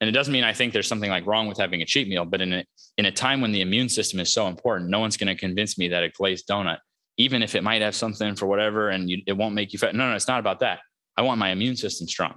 And 0.00 0.08
it 0.08 0.12
doesn't 0.12 0.32
mean 0.32 0.44
I 0.44 0.52
think 0.52 0.72
there's 0.72 0.88
something 0.88 1.10
like 1.10 1.26
wrong 1.26 1.46
with 1.46 1.58
having 1.58 1.82
a 1.82 1.86
cheat 1.86 2.08
meal, 2.08 2.24
but 2.24 2.40
in 2.40 2.52
a, 2.52 2.64
in 2.96 3.06
a 3.06 3.12
time 3.12 3.40
when 3.40 3.52
the 3.52 3.60
immune 3.60 3.88
system 3.88 4.20
is 4.20 4.32
so 4.32 4.46
important, 4.46 4.90
no 4.90 5.00
one's 5.00 5.16
going 5.16 5.34
to 5.34 5.38
convince 5.38 5.78
me 5.78 5.88
that 5.88 6.02
a 6.02 6.08
glazed 6.10 6.48
donut, 6.48 6.78
even 7.16 7.42
if 7.42 7.54
it 7.54 7.62
might 7.62 7.82
have 7.82 7.94
something 7.94 8.34
for 8.34 8.46
whatever 8.46 8.90
and 8.90 9.10
you, 9.10 9.22
it 9.26 9.32
won't 9.32 9.54
make 9.54 9.72
you 9.72 9.78
fat. 9.78 9.94
No, 9.94 10.08
no, 10.08 10.16
it's 10.16 10.28
not 10.28 10.40
about 10.40 10.60
that. 10.60 10.80
I 11.16 11.22
want 11.22 11.38
my 11.38 11.50
immune 11.50 11.76
system 11.76 12.06
strong. 12.06 12.34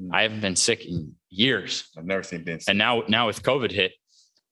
Mm. 0.00 0.10
I 0.12 0.22
haven't 0.22 0.40
been 0.40 0.56
sick 0.56 0.86
in 0.86 1.14
years. 1.30 1.88
I've 1.96 2.04
never 2.04 2.22
seen 2.22 2.44
Ben. 2.44 2.58
And 2.68 2.78
now, 2.78 3.02
now 3.08 3.26
with 3.26 3.42
COVID 3.42 3.72
hit, 3.72 3.92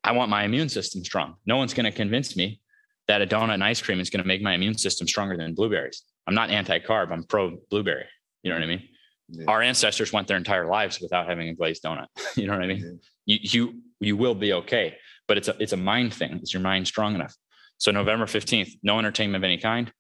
I 0.04 0.12
want 0.12 0.30
my 0.30 0.44
immune 0.44 0.68
system 0.68 1.04
strong. 1.04 1.34
No 1.46 1.56
one's 1.56 1.74
going 1.74 1.84
to 1.84 1.92
convince 1.92 2.36
me 2.36 2.60
that 3.08 3.22
a 3.22 3.26
donut 3.26 3.54
and 3.54 3.64
ice 3.64 3.80
cream 3.80 4.00
is 4.00 4.10
going 4.10 4.22
to 4.22 4.28
make 4.28 4.42
my 4.42 4.54
immune 4.54 4.76
system 4.76 5.08
stronger 5.08 5.36
than 5.36 5.54
blueberries. 5.54 6.02
I'm 6.26 6.34
not 6.34 6.50
anti-carb. 6.50 7.10
I'm 7.10 7.24
pro 7.24 7.56
blueberry. 7.70 8.04
You 8.42 8.50
know 8.50 8.56
what 8.56 8.64
I 8.64 8.66
mean? 8.66 8.88
Yeah. 9.30 9.44
Our 9.46 9.62
ancestors 9.62 10.12
went 10.12 10.26
their 10.26 10.36
entire 10.36 10.66
lives 10.66 11.00
without 11.00 11.28
having 11.28 11.48
a 11.48 11.54
glazed 11.54 11.82
donut. 11.82 12.06
you 12.36 12.46
know 12.46 12.54
what 12.54 12.62
I 12.62 12.66
mean? 12.66 13.00
You, 13.26 13.38
you, 13.42 13.82
you 14.00 14.16
will 14.16 14.34
be 14.34 14.52
okay, 14.54 14.96
but 15.26 15.36
it's 15.36 15.48
a, 15.48 15.56
it's 15.60 15.72
a 15.72 15.76
mind 15.76 16.14
thing. 16.14 16.40
Is 16.42 16.52
your 16.52 16.62
mind 16.62 16.86
strong 16.86 17.14
enough? 17.14 17.34
So 17.76 17.92
November 17.92 18.26
15th, 18.26 18.70
no 18.82 18.98
entertainment 18.98 19.42
of 19.42 19.44
any 19.44 19.58
kind, 19.58 19.92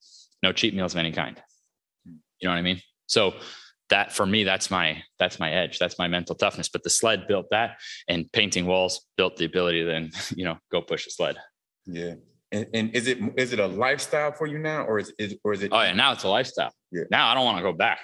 no 0.42 0.52
cheat 0.52 0.74
meals 0.74 0.94
of 0.94 0.98
any 0.98 1.12
kind. 1.12 1.40
You 2.06 2.48
know 2.48 2.50
what 2.50 2.58
I 2.58 2.62
mean? 2.62 2.80
So 3.06 3.34
that 3.90 4.12
for 4.12 4.26
me, 4.26 4.44
that's 4.44 4.70
my, 4.70 5.02
that's 5.18 5.38
my 5.38 5.50
edge. 5.52 5.78
That's 5.78 5.98
my 5.98 6.08
mental 6.08 6.34
toughness. 6.34 6.68
But 6.68 6.82
the 6.82 6.90
sled 6.90 7.26
built 7.28 7.46
that 7.50 7.78
and 8.08 8.30
painting 8.32 8.66
walls 8.66 9.06
built 9.16 9.36
the 9.36 9.44
ability 9.44 9.80
to 9.80 9.86
then, 9.86 10.10
you 10.34 10.44
know, 10.44 10.58
go 10.72 10.80
push 10.80 11.06
a 11.06 11.10
sled. 11.10 11.36
Yeah. 11.86 12.14
And, 12.50 12.66
and 12.72 12.94
is 12.94 13.08
it 13.08 13.18
is 13.36 13.52
it 13.52 13.58
a 13.58 13.66
lifestyle 13.66 14.32
for 14.32 14.46
you 14.46 14.56
now, 14.56 14.82
or 14.84 14.98
is 14.98 15.12
it 15.18 15.38
or 15.44 15.52
is 15.52 15.62
it? 15.62 15.70
Oh 15.70 15.82
yeah, 15.82 15.92
now 15.92 16.12
it's 16.12 16.24
a 16.24 16.28
lifestyle. 16.28 16.72
Yeah. 16.90 17.02
Now 17.10 17.28
I 17.28 17.34
don't 17.34 17.44
want 17.44 17.58
to 17.58 17.62
go 17.62 17.74
back. 17.74 18.00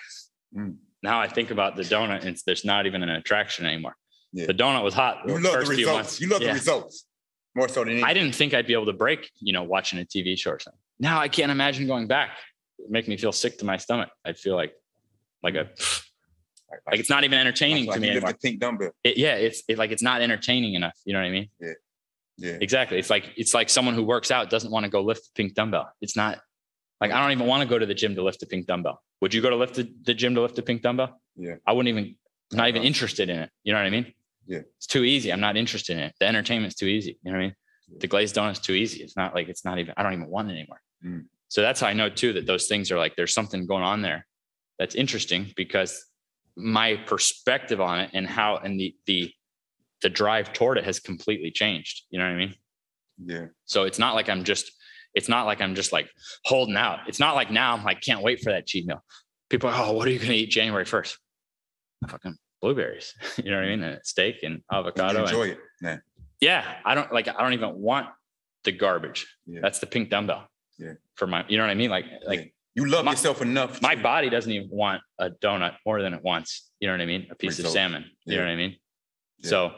Mm. 0.55 0.77
Now 1.05 1.21
I 1.21 1.29
think 1.29 1.51
about 1.51 1.77
the 1.77 1.83
donut 1.83 2.21
and 2.21 2.31
it's, 2.31 2.43
there's 2.45 2.65
not 2.65 2.87
even 2.87 3.03
an 3.03 3.11
attraction 3.11 3.67
anymore. 3.67 3.95
Yeah. 4.33 4.47
The 4.47 4.55
donut 4.55 4.83
was 4.83 4.95
hot. 4.95 5.19
You 5.27 5.35
love 5.39 5.43
the 5.43 5.59
results. 5.59 5.87
months. 5.87 6.21
You 6.21 6.29
love 6.29 6.41
Yeah. 6.41 6.49
the 6.49 6.55
results 6.55 7.05
more 7.55 7.69
so 7.69 7.81
than 7.81 7.91
anything. 7.91 8.05
I 8.09 8.15
didn't 8.15 8.35
think 8.35 8.55
I'd 8.55 8.67
be 8.67 8.73
able 8.73 8.87
to 8.87 8.95
break, 8.95 9.31
you 9.39 9.53
know, 9.53 9.63
watching 9.63 9.99
a 9.99 10.05
TV 10.05 10.37
show 10.39 10.53
or 10.53 10.59
something. 10.59 10.81
Now 10.99 11.21
I 11.21 11.29
can't 11.29 11.53
imagine 11.53 11.87
going 11.87 12.07
back. 12.07 12.31
It'd 12.79 12.91
make 12.91 13.07
me 13.07 13.19
feel 13.19 13.33
sick 13.33 13.59
to 13.59 13.67
my 13.67 13.77
stomach. 13.77 14.09
I'd 14.25 14.39
feel 14.39 14.57
like, 14.57 14.73
like 15.43 15.57
a, 15.57 15.69
like, 16.91 16.99
it's 17.01 17.11
not 17.11 17.23
even 17.25 17.39
entertaining 17.39 17.85
like 17.85 17.97
to 17.97 18.01
me 18.01 18.09
anymore. 18.09 18.33
pink 18.43 18.59
dumbbell. 18.59 18.91
It, 19.05 19.19
yeah, 19.19 19.35
it's 19.35 19.63
it, 19.69 19.77
like 19.77 19.91
it's 19.91 20.03
not 20.03 20.23
entertaining 20.23 20.73
enough. 20.73 20.99
You 21.05 21.13
know 21.13 21.21
what 21.21 21.27
I 21.27 21.31
mean? 21.31 21.49
Yeah. 22.39 22.57
Exactly. 22.63 22.99
It's 22.99 23.11
like 23.11 23.31
it's 23.37 23.53
like 23.53 23.69
someone 23.69 23.95
who 23.95 24.03
works 24.05 24.31
out 24.31 24.49
doesn't 24.49 24.71
want 24.71 24.85
to 24.85 24.91
go 24.91 25.03
lift 25.03 25.25
the 25.25 25.31
pink 25.35 25.55
dumbbell. 25.55 25.93
It's 26.01 26.17
not 26.17 26.41
like 27.01 27.13
I 27.13 27.21
don't 27.21 27.33
even 27.33 27.47
want 27.47 27.63
to 27.63 27.69
go 27.69 27.79
to 27.79 27.87
the 27.87 27.95
gym 27.95 28.15
to 28.15 28.23
lift 28.23 28.43
a 28.43 28.47
pink 28.47 28.67
dumbbell. 28.67 29.01
Would 29.21 29.35
you 29.35 29.43
go 29.43 29.51
to 29.51 29.57
lift 29.57 29.75
the, 29.75 29.93
the 30.03 30.15
gym 30.15 30.35
to 30.35 30.43
lift 30.43 30.59
a 30.59 30.63
pink 30.63 30.83
dumbbell? 30.83 31.21
Yeah. 31.37 31.57
I 31.67 31.73
wouldn't 31.73 31.89
even 31.89 32.17
I'm 32.53 32.59
not 32.59 32.69
even 32.69 32.83
interested 32.83 33.29
in 33.31 33.39
it. 33.39 33.51
You 33.63 33.73
know 33.73 33.79
what 33.81 33.87
I 33.87 33.91
mean? 33.91 34.13
Yeah. 34.47 34.61
It's 34.77 34.87
too 34.87 35.05
easy. 35.05 35.33
I'm 35.33 35.41
not 35.41 35.57
interested 35.57 35.97
in 35.97 36.03
it. 36.05 36.15
The 36.21 36.27
entertainment's 36.27 36.77
too 36.77 36.87
easy. 36.87 37.19
You 37.23 37.33
know 37.33 37.39
what 37.39 37.45
I 37.45 37.47
mean? 37.47 37.55
The 38.01 38.07
glazed 38.07 38.35
donut's 38.35 38.61
too 38.61 38.73
easy. 38.73 39.03
It's 39.03 39.17
not 39.17 39.35
like 39.35 39.49
it's 39.49 39.65
not 39.65 39.79
even 39.79 39.95
I 39.97 40.03
don't 40.03 40.15
even 40.15 40.29
want 40.29 40.51
it 40.51 40.55
anymore. 40.55 40.81
Mm. 41.05 41.25
So 41.49 41.63
that's 41.63 41.81
how 41.81 41.87
I 41.87 41.93
know 41.93 42.09
too 42.09 42.33
that 42.35 42.47
those 42.47 42.67
things 42.67 42.91
are 42.91 42.99
like 42.99 43.17
there's 43.17 43.35
something 43.35 43.67
going 43.67 43.85
on 43.85 44.03
there 44.03 44.27
that's 44.79 44.95
interesting 44.95 45.53
because 45.57 46.05
my 46.57 46.97
perspective 46.97 47.81
on 47.81 48.01
it 48.01 48.11
and 48.13 48.27
how 48.27 48.57
and 48.57 48.79
the 48.79 48.95
the 49.07 49.33
the 50.03 50.11
drive 50.11 50.53
toward 50.53 50.79
it 50.79 50.85
has 50.85 51.01
completely 51.01 51.51
changed. 51.51 52.03
You 52.11 52.19
know 52.19 52.27
what 52.27 52.35
I 52.35 52.37
mean? 52.37 52.55
Yeah. 53.25 53.47
So 53.65 53.85
it's 53.85 53.99
not 53.99 54.15
like 54.15 54.29
I'm 54.29 54.45
just, 54.45 54.71
it's 55.15 55.29
not 55.29 55.47
like 55.47 55.61
I'm 55.61 55.75
just 55.75 55.93
like 55.93 56.09
holding 56.45 56.77
out. 56.77 57.01
It's 57.09 57.21
not 57.21 57.35
like 57.35 57.51
now 57.51 57.75
I'm 57.75 57.85
like, 57.85 58.01
can't 58.01 58.23
wait 58.23 58.41
for 58.41 58.51
that 58.53 58.67
cheat 58.67 58.87
meal. 58.87 59.03
People 59.51 59.71
are, 59.71 59.87
oh, 59.87 59.93
what 59.93 60.09
are 60.09 60.11
you 60.11 60.19
going 60.19 60.31
to 60.31 60.37
eat 60.37 60.51
January 60.51 60.85
1st? 60.85 61.17
Fucking 62.09 62.37
blueberries. 62.61 63.15
you 63.37 63.51
know 63.51 63.57
what 63.59 63.65
I 63.65 63.69
mean? 63.69 63.83
And 63.83 64.01
steak 64.05 64.37
and 64.43 64.55
You 64.71 64.79
avocado. 64.79 65.21
and- 65.21 65.29
enjoy 65.29 65.49
it, 65.51 65.59
man. 65.81 66.03
yeah. 66.41 66.65
I 66.85 66.95
don't 66.95 67.13
like, 67.13 67.29
I 67.29 67.41
don't 67.43 67.53
even 67.53 67.75
want 67.79 68.09
the 68.65 68.73
garbage. 68.73 69.27
Yeah. 69.47 69.61
That's 69.63 69.79
the 69.79 69.87
pink 69.87 70.11
dumbbell. 70.11 70.47
Yeah. 70.79 70.95
For 71.15 71.27
my, 71.27 71.45
you 71.49 71.57
know 71.59 71.65
what 71.65 71.71
I 71.71 71.75
mean? 71.75 71.91
Like, 71.91 72.07
like 72.27 72.41
Yeah. 72.41 72.83
you 72.85 72.89
love 72.91 73.05
my- 73.05 73.13
yourself 73.13 73.41
enough. 73.43 73.81
my 73.83 73.95
body 73.95 74.29
doesn't 74.31 74.51
even 74.51 74.69
want 74.71 75.03
a 75.19 75.31
donut 75.31 75.77
more 75.87 76.03
than 76.03 76.15
it 76.15 76.23
wants. 76.25 76.71
You 76.81 76.89
know 76.89 76.95
what 76.95 77.01
I 77.03 77.07
mean? 77.07 77.29
A 77.31 77.35
piece 77.37 77.59
Result. 77.59 77.67
of 77.69 77.73
salmon. 77.73 78.05
You 78.25 78.33
Yeah. 78.35 78.39
know 78.41 78.47
what 78.47 78.53
I 78.53 78.57
mean? 78.57 78.77
Yeah. 79.39 79.49
So, 79.51 79.73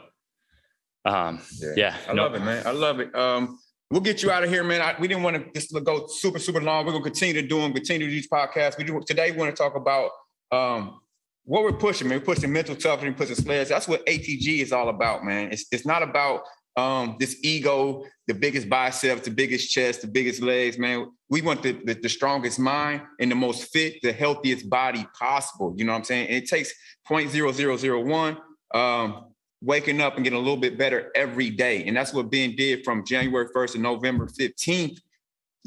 um, 1.05 1.41
Yeah. 1.61 1.73
yeah. 1.75 1.97
I 2.09 2.13
no- 2.13 2.23
love 2.23 2.35
it, 2.35 2.39
man. 2.39 2.65
I 2.65 2.71
love 2.71 2.99
it. 2.99 3.13
Um, 3.15 3.59
we'll 3.91 4.01
get 4.01 4.23
you 4.23 4.31
out 4.31 4.43
of 4.43 4.49
here, 4.49 4.63
man. 4.63 4.81
I, 4.81 4.95
we 4.99 5.07
didn't 5.07 5.23
want 5.23 5.35
to 5.37 5.59
just 5.59 5.73
go 5.83 6.07
super, 6.07 6.39
super 6.39 6.61
long. 6.61 6.85
We're 6.85 6.93
gonna 6.93 7.03
continue 7.03 7.41
to 7.41 7.47
do 7.47 7.61
them, 7.61 7.73
continue 7.73 8.07
to 8.07 8.11
do 8.11 8.15
these 8.15 8.29
podcasts. 8.29 8.77
We 8.77 8.83
do 8.83 9.01
today. 9.05 9.31
We 9.31 9.37
want 9.37 9.55
to 9.55 9.61
talk 9.61 9.75
about 9.75 10.11
um, 10.51 10.99
what 11.45 11.63
we're 11.63 11.73
pushing, 11.73 12.07
man. 12.07 12.19
We're 12.19 12.25
pushing 12.25 12.51
mental 12.51 12.75
toughness, 12.75 13.15
pushing 13.17 13.35
sleds. 13.35 13.69
That's 13.69 13.87
what 13.87 14.05
ATG 14.05 14.59
is 14.61 14.71
all 14.71 14.89
about, 14.89 15.23
man. 15.23 15.51
It's 15.51 15.65
it's 15.71 15.85
not 15.85 16.03
about 16.03 16.43
um, 16.77 17.15
this 17.19 17.39
ego, 17.43 18.05
the 18.27 18.35
biggest 18.35 18.69
biceps, 18.69 19.23
the 19.23 19.31
biggest 19.31 19.71
chest, 19.71 20.01
the 20.01 20.07
biggest 20.07 20.41
legs, 20.41 20.77
man. 20.77 21.11
We 21.29 21.41
want 21.41 21.63
the, 21.63 21.71
the, 21.71 21.95
the 21.95 22.09
strongest 22.09 22.59
mind 22.59 23.01
and 23.19 23.31
the 23.31 23.35
most 23.35 23.71
fit, 23.73 23.95
the 24.03 24.13
healthiest 24.13 24.69
body 24.69 25.05
possible. 25.19 25.73
You 25.75 25.85
know 25.85 25.93
what 25.93 25.99
I'm 25.99 26.03
saying? 26.03 26.27
And 26.27 26.35
it 26.35 26.47
takes 26.47 26.71
0.0001. 27.09 28.37
Um, 28.75 29.33
waking 29.61 30.01
up 30.01 30.15
and 30.15 30.23
getting 30.23 30.37
a 30.37 30.41
little 30.41 30.57
bit 30.57 30.77
better 30.77 31.11
every 31.15 31.49
day. 31.49 31.83
And 31.85 31.95
that's 31.95 32.13
what 32.13 32.29
Ben 32.29 32.55
did 32.55 32.83
from 32.83 33.05
January 33.05 33.47
1st 33.55 33.73
to 33.73 33.77
November 33.79 34.27
15th. 34.27 34.99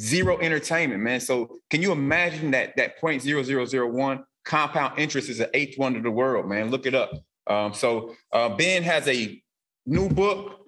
Zero 0.01 0.39
entertainment, 0.41 1.03
man. 1.03 1.21
So 1.21 1.59
can 1.69 1.83
you 1.83 1.93
imagine 1.93 2.53
that 2.53 2.77
that 2.77 3.01
0.0001 3.01 4.25
compound 4.45 4.99
interest 4.99 5.29
is 5.29 5.39
the 5.39 5.51
eighth 5.55 5.79
wonder 5.79 5.99
of 5.99 6.05
the 6.05 6.11
world, 6.11 6.49
man. 6.49 6.71
Look 6.71 6.87
it 6.87 6.95
up. 6.95 7.11
Um, 7.47 7.75
so 7.75 8.15
uh, 8.33 8.49
Ben 8.49 8.83
has 8.83 9.07
a 9.09 9.43
new 9.85 10.09
book 10.09 10.67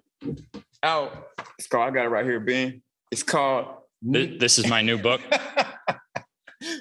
out. 0.83 1.29
It's 1.59 1.67
called, 1.67 1.89
I 1.89 1.91
got 1.93 2.05
it 2.05 2.11
right 2.11 2.25
here, 2.25 2.41
Ben. 2.41 2.83
It's 3.11 3.23
called 3.23 3.67
Th- 4.13 4.39
this 4.39 4.59
is 4.59 4.69
my 4.69 4.83
new 4.83 4.99
book. 4.99 5.21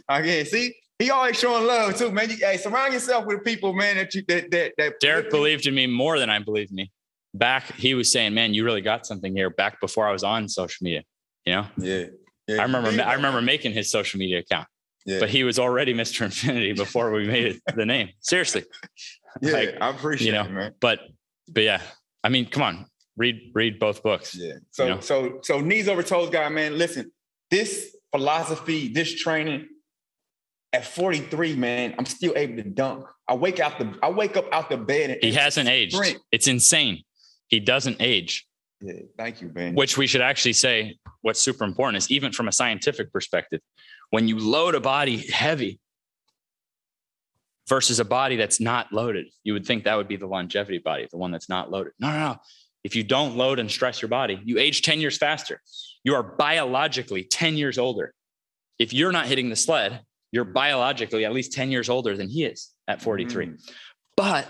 Okay, 0.09 0.43
see, 0.43 0.75
he 1.01 1.09
always 1.09 1.39
showing 1.39 1.65
love 1.65 1.95
too, 1.97 2.11
man. 2.11 2.29
You, 2.29 2.37
hey, 2.37 2.57
surround 2.57 2.93
yourself 2.93 3.25
with 3.25 3.43
people, 3.43 3.73
man. 3.73 3.97
That 3.97 4.13
you 4.13 4.23
that 4.27 4.51
that, 4.51 4.73
that 4.77 4.99
Derek 4.99 5.29
believed 5.29 5.65
in 5.65 5.73
me 5.73 5.87
more 5.87 6.19
than 6.19 6.29
I 6.29 6.39
believed 6.39 6.71
me. 6.71 6.91
Back, 7.33 7.75
he 7.75 7.93
was 7.95 8.11
saying, 8.11 8.33
"Man, 8.33 8.53
you 8.53 8.63
really 8.63 8.81
got 8.81 9.05
something 9.05 9.35
here." 9.35 9.49
Back 9.49 9.81
before 9.81 10.07
I 10.07 10.11
was 10.11 10.23
on 10.23 10.47
social 10.47 10.83
media, 10.83 11.03
you 11.45 11.53
know. 11.53 11.67
Yeah. 11.77 12.05
yeah. 12.47 12.57
I 12.57 12.63
remember. 12.63 12.89
I 13.01 13.13
remember 13.13 13.41
making 13.41 13.73
his 13.73 13.89
social 13.89 14.19
media 14.19 14.39
account, 14.39 14.67
yeah. 15.05 15.19
but 15.19 15.29
he 15.29 15.43
was 15.43 15.57
already 15.57 15.93
Mr. 15.93 16.23
Infinity 16.23 16.73
before 16.77 17.11
we 17.11 17.25
made 17.25 17.45
it 17.55 17.75
the 17.75 17.85
name. 17.85 18.09
Seriously. 18.19 18.65
Yeah, 19.41 19.53
like, 19.53 19.77
I 19.81 19.89
appreciate 19.89 20.27
you 20.27 20.33
know, 20.33 20.43
it, 20.43 20.51
man. 20.51 20.73
But, 20.81 20.99
but 21.47 21.63
yeah, 21.63 21.81
I 22.21 22.27
mean, 22.27 22.47
come 22.47 22.63
on, 22.63 22.85
read 23.15 23.39
read 23.55 23.79
both 23.79 24.03
books. 24.03 24.35
Yeah. 24.35 24.55
So 24.71 24.83
you 24.83 24.89
know? 24.89 24.99
so 24.99 25.39
so 25.41 25.61
knees 25.61 25.87
over 25.87 26.03
toes, 26.03 26.29
guy, 26.29 26.49
man. 26.49 26.77
Listen, 26.77 27.11
this 27.49 27.95
philosophy, 28.11 28.89
this 28.89 29.15
training, 29.15 29.67
at 30.73 30.85
43, 30.85 31.55
man, 31.55 31.95
I'm 31.97 32.05
still 32.05 32.33
able 32.35 32.55
to 32.57 32.69
dunk. 32.69 33.05
I 33.27 33.35
wake 33.35 33.59
out 33.59 33.77
the 33.77 33.93
I 34.01 34.09
wake 34.09 34.37
up 34.37 34.45
out 34.51 34.69
the 34.69 34.77
bed. 34.77 35.19
he 35.21 35.33
hasn't 35.33 35.69
aged. 35.69 35.99
It's 36.31 36.47
insane. 36.47 37.03
He 37.47 37.59
doesn't 37.59 37.97
age. 37.99 38.47
Yeah, 38.79 38.93
thank 39.17 39.41
you, 39.41 39.51
man. 39.53 39.75
Which 39.75 39.97
we 39.97 40.07
should 40.07 40.21
actually 40.21 40.53
say 40.53 40.97
what's 41.21 41.39
super 41.39 41.65
important 41.65 41.97
is 41.97 42.09
even 42.09 42.31
from 42.31 42.47
a 42.47 42.51
scientific 42.51 43.11
perspective, 43.13 43.61
when 44.09 44.27
you 44.27 44.39
load 44.39 44.75
a 44.75 44.79
body 44.79 45.17
heavy 45.17 45.79
versus 47.67 47.99
a 47.99 48.05
body 48.05 48.37
that's 48.37 48.59
not 48.59 48.91
loaded, 48.91 49.27
you 49.43 49.53
would 49.53 49.65
think 49.65 49.83
that 49.83 49.95
would 49.95 50.07
be 50.07 50.15
the 50.15 50.25
longevity 50.25 50.79
body, 50.79 51.07
the 51.11 51.17
one 51.17 51.31
that's 51.31 51.47
not 51.47 51.69
loaded. 51.69 51.93
No, 51.99 52.09
no, 52.11 52.19
no. 52.19 52.35
If 52.83 52.95
you 52.95 53.03
don't 53.03 53.37
load 53.37 53.59
and 53.59 53.69
stress 53.69 54.01
your 54.01 54.09
body, 54.09 54.41
you 54.43 54.57
age 54.57 54.81
10 54.81 54.99
years 54.99 55.17
faster. 55.17 55.61
You 56.03 56.15
are 56.15 56.23
biologically 56.23 57.23
10 57.23 57.55
years 57.57 57.77
older. 57.77 58.13
If 58.79 58.93
you're 58.93 59.11
not 59.11 59.27
hitting 59.27 59.49
the 59.49 59.55
sled, 59.55 60.01
you're 60.31 60.45
biologically 60.45 61.25
at 61.25 61.33
least 61.33 61.53
10 61.53 61.71
years 61.71 61.89
older 61.89 62.15
than 62.15 62.29
he 62.29 62.45
is 62.45 62.69
at 62.87 63.01
43. 63.01 63.47
Mm. 63.47 63.71
But 64.15 64.47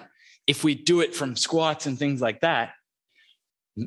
if 0.47 0.63
we 0.63 0.75
do 0.75 1.01
it 1.01 1.15
from 1.15 1.35
squats 1.35 1.85
and 1.85 1.97
things 1.97 2.21
like 2.21 2.41
that, 2.41 2.71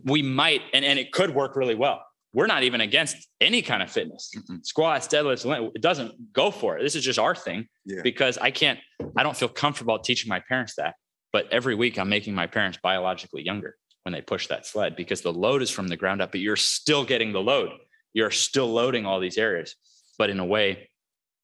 we 0.04 0.22
might, 0.22 0.62
and, 0.72 0.84
and 0.84 0.98
it 0.98 1.12
could 1.12 1.34
work 1.34 1.56
really 1.56 1.74
well. 1.74 2.04
We're 2.32 2.46
not 2.46 2.64
even 2.64 2.80
against 2.80 3.16
any 3.40 3.62
kind 3.62 3.82
of 3.82 3.90
fitness, 3.90 4.30
mm-hmm. 4.36 4.56
squats, 4.62 5.06
deadlifts, 5.06 5.72
it 5.74 5.82
doesn't 5.82 6.32
go 6.32 6.50
for 6.50 6.76
it. 6.76 6.82
This 6.82 6.96
is 6.96 7.04
just 7.04 7.18
our 7.18 7.34
thing 7.34 7.68
yeah. 7.84 8.00
because 8.02 8.38
I 8.38 8.50
can't, 8.50 8.80
I 9.16 9.22
don't 9.22 9.36
feel 9.36 9.48
comfortable 9.48 9.98
teaching 10.00 10.28
my 10.28 10.40
parents 10.40 10.74
that. 10.76 10.94
But 11.32 11.52
every 11.52 11.74
week 11.74 11.98
I'm 11.98 12.08
making 12.08 12.34
my 12.34 12.46
parents 12.46 12.78
biologically 12.82 13.44
younger 13.44 13.76
when 14.02 14.12
they 14.12 14.20
push 14.20 14.48
that 14.48 14.66
sled 14.66 14.96
because 14.96 15.20
the 15.20 15.32
load 15.32 15.62
is 15.62 15.70
from 15.70 15.88
the 15.88 15.96
ground 15.96 16.22
up, 16.22 16.32
but 16.32 16.40
you're 16.40 16.56
still 16.56 17.04
getting 17.04 17.32
the 17.32 17.40
load. 17.40 17.70
You're 18.14 18.30
still 18.30 18.72
loading 18.72 19.06
all 19.06 19.20
these 19.20 19.38
areas, 19.38 19.74
but 20.18 20.30
in 20.30 20.40
a 20.40 20.44
way 20.44 20.88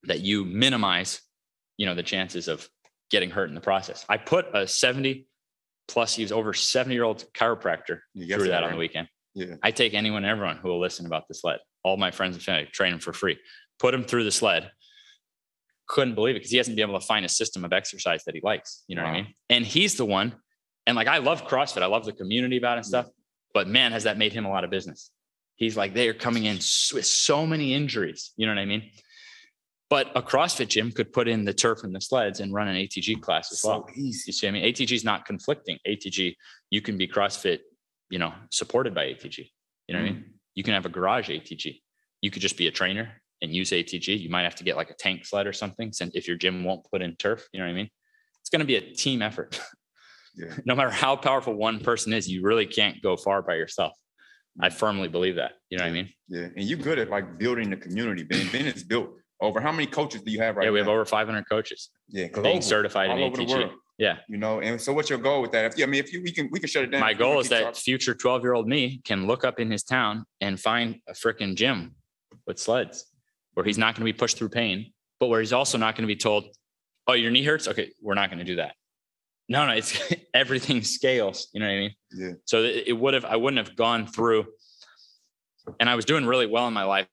that 0.05 0.21
you 0.21 0.45
minimize, 0.45 1.21
you 1.77 1.87
know, 1.87 1.95
the 1.95 2.03
chances 2.03 2.49
of 2.49 2.69
getting 3.11 3.31
hurt 3.31 3.49
in 3.49 3.55
the 3.55 3.61
process. 3.61 4.05
I 4.09 4.17
put 4.17 4.47
a 4.55 4.67
70 4.67 5.27
plus, 5.89 6.15
he 6.15 6.23
was 6.23 6.33
over 6.33 6.53
70 6.53 6.95
year 6.95 7.05
old 7.05 7.25
chiropractor 7.35 8.01
through 8.15 8.49
that, 8.49 8.63
on 8.63 8.73
the 8.73 8.77
weekend. 8.77 9.09
Yeah. 9.35 9.57
I 9.63 9.71
take 9.71 9.95
anyone, 9.95 10.25
and 10.25 10.31
everyone 10.31 10.57
who 10.57 10.69
will 10.69 10.81
listen 10.81 11.07
about 11.07 11.29
the 11.29 11.35
sled. 11.35 11.59
All 11.83 11.97
my 11.97 12.11
friends 12.11 12.37
and 12.37 12.43
family 12.43 12.67
train 12.67 12.93
him 12.93 13.01
for 13.01 13.13
free. 13.13 13.39
Put 13.79 13.95
him 13.95 14.05
through 14.05 14.25
the 14.25 14.31
sled. 14.31 14.71
Couldn't 15.89 16.15
believe 16.15 16.37
it 16.37 16.41
because 16.41 16.51
he 16.51 16.57
hasn't 16.57 16.77
been 16.77 16.89
able 16.89 17.01
to 17.01 17.07
find 17.07 17.25
a 17.25 17.29
system 17.29 17.65
of 17.65 17.73
exercise 17.73 18.25
that 18.25 18.35
he 18.35 18.41
likes. 18.43 18.85
You 18.87 18.97
know 18.97 19.03
wow. 19.03 19.09
what 19.09 19.15
I 19.15 19.23
mean? 19.23 19.35
And 19.49 19.65
he's 19.65 19.97
the 19.97 20.05
one. 20.05 20.35
And 20.87 20.97
like 20.97 21.09
I 21.09 21.19
love 21.19 21.47
CrossFit. 21.47 21.83
I 21.83 21.87
love 21.87 22.05
the 22.05 22.13
community 22.13 22.57
about 22.57 22.75
it 22.75 22.79
and 22.79 22.87
stuff. 22.87 23.07
But 23.53 23.67
man, 23.67 23.93
has 23.93 24.05
that 24.05 24.19
made 24.19 24.33
him 24.33 24.45
a 24.45 24.51
lot 24.51 24.65
of 24.65 24.71
business. 24.71 25.11
He's 25.57 25.77
like, 25.77 25.93
they 25.93 26.09
are 26.09 26.15
coming 26.15 26.45
in 26.45 26.57
with 26.57 27.07
so 27.07 27.47
many 27.47 27.75
injuries. 27.75 28.33
You 28.37 28.47
know 28.47 28.53
what 28.53 28.61
I 28.61 28.65
mean? 28.65 28.91
But 29.91 30.13
a 30.15 30.23
CrossFit 30.23 30.69
gym 30.69 30.93
could 30.93 31.13
put 31.13 31.27
in 31.27 31.45
the 31.45 31.53
turf 31.53 31.83
and 31.83 31.93
the 31.93 32.01
sleds 32.01 32.39
and 32.39 32.55
run 32.55 32.69
an 32.69 32.77
ATG 32.77 33.21
class 33.21 33.51
as 33.51 33.61
so 33.61 33.69
well. 33.69 33.87
Easy. 33.97 34.23
You 34.29 34.33
see, 34.33 34.47
I 34.47 34.53
mean, 34.53 34.63
ATG 34.63 34.93
is 34.93 35.05
not 35.05 35.27
conflicting. 35.27 35.79
ATG, 35.87 36.37
you 36.71 36.81
can 36.81 36.97
be 36.97 37.09
CrossFit, 37.09 37.59
you 38.09 38.21
know, 38.21 38.33
supported 38.53 38.95
by 38.95 39.07
ATG. 39.07 39.51
You 39.89 39.95
know 39.95 39.99
mm. 39.99 40.03
what 40.03 40.09
I 40.09 40.13
mean? 40.13 40.23
Mm. 40.23 40.33
You 40.55 40.63
can 40.63 40.75
have 40.75 40.87
a 40.87 40.91
garage 40.91 41.29
ATG. 41.29 41.81
You 42.21 42.31
could 42.31 42.41
just 42.41 42.57
be 42.57 42.69
a 42.69 42.71
trainer 42.71 43.21
and 43.43 43.53
use 43.53 43.71
ATG. 43.71 44.21
You 44.21 44.31
might 44.31 44.45
have 44.45 44.55
to 44.57 44.65
get 44.65 44.77
like 44.77 44.91
a 44.91 44.95
tank 44.95 45.27
sled 45.27 45.49
or 45.49 45.53
something. 45.53 45.93
Since 45.93 46.15
if 46.15 46.29
your 46.29 46.37
gym 46.37 46.63
won't 46.63 46.87
put 46.89 47.03
in 47.03 47.17
turf, 47.17 47.49
you 47.53 47.59
know 47.59 47.67
what 47.67 47.73
I 47.73 47.75
mean? 47.75 47.91
It's 48.43 48.51
going 48.51 48.61
to 48.61 48.67
be 48.67 48.77
a 48.77 48.95
team 48.95 49.23
effort. 49.23 49.61
Yeah. 50.37 50.55
no 50.65 50.77
matter 50.77 50.91
how 50.91 51.17
powerful 51.17 51.55
one 51.55 51.81
person 51.81 52.13
is, 52.13 52.29
you 52.29 52.45
really 52.45 52.65
can't 52.65 53.03
go 53.03 53.17
far 53.17 53.43
by 53.43 53.57
yourself. 53.57 53.93
I 54.61 54.69
mm. 54.69 54.73
firmly 54.73 55.09
believe 55.09 55.35
that. 55.37 55.55
You 55.71 55.79
know 55.79 55.85
yeah. 55.85 55.91
what 55.91 55.99
I 55.99 56.03
mean? 56.03 56.13
Yeah. 56.29 56.49
And 56.57 56.65
you're 56.65 56.79
good 56.79 57.01
at 57.01 57.11
like 57.11 57.37
building 57.37 57.69
the 57.69 57.77
community. 57.77 58.23
Ben, 58.23 58.47
ben 58.53 58.67
is 58.67 58.85
built 58.85 59.11
over 59.41 59.61
how 59.61 59.73
many 59.73 59.87
coaches 59.87 60.23
do 60.23 60.31
you 60.31 60.41
have 60.41 60.57
right 60.57 60.65
Yeah, 60.65 60.71
we 60.71 60.81
now? 60.81 60.87
have 60.87 60.93
over 60.93 61.05
500 61.05 61.49
coaches. 61.49 61.91
Yeah, 62.09 62.29
being 62.43 62.63
certified 62.63 63.11
in 63.11 63.33
ATG. 63.33 63.71
Yeah, 63.99 64.17
you 64.29 64.39
know, 64.39 64.61
and 64.61 64.81
so 64.81 64.95
what's 64.95 65.11
your 65.11 65.19
goal 65.19 65.43
with 65.43 65.53
that? 65.53 65.79
If, 65.79 65.83
I 65.83 65.87
mean, 65.87 66.01
if 66.03 66.11
you 66.11 66.23
we 66.23 66.33
can 66.33 66.49
we 66.51 66.59
can 66.59 66.69
shut 66.69 66.85
it 66.85 66.91
down. 66.91 67.01
My 67.01 67.13
goal 67.13 67.39
is 67.39 67.51
that 67.51 67.77
future 67.77 68.15
12 68.15 68.43
year 68.43 68.55
old 68.55 68.67
me 68.67 69.01
can 69.05 69.27
look 69.27 69.45
up 69.45 69.61
in 69.61 69.71
his 69.71 69.83
town 69.83 70.25
and 70.41 70.59
find 70.59 70.97
a 71.07 71.13
freaking 71.13 71.55
gym 71.55 71.95
with 72.47 72.59
sleds 72.59 73.05
where 73.55 73.67
he's 73.67 73.77
not 73.77 73.95
going 73.95 74.07
to 74.07 74.13
be 74.13 74.17
pushed 74.17 74.39
through 74.39 74.49
pain, 74.49 74.93
but 75.19 75.27
where 75.29 75.41
he's 75.41 75.53
also 75.53 75.77
not 75.77 75.97
going 75.97 76.05
to 76.05 76.15
be 76.15 76.17
told, 76.17 76.45
"Oh, 77.07 77.13
your 77.13 77.31
knee 77.31 77.45
hurts." 77.45 77.69
Okay, 77.69 77.93
we're 78.01 78.15
not 78.15 78.31
going 78.31 78.39
to 78.39 78.45
do 78.45 78.57
that. 78.57 78.75
No, 79.51 79.67
no, 79.67 79.73
it's 79.73 80.01
everything 80.35 80.81
scales. 80.81 81.49
You 81.53 81.61
know 81.61 81.67
what 81.67 81.73
I 81.73 81.79
mean? 81.79 81.95
Yeah. 82.13 82.33
So 82.47 82.63
it 82.63 82.99
would 82.99 83.13
have 83.13 83.27
I 83.27 83.37
wouldn't 83.37 83.67
have 83.67 83.77
gone 83.77 84.07
through, 84.07 84.47
and 85.79 85.91
I 85.91 85.95
was 85.95 86.07
doing 86.07 86.25
really 86.25 86.47
well 86.47 86.67
in 86.67 86.73
my 86.73 86.85
life 86.85 87.07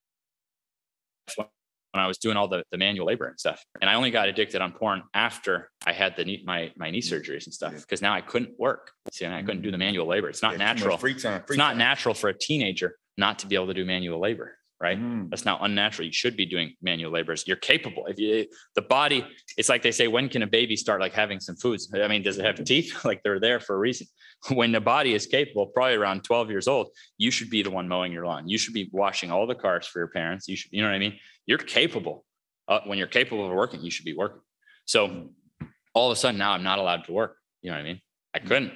when 1.98 2.04
I 2.04 2.08
was 2.08 2.20
doing 2.20 2.38
all 2.38 2.48
the, 2.48 2.64
the 2.72 2.78
manual 2.78 3.08
labor 3.08 3.26
and 3.26 3.40
stuff. 3.40 3.66
And 3.82 3.90
I 3.90 3.96
only 3.96 4.12
got 4.12 4.30
addicted 4.30 4.62
on 4.62 4.72
porn 4.72 5.02
after 5.16 5.72
I 5.86 5.94
had 5.94 6.16
the 6.16 6.24
knee, 6.24 6.44
my 6.46 6.72
my 6.78 6.92
knee 6.92 7.02
surgeries 7.02 7.46
and 7.46 7.54
stuff 7.54 7.74
because 7.74 8.04
now 8.04 8.14
I 8.14 8.22
couldn't 8.22 8.52
work. 8.60 8.92
See, 9.12 9.26
and 9.26 9.34
I 9.34 9.42
couldn't 9.42 9.64
do 9.64 9.72
the 9.72 9.80
manual 9.80 10.06
labor. 10.06 10.30
It's 10.30 10.44
not 10.44 10.54
yeah, 10.54 10.60
natural. 10.60 10.98
Free 10.98 11.16
time. 11.16 11.42
Free 11.48 11.56
it's 11.56 11.58
not 11.58 11.76
natural 11.76 12.14
for 12.14 12.30
a 12.30 12.38
teenager 12.38 12.98
not 13.18 13.40
to 13.40 13.48
be 13.48 13.56
able 13.56 13.68
to 13.68 13.74
do 13.74 13.84
manual 13.84 14.20
labor 14.22 14.58
right? 14.80 15.00
Mm. 15.00 15.30
That's 15.30 15.46
not 15.46 15.60
unnatural. 15.64 16.06
You 16.06 16.14
should 16.14 16.38
be 16.38 16.46
doing 16.46 16.74
manual 16.82 17.12
labors. 17.12 17.48
You're 17.48 17.58
capable. 17.58 18.06
If 18.06 18.20
you 18.20 18.46
the 18.76 18.82
body, 18.82 19.26
it's 19.58 19.70
like 19.70 19.82
they 19.82 19.92
say, 19.92 20.08
when 20.08 20.30
can 20.30 20.44
a 20.44 20.48
baby 20.48 20.76
start 20.76 21.02
like 21.02 21.14
having 21.14 21.40
some 21.40 21.56
foods? 21.56 21.92
I 21.94 22.08
mean, 22.08 22.22
does 22.22 22.38
it 22.38 22.46
have 22.46 22.64
teeth? 22.64 22.94
like 23.06 23.24
they're 23.24 23.40
there 23.40 23.60
for 23.60 23.76
a 23.76 23.80
reason. 23.80 24.08
When 24.50 24.72
the 24.72 24.80
body 24.80 25.16
is 25.16 25.26
capable, 25.26 25.66
probably 25.66 25.96
around 25.96 26.24
12 26.24 26.52
years 26.52 26.68
old, 26.68 26.90
you 27.18 27.32
should 27.32 27.50
be 27.50 27.64
the 27.64 27.72
one 27.72 27.88
mowing 27.88 28.12
your 28.12 28.28
lawn. 28.28 28.48
You 28.48 28.60
should 28.60 28.76
be 28.76 28.88
washing 28.94 29.32
all 29.32 29.48
the 29.48 29.56
cars 29.56 29.88
for 29.88 29.98
your 29.98 30.10
parents. 30.10 30.48
You 30.48 30.56
should, 30.56 30.72
you 30.72 30.84
know 30.84 30.90
what 30.90 30.96
I 30.96 31.00
mean? 31.00 31.18
You're 31.48 31.58
capable. 31.58 32.24
Uh, 32.68 32.82
when 32.86 33.00
you're 33.00 33.08
capable 33.08 33.48
of 33.48 33.54
working, 33.54 33.82
you 33.82 33.90
should 33.90 34.06
be 34.06 34.14
working. 34.14 34.42
So 34.86 35.30
all 35.96 36.12
of 36.12 36.16
a 36.16 36.20
sudden 36.20 36.38
now 36.38 36.52
I'm 36.52 36.62
not 36.62 36.78
allowed 36.78 37.06
to 37.06 37.14
work. 37.14 37.38
You 37.64 37.72
know 37.72 37.78
what 37.78 37.82
I 37.82 37.86
mean? 37.86 38.02
I 38.36 38.40
mm. 38.40 38.48
couldn't. 38.48 38.74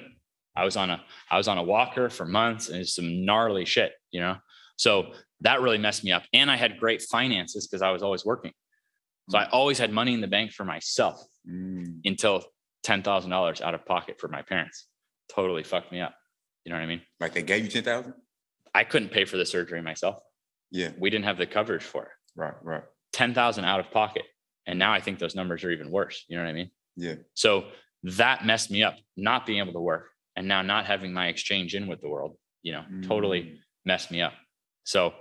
I 0.56 0.64
was 0.64 0.76
on 0.76 0.90
a 0.90 1.00
I 1.30 1.38
was 1.38 1.48
on 1.48 1.58
a 1.58 1.62
walker 1.62 2.10
for 2.10 2.26
months 2.26 2.68
and 2.68 2.80
it's 2.80 2.96
some 2.96 3.24
gnarly 3.24 3.64
shit, 3.64 3.92
you 4.10 4.20
know. 4.20 4.36
So 4.76 5.12
that 5.42 5.60
really 5.60 5.78
messed 5.78 6.04
me 6.04 6.12
up. 6.12 6.22
And 6.32 6.50
I 6.50 6.56
had 6.56 6.78
great 6.78 7.02
finances 7.02 7.66
because 7.66 7.82
I 7.82 7.90
was 7.90 8.02
always 8.02 8.24
working. 8.24 8.52
So 9.30 9.38
I 9.38 9.44
mm. 9.44 9.48
always 9.52 9.78
had 9.78 9.92
money 9.92 10.14
in 10.14 10.20
the 10.20 10.26
bank 10.26 10.52
for 10.52 10.64
myself 10.64 11.22
mm. 11.48 12.00
until 12.04 12.44
$10,000 12.86 13.60
out 13.60 13.74
of 13.74 13.86
pocket 13.86 14.16
for 14.18 14.28
my 14.28 14.42
parents. 14.42 14.86
Totally 15.32 15.62
fucked 15.62 15.92
me 15.92 16.00
up. 16.00 16.14
You 16.64 16.70
know 16.70 16.78
what 16.78 16.84
I 16.84 16.86
mean? 16.86 17.02
Like 17.20 17.34
they 17.34 17.42
gave 17.42 17.64
you 17.64 17.70
10,000? 17.70 18.14
I 18.74 18.84
couldn't 18.84 19.10
pay 19.10 19.24
for 19.24 19.36
the 19.36 19.46
surgery 19.46 19.82
myself. 19.82 20.16
Yeah. 20.70 20.90
We 20.98 21.10
didn't 21.10 21.26
have 21.26 21.38
the 21.38 21.46
coverage 21.46 21.82
for 21.82 22.04
it. 22.04 22.10
Right, 22.34 22.54
right. 22.62 22.82
10,000 23.12 23.64
out 23.64 23.80
of 23.80 23.90
pocket. 23.90 24.22
And 24.66 24.78
now 24.78 24.92
I 24.92 25.00
think 25.00 25.18
those 25.18 25.34
numbers 25.34 25.64
are 25.64 25.70
even 25.70 25.90
worse. 25.90 26.24
You 26.28 26.36
know 26.36 26.44
what 26.44 26.50
I 26.50 26.54
mean? 26.54 26.70
Yeah. 26.96 27.16
So 27.34 27.64
that 28.04 28.44
messed 28.44 28.70
me 28.70 28.82
up, 28.82 28.96
not 29.16 29.44
being 29.44 29.58
able 29.58 29.72
to 29.72 29.80
work 29.80 30.08
and 30.36 30.48
now 30.48 30.62
not 30.62 30.86
having 30.86 31.12
my 31.12 31.28
exchange 31.28 31.74
in 31.74 31.86
with 31.86 32.00
the 32.00 32.08
world, 32.08 32.36
you 32.62 32.72
know, 32.72 32.84
mm. 32.90 33.06
totally 33.06 33.60
messed 33.84 34.10
me 34.10 34.22
up. 34.22 34.32
So, 34.84 35.12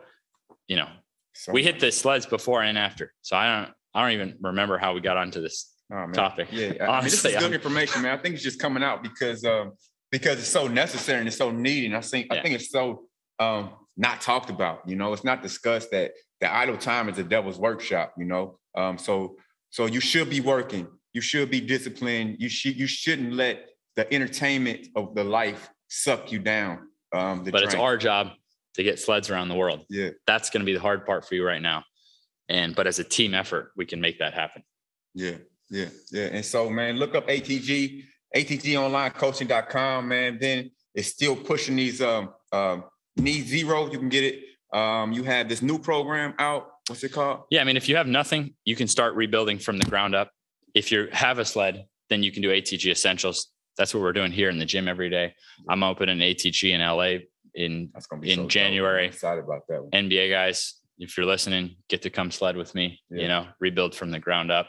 you 0.67 0.77
know, 0.77 0.87
so, 1.33 1.51
we 1.51 1.63
hit 1.63 1.79
the 1.79 1.91
sleds 1.91 2.25
before 2.25 2.61
and 2.61 2.77
after. 2.77 3.13
So 3.21 3.35
I 3.35 3.61
don't, 3.61 3.73
I 3.93 4.01
don't 4.01 4.11
even 4.11 4.37
remember 4.41 4.77
how 4.77 4.93
we 4.93 5.01
got 5.01 5.17
onto 5.17 5.41
this 5.41 5.73
oh, 5.93 6.07
topic. 6.11 6.49
Yeah, 6.51 6.73
I 6.81 6.95
mean, 6.97 7.05
this 7.05 7.25
is 7.25 7.35
good 7.35 7.53
information, 7.53 8.01
man. 8.01 8.17
I 8.17 8.21
think 8.21 8.35
it's 8.35 8.43
just 8.43 8.59
coming 8.59 8.83
out 8.83 9.03
because 9.03 9.43
um, 9.43 9.73
because 10.11 10.39
it's 10.39 10.49
so 10.49 10.67
necessary 10.67 11.19
and 11.19 11.27
it's 11.27 11.37
so 11.37 11.51
needed. 11.51 11.87
And 11.87 11.95
I 11.95 12.01
think 12.01 12.27
yeah. 12.31 12.39
I 12.39 12.43
think 12.43 12.55
it's 12.55 12.69
so 12.69 13.03
um, 13.39 13.71
not 13.97 14.21
talked 14.21 14.49
about. 14.49 14.87
You 14.87 14.95
know, 14.95 15.13
it's 15.13 15.23
not 15.23 15.41
discussed 15.41 15.91
that 15.91 16.11
the 16.41 16.53
idle 16.53 16.77
time 16.77 17.09
is 17.09 17.15
the 17.15 17.23
devil's 17.23 17.57
workshop. 17.57 18.13
You 18.17 18.25
know, 18.25 18.59
um, 18.75 18.97
so 18.97 19.37
so 19.69 19.85
you 19.85 19.99
should 19.99 20.29
be 20.29 20.41
working. 20.41 20.87
You 21.13 21.21
should 21.21 21.49
be 21.49 21.61
disciplined. 21.61 22.37
You 22.39 22.49
should 22.49 22.75
you 22.77 22.87
shouldn't 22.87 23.33
let 23.33 23.69
the 23.95 24.11
entertainment 24.13 24.87
of 24.95 25.15
the 25.15 25.23
life 25.23 25.69
suck 25.87 26.31
you 26.31 26.39
down. 26.39 26.87
Um, 27.13 27.43
but 27.43 27.63
it's 27.63 27.75
our 27.75 27.97
job 27.97 28.31
to 28.75 28.83
get 28.83 28.99
sleds 28.99 29.29
around 29.29 29.49
the 29.49 29.55
world. 29.55 29.85
Yeah. 29.89 30.09
That's 30.27 30.49
going 30.49 30.61
to 30.61 30.65
be 30.65 30.73
the 30.73 30.79
hard 30.79 31.05
part 31.05 31.27
for 31.27 31.35
you 31.35 31.45
right 31.45 31.61
now. 31.61 31.83
And 32.49 32.75
but 32.75 32.87
as 32.87 32.99
a 32.99 33.03
team 33.03 33.33
effort, 33.33 33.71
we 33.75 33.85
can 33.85 34.01
make 34.01 34.19
that 34.19 34.33
happen. 34.33 34.63
Yeah. 35.13 35.37
Yeah. 35.69 35.89
Yeah. 36.11 36.25
And 36.25 36.45
so 36.45 36.69
man, 36.69 36.97
look 36.97 37.15
up 37.15 37.27
ATG, 37.27 38.03
ATGonlinecoaching.com, 38.35 40.07
man. 40.07 40.37
Then 40.39 40.71
it's 40.93 41.07
still 41.07 41.35
pushing 41.35 41.75
these 41.75 42.01
um 42.01 42.33
um 42.51 42.85
need 43.15 43.47
zero. 43.47 43.91
You 43.91 43.99
can 43.99 44.09
get 44.09 44.23
it. 44.23 44.43
Um, 44.77 45.11
you 45.11 45.23
have 45.23 45.49
this 45.49 45.61
new 45.61 45.77
program 45.77 46.33
out 46.39 46.71
What's 46.87 47.03
it 47.03 47.13
called? 47.13 47.43
Yeah, 47.49 47.61
I 47.61 47.63
mean, 47.63 47.77
if 47.77 47.87
you 47.87 47.95
have 47.95 48.07
nothing, 48.07 48.53
you 48.65 48.75
can 48.75 48.87
start 48.87 49.15
rebuilding 49.15 49.59
from 49.59 49.77
the 49.77 49.85
ground 49.85 50.15
up. 50.15 50.29
If 50.73 50.91
you 50.91 51.07
have 51.13 51.39
a 51.39 51.45
sled, 51.45 51.85
then 52.09 52.23
you 52.23 52.33
can 52.33 52.41
do 52.41 52.49
ATG 52.49 52.91
Essentials. 52.91 53.47
That's 53.77 53.93
what 53.93 54.03
we're 54.03 54.13
doing 54.13 54.31
here 54.31 54.49
in 54.49 54.59
the 54.59 54.65
gym 54.65 54.89
every 54.89 55.09
day. 55.09 55.33
I'm 55.69 55.83
opening 55.83 56.17
ATG 56.17 56.71
in 56.71 56.81
LA 56.81 57.25
in 57.55 57.89
That's 57.93 58.07
gonna 58.07 58.21
be 58.21 58.31
In 58.31 58.39
so. 58.39 58.47
January. 58.47 59.07
Excited 59.07 59.43
about 59.43 59.67
that 59.69 59.81
one. 59.81 59.91
NBA 59.91 60.29
guys. 60.29 60.75
If 60.97 61.17
you're 61.17 61.25
listening, 61.25 61.77
get 61.89 62.03
to 62.03 62.09
come 62.09 62.31
sled 62.31 62.55
with 62.55 62.75
me. 62.75 63.01
Yeah. 63.09 63.21
You 63.21 63.27
know, 63.27 63.47
rebuild 63.59 63.95
from 63.95 64.11
the 64.11 64.19
ground 64.19 64.51
up. 64.51 64.67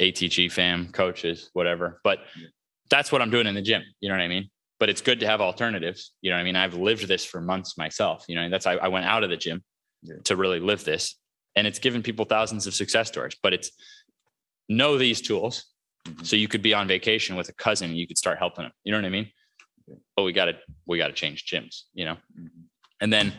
ATG 0.00 0.50
fam, 0.52 0.92
coaches, 0.92 1.50
whatever. 1.54 2.00
But 2.04 2.20
Yeah. 2.36 2.46
that's 2.90 3.10
what 3.10 3.20
I'm 3.20 3.30
doing 3.30 3.46
in 3.46 3.54
the 3.54 3.62
gym. 3.62 3.82
You 4.00 4.08
know 4.08 4.14
what 4.14 4.22
I 4.22 4.28
mean? 4.28 4.48
But 4.78 4.88
it's 4.88 5.00
good 5.00 5.18
to 5.20 5.26
have 5.26 5.40
alternatives. 5.40 6.12
You 6.20 6.30
know 6.30 6.36
what 6.36 6.42
I 6.42 6.44
mean? 6.44 6.54
I've 6.56 6.74
lived 6.74 7.08
this 7.08 7.24
for 7.24 7.40
months 7.40 7.76
myself. 7.76 8.24
You 8.28 8.36
know, 8.36 8.48
that's 8.48 8.66
I, 8.66 8.74
I 8.74 8.88
went 8.88 9.06
out 9.06 9.24
of 9.24 9.30
the 9.30 9.36
gym 9.36 9.64
Yeah. 10.02 10.14
to 10.24 10.36
really 10.36 10.60
live 10.60 10.84
this. 10.84 11.16
And 11.56 11.66
it's 11.66 11.80
given 11.80 12.02
people 12.04 12.24
thousands 12.24 12.68
of 12.68 12.74
success 12.74 13.08
stories. 13.08 13.36
But 13.42 13.52
it's 13.54 13.72
know 14.68 14.96
these 14.96 15.20
tools. 15.20 15.64
Mhm. 16.06 16.24
So 16.24 16.36
you 16.36 16.46
could 16.46 16.62
be 16.62 16.72
on 16.74 16.86
vacation 16.86 17.34
with 17.34 17.48
a 17.48 17.52
cousin, 17.54 17.96
you 17.96 18.06
could 18.06 18.18
start 18.18 18.38
helping 18.38 18.62
them. 18.64 18.72
You 18.84 18.92
know 18.92 18.98
what 18.98 19.04
I 19.06 19.10
mean? 19.10 19.32
But 20.16 20.22
we 20.24 20.32
gotta 20.32 20.58
we 20.86 20.98
gotta 20.98 21.12
change 21.12 21.44
gyms, 21.46 21.82
you 21.94 22.04
know. 22.04 22.16
Mhm. 22.38 22.48
And 23.00 23.12
then 23.12 23.32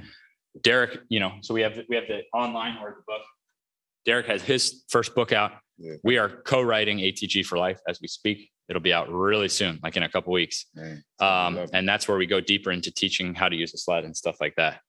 Derek, 0.61 0.99
you 1.09 1.19
know, 1.19 1.33
so 1.41 1.53
we 1.53 1.61
have 1.61 1.79
we 1.89 1.95
have 1.95 2.07
the 2.07 2.21
online 2.33 2.77
or 2.77 2.89
the 2.97 3.03
book. 3.07 3.21
Derek 4.05 4.25
has 4.27 4.41
his 4.41 4.83
first 4.89 5.13
book 5.15 5.31
out. 5.31 5.51
Yeah. 5.77 5.95
We 6.03 6.17
are 6.17 6.29
co-writing 6.29 6.99
ATG 6.99 7.45
for 7.45 7.57
life 7.57 7.79
as 7.87 7.99
we 8.01 8.07
speak. 8.07 8.49
It'll 8.67 8.81
be 8.81 8.93
out 8.93 9.09
really 9.11 9.49
soon, 9.49 9.79
like 9.83 9.97
in 9.97 10.03
a 10.03 10.09
couple 10.09 10.31
weeks. 10.33 10.65
Man, 10.75 11.03
Um, 11.19 11.67
and 11.73 11.87
that's 11.87 12.07
where 12.07 12.17
we 12.17 12.25
go 12.25 12.39
deeper 12.39 12.71
into 12.71 12.91
teaching 12.91 13.33
how 13.33 13.49
to 13.49 13.55
use 13.55 13.73
a 13.73 13.77
sled 13.77 14.03
and 14.05 14.15
stuff 14.15 14.39
like 14.41 14.55
that. 14.55 14.81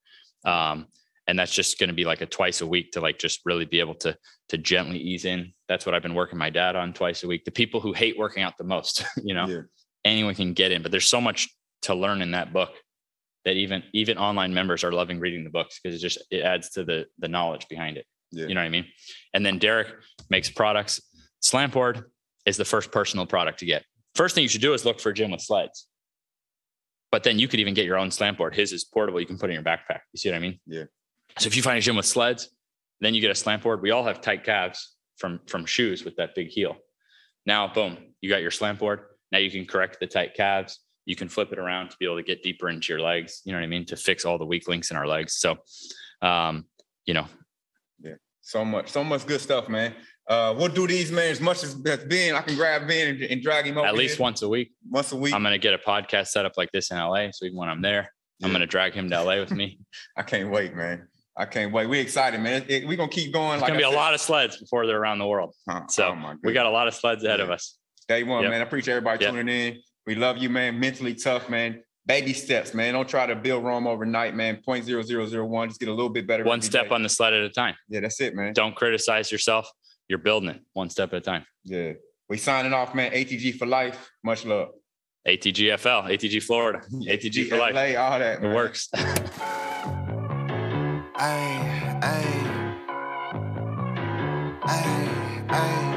Um, 0.45 0.87
and 1.27 1.39
that's 1.39 1.53
just 1.55 1.79
going 1.79 1.89
to 1.89 1.95
be 1.95 2.05
like 2.05 2.21
a 2.23 2.27
twice 2.27 2.61
a 2.61 2.67
week 2.67 2.93
to 2.93 3.01
like 3.01 3.19
just 3.19 3.41
really 3.45 3.65
be 3.65 3.81
able 3.81 3.95
to 3.97 4.17
to 4.49 4.59
gently 4.59 4.99
ease 4.99 5.25
in. 5.25 5.53
That's 5.69 5.87
what 5.87 5.95
I've 5.95 6.03
been 6.03 6.15
working 6.15 6.39
my 6.39 6.51
dad 6.51 6.75
on 6.77 6.93
twice 6.93 7.23
a 7.23 7.29
week. 7.29 7.45
The 7.45 7.53
people 7.53 7.81
who 7.81 7.93
hate 7.93 8.19
working 8.19 8.43
out 8.43 8.59
the 8.59 8.65
most, 8.65 9.05
you 9.23 9.35
know, 9.35 9.47
Yeah. 9.47 9.61
Anyone 10.05 10.35
can 10.35 10.55
get 10.55 10.73
in, 10.73 10.83
but 10.83 10.91
there's 10.91 11.09
so 11.09 11.21
much 11.21 11.49
to 11.83 11.95
learn 11.95 12.23
in 12.23 12.33
that 12.33 12.53
book 12.53 12.71
that 13.45 13.57
even 13.57 13.83
even 13.93 14.19
online 14.19 14.53
members 14.53 14.85
are 14.85 14.93
loving 14.93 15.19
reading 15.19 15.45
the 15.45 15.51
books 15.51 15.81
because 15.83 15.97
it 15.97 16.01
just 16.01 16.23
it 16.31 16.43
adds 16.43 16.71
to 16.71 16.85
the 16.85 17.07
the 17.19 17.29
knowledge 17.29 17.69
behind 17.69 17.97
it. 17.97 18.07
Yeah. 18.33 18.47
You 18.47 18.55
know 18.55 18.61
what 18.61 18.67
I 18.67 18.71
mean? 18.71 18.87
And 19.35 19.45
then 19.45 19.59
Derek 19.59 19.89
makes 20.29 20.51
products. 20.51 21.01
Slamboard 21.43 22.05
is 22.47 22.57
the 22.57 22.65
first 22.65 22.93
personal 22.93 23.27
product 23.27 23.59
to 23.61 23.67
get. 23.67 23.85
First 24.15 24.35
thing 24.35 24.43
you 24.43 24.49
should 24.49 24.61
do 24.61 24.75
is 24.75 24.85
look 24.85 25.01
for 25.01 25.11
a 25.11 25.15
gym 25.15 25.31
with 25.31 25.41
sleds. 25.41 25.87
But 27.11 27.25
then 27.25 27.39
you 27.39 27.49
could 27.49 27.61
even 27.61 27.75
get 27.75 27.87
your 27.87 27.99
own 27.99 28.11
slamboard. 28.11 28.55
His 28.55 28.73
is 28.73 28.85
portable. 28.85 29.21
You 29.21 29.27
can 29.27 29.39
put 29.39 29.51
in 29.51 29.55
your 29.55 29.65
backpack. 29.65 30.01
You 30.13 30.19
see 30.19 30.31
what 30.31 30.37
I 30.37 30.41
mean? 30.41 30.61
Yeah. 30.67 30.85
So 31.39 31.49
if 31.49 31.57
you 31.57 31.63
find 31.63 31.77
a 31.77 31.81
gym 31.81 31.97
with 31.97 32.07
sleds, 32.07 32.51
then 33.01 33.15
you 33.15 33.21
get 33.21 33.31
a 33.31 33.35
slamboard. 33.35 33.81
We 33.81 33.91
all 33.91 34.05
have 34.05 34.21
tight 34.21 34.45
calves 34.45 34.97
from 35.17 35.41
from 35.47 35.65
shoes 35.65 36.05
with 36.05 36.17
that 36.17 36.35
big 36.35 36.49
heel. 36.49 36.77
Now, 37.47 37.73
boom, 37.73 37.97
you 38.21 38.29
got 38.29 38.43
your 38.43 38.51
slamboard. 38.51 39.01
Now 39.33 39.39
you 39.39 39.51
can 39.51 39.65
correct 39.67 39.99
the 40.01 40.07
tight 40.07 40.35
calves. 40.35 40.81
You 41.07 41.17
can 41.17 41.29
flip 41.29 41.53
it 41.53 41.59
around 41.59 41.91
to 41.91 41.97
be 41.99 42.05
able 42.07 42.17
to 42.17 42.23
get 42.23 42.43
deeper 42.43 42.69
into 42.69 42.93
your 42.93 43.01
legs. 43.01 43.43
You 43.45 43.53
know 43.53 43.59
what 43.59 43.65
I 43.65 43.69
mean? 43.69 43.85
To 43.87 43.97
fix 43.97 44.25
all 44.25 44.39
the 44.39 44.45
weak 44.47 44.69
links 44.69 44.91
in 44.91 44.97
our 44.97 45.07
legs. 45.07 45.35
So, 45.35 45.57
um, 46.23 46.67
you 47.07 47.15
know, 47.15 47.27
Yeah. 48.03 48.15
So 48.43 48.65
much, 48.65 48.89
so 48.89 49.03
much 49.05 49.27
good 49.27 49.41
stuff, 49.41 49.69
man. 49.69 49.95
Uh, 50.29 50.55
we'll 50.57 50.69
do 50.69 50.87
these, 50.87 51.11
man, 51.11 51.31
as 51.31 51.41
much 51.41 51.65
as 51.65 51.75
as 51.87 52.05
Ben. 52.05 52.35
I 52.37 52.43
can 52.43 52.55
grab 52.55 52.87
Ben 52.87 53.09
and, 53.09 53.23
and 53.23 53.43
drag 53.43 53.67
him 53.67 53.79
over 53.79 53.87
at 53.87 53.95
least 53.95 54.17
here 54.19 54.23
once 54.23 54.43
a 54.43 54.49
week, 54.49 54.73
once 54.89 55.11
a 55.11 55.17
week. 55.17 55.35
I'm 55.35 55.43
going 55.43 55.53
to 55.55 55.59
get 55.59 55.75
a 55.75 55.79
podcast 55.79 56.29
set 56.29 56.45
up 56.47 56.53
like 56.57 56.71
this 56.73 56.91
in 56.93 56.99
LA. 56.99 57.31
So 57.33 57.47
even 57.47 57.57
when 57.59 57.69
I'm 57.69 57.83
there, 57.83 58.13
I'm 58.43 58.51
going 58.51 58.61
to 58.61 58.67
drag 58.67 58.93
him 58.95 59.11
to 59.11 59.23
LA 59.23 59.41
with 59.41 59.51
me. 59.51 59.81
I 60.17 60.23
can't 60.23 60.51
wait, 60.51 60.75
man. 60.77 61.09
I 61.37 61.47
can't 61.47 61.73
wait. 61.73 61.87
We're 61.89 62.03
excited, 62.03 62.39
man. 62.41 62.63
It- 62.63 62.71
it- 62.71 62.87
we're 62.89 62.97
gonna 62.97 63.09
keep 63.11 63.33
going. 63.33 63.55
It's 63.55 63.63
like 63.63 63.71
going 63.71 63.81
to 63.81 63.83
be 63.83 63.85
I 63.85 63.89
a 63.89 63.93
said. 63.93 63.97
lot 63.99 64.15
of 64.15 64.21
sleds 64.21 64.57
before 64.59 64.87
they're 64.87 65.01
around 65.01 65.19
the 65.19 65.27
world. 65.27 65.55
Huh, 65.69 65.87
So 65.89 66.09
oh 66.09 66.35
we 66.45 66.53
got 66.53 66.67
a 66.67 66.71
lot 66.71 66.87
of 66.87 66.95
sleds 66.95 67.25
ahead 67.25 67.41
of 67.41 67.51
us. 67.51 67.77
Day 68.11 68.25
one, 68.25 68.43
Yep. 68.43 68.51
man. 68.51 68.61
I 68.61 68.65
appreciate 68.65 68.95
everybody 68.95 69.25
Yep. 69.25 69.35
tuning 69.35 69.49
in. 69.69 69.81
We 70.05 70.17
love 70.17 70.37
you, 70.37 70.51
man. 70.51 70.81
Mentally 70.81 71.15
tough, 71.15 71.49
man. 71.49 71.81
Baby 72.07 72.33
steps, 72.33 72.75
man. 72.75 72.95
Don't 72.95 73.09
try 73.09 73.25
to 73.25 73.37
build 73.37 73.63
Rome 73.63 73.87
overnight, 73.87 74.35
man. 74.35 74.57
Point 74.65 74.85
zero 74.85 75.01
zero 75.03 75.27
zero 75.27 75.47
one. 75.47 75.69
Just 75.69 75.79
get 75.79 75.89
a 75.89 75.93
little 75.93 76.09
bit 76.11 76.27
better. 76.27 76.43
One 76.43 76.61
step 76.61 76.89
day. 76.89 76.95
on 76.97 77.05
the 77.05 77.09
sled 77.09 77.35
at 77.35 77.43
a 77.45 77.49
time. 77.51 77.77
Yeah, 77.89 78.01
that's 78.01 78.21
it, 78.21 78.35
man. 78.35 78.53
Don't 78.53 78.75
criticize 78.75 79.31
yourself. 79.31 79.71
You're 80.09 80.19
building 80.19 80.49
it 80.49 80.61
one 80.73 80.91
step 80.91 81.13
at 81.13 81.19
a 81.19 81.21
time. 81.21 81.45
Yeah. 81.63 81.93
We 82.29 82.37
signing 82.37 82.73
off, 82.73 82.97
man. 82.97 83.13
ATG 83.13 83.53
for 83.57 83.67
life. 83.67 84.11
Much 84.25 84.45
love. 84.45 84.71
ATGFL, 85.29 86.11
ATG 86.11 86.41
Florida, 86.43 86.81
ATG 86.93 87.49
for 87.49 87.59
life. 87.59 87.75
LA, 87.77 87.95
all 87.95 88.19
that. 88.19 88.43
It 88.43 88.53
works. 88.53 88.89
Ay, 91.15 91.99
ay. 92.03 92.25
Ay, 94.65 95.45
ay. 95.51 95.90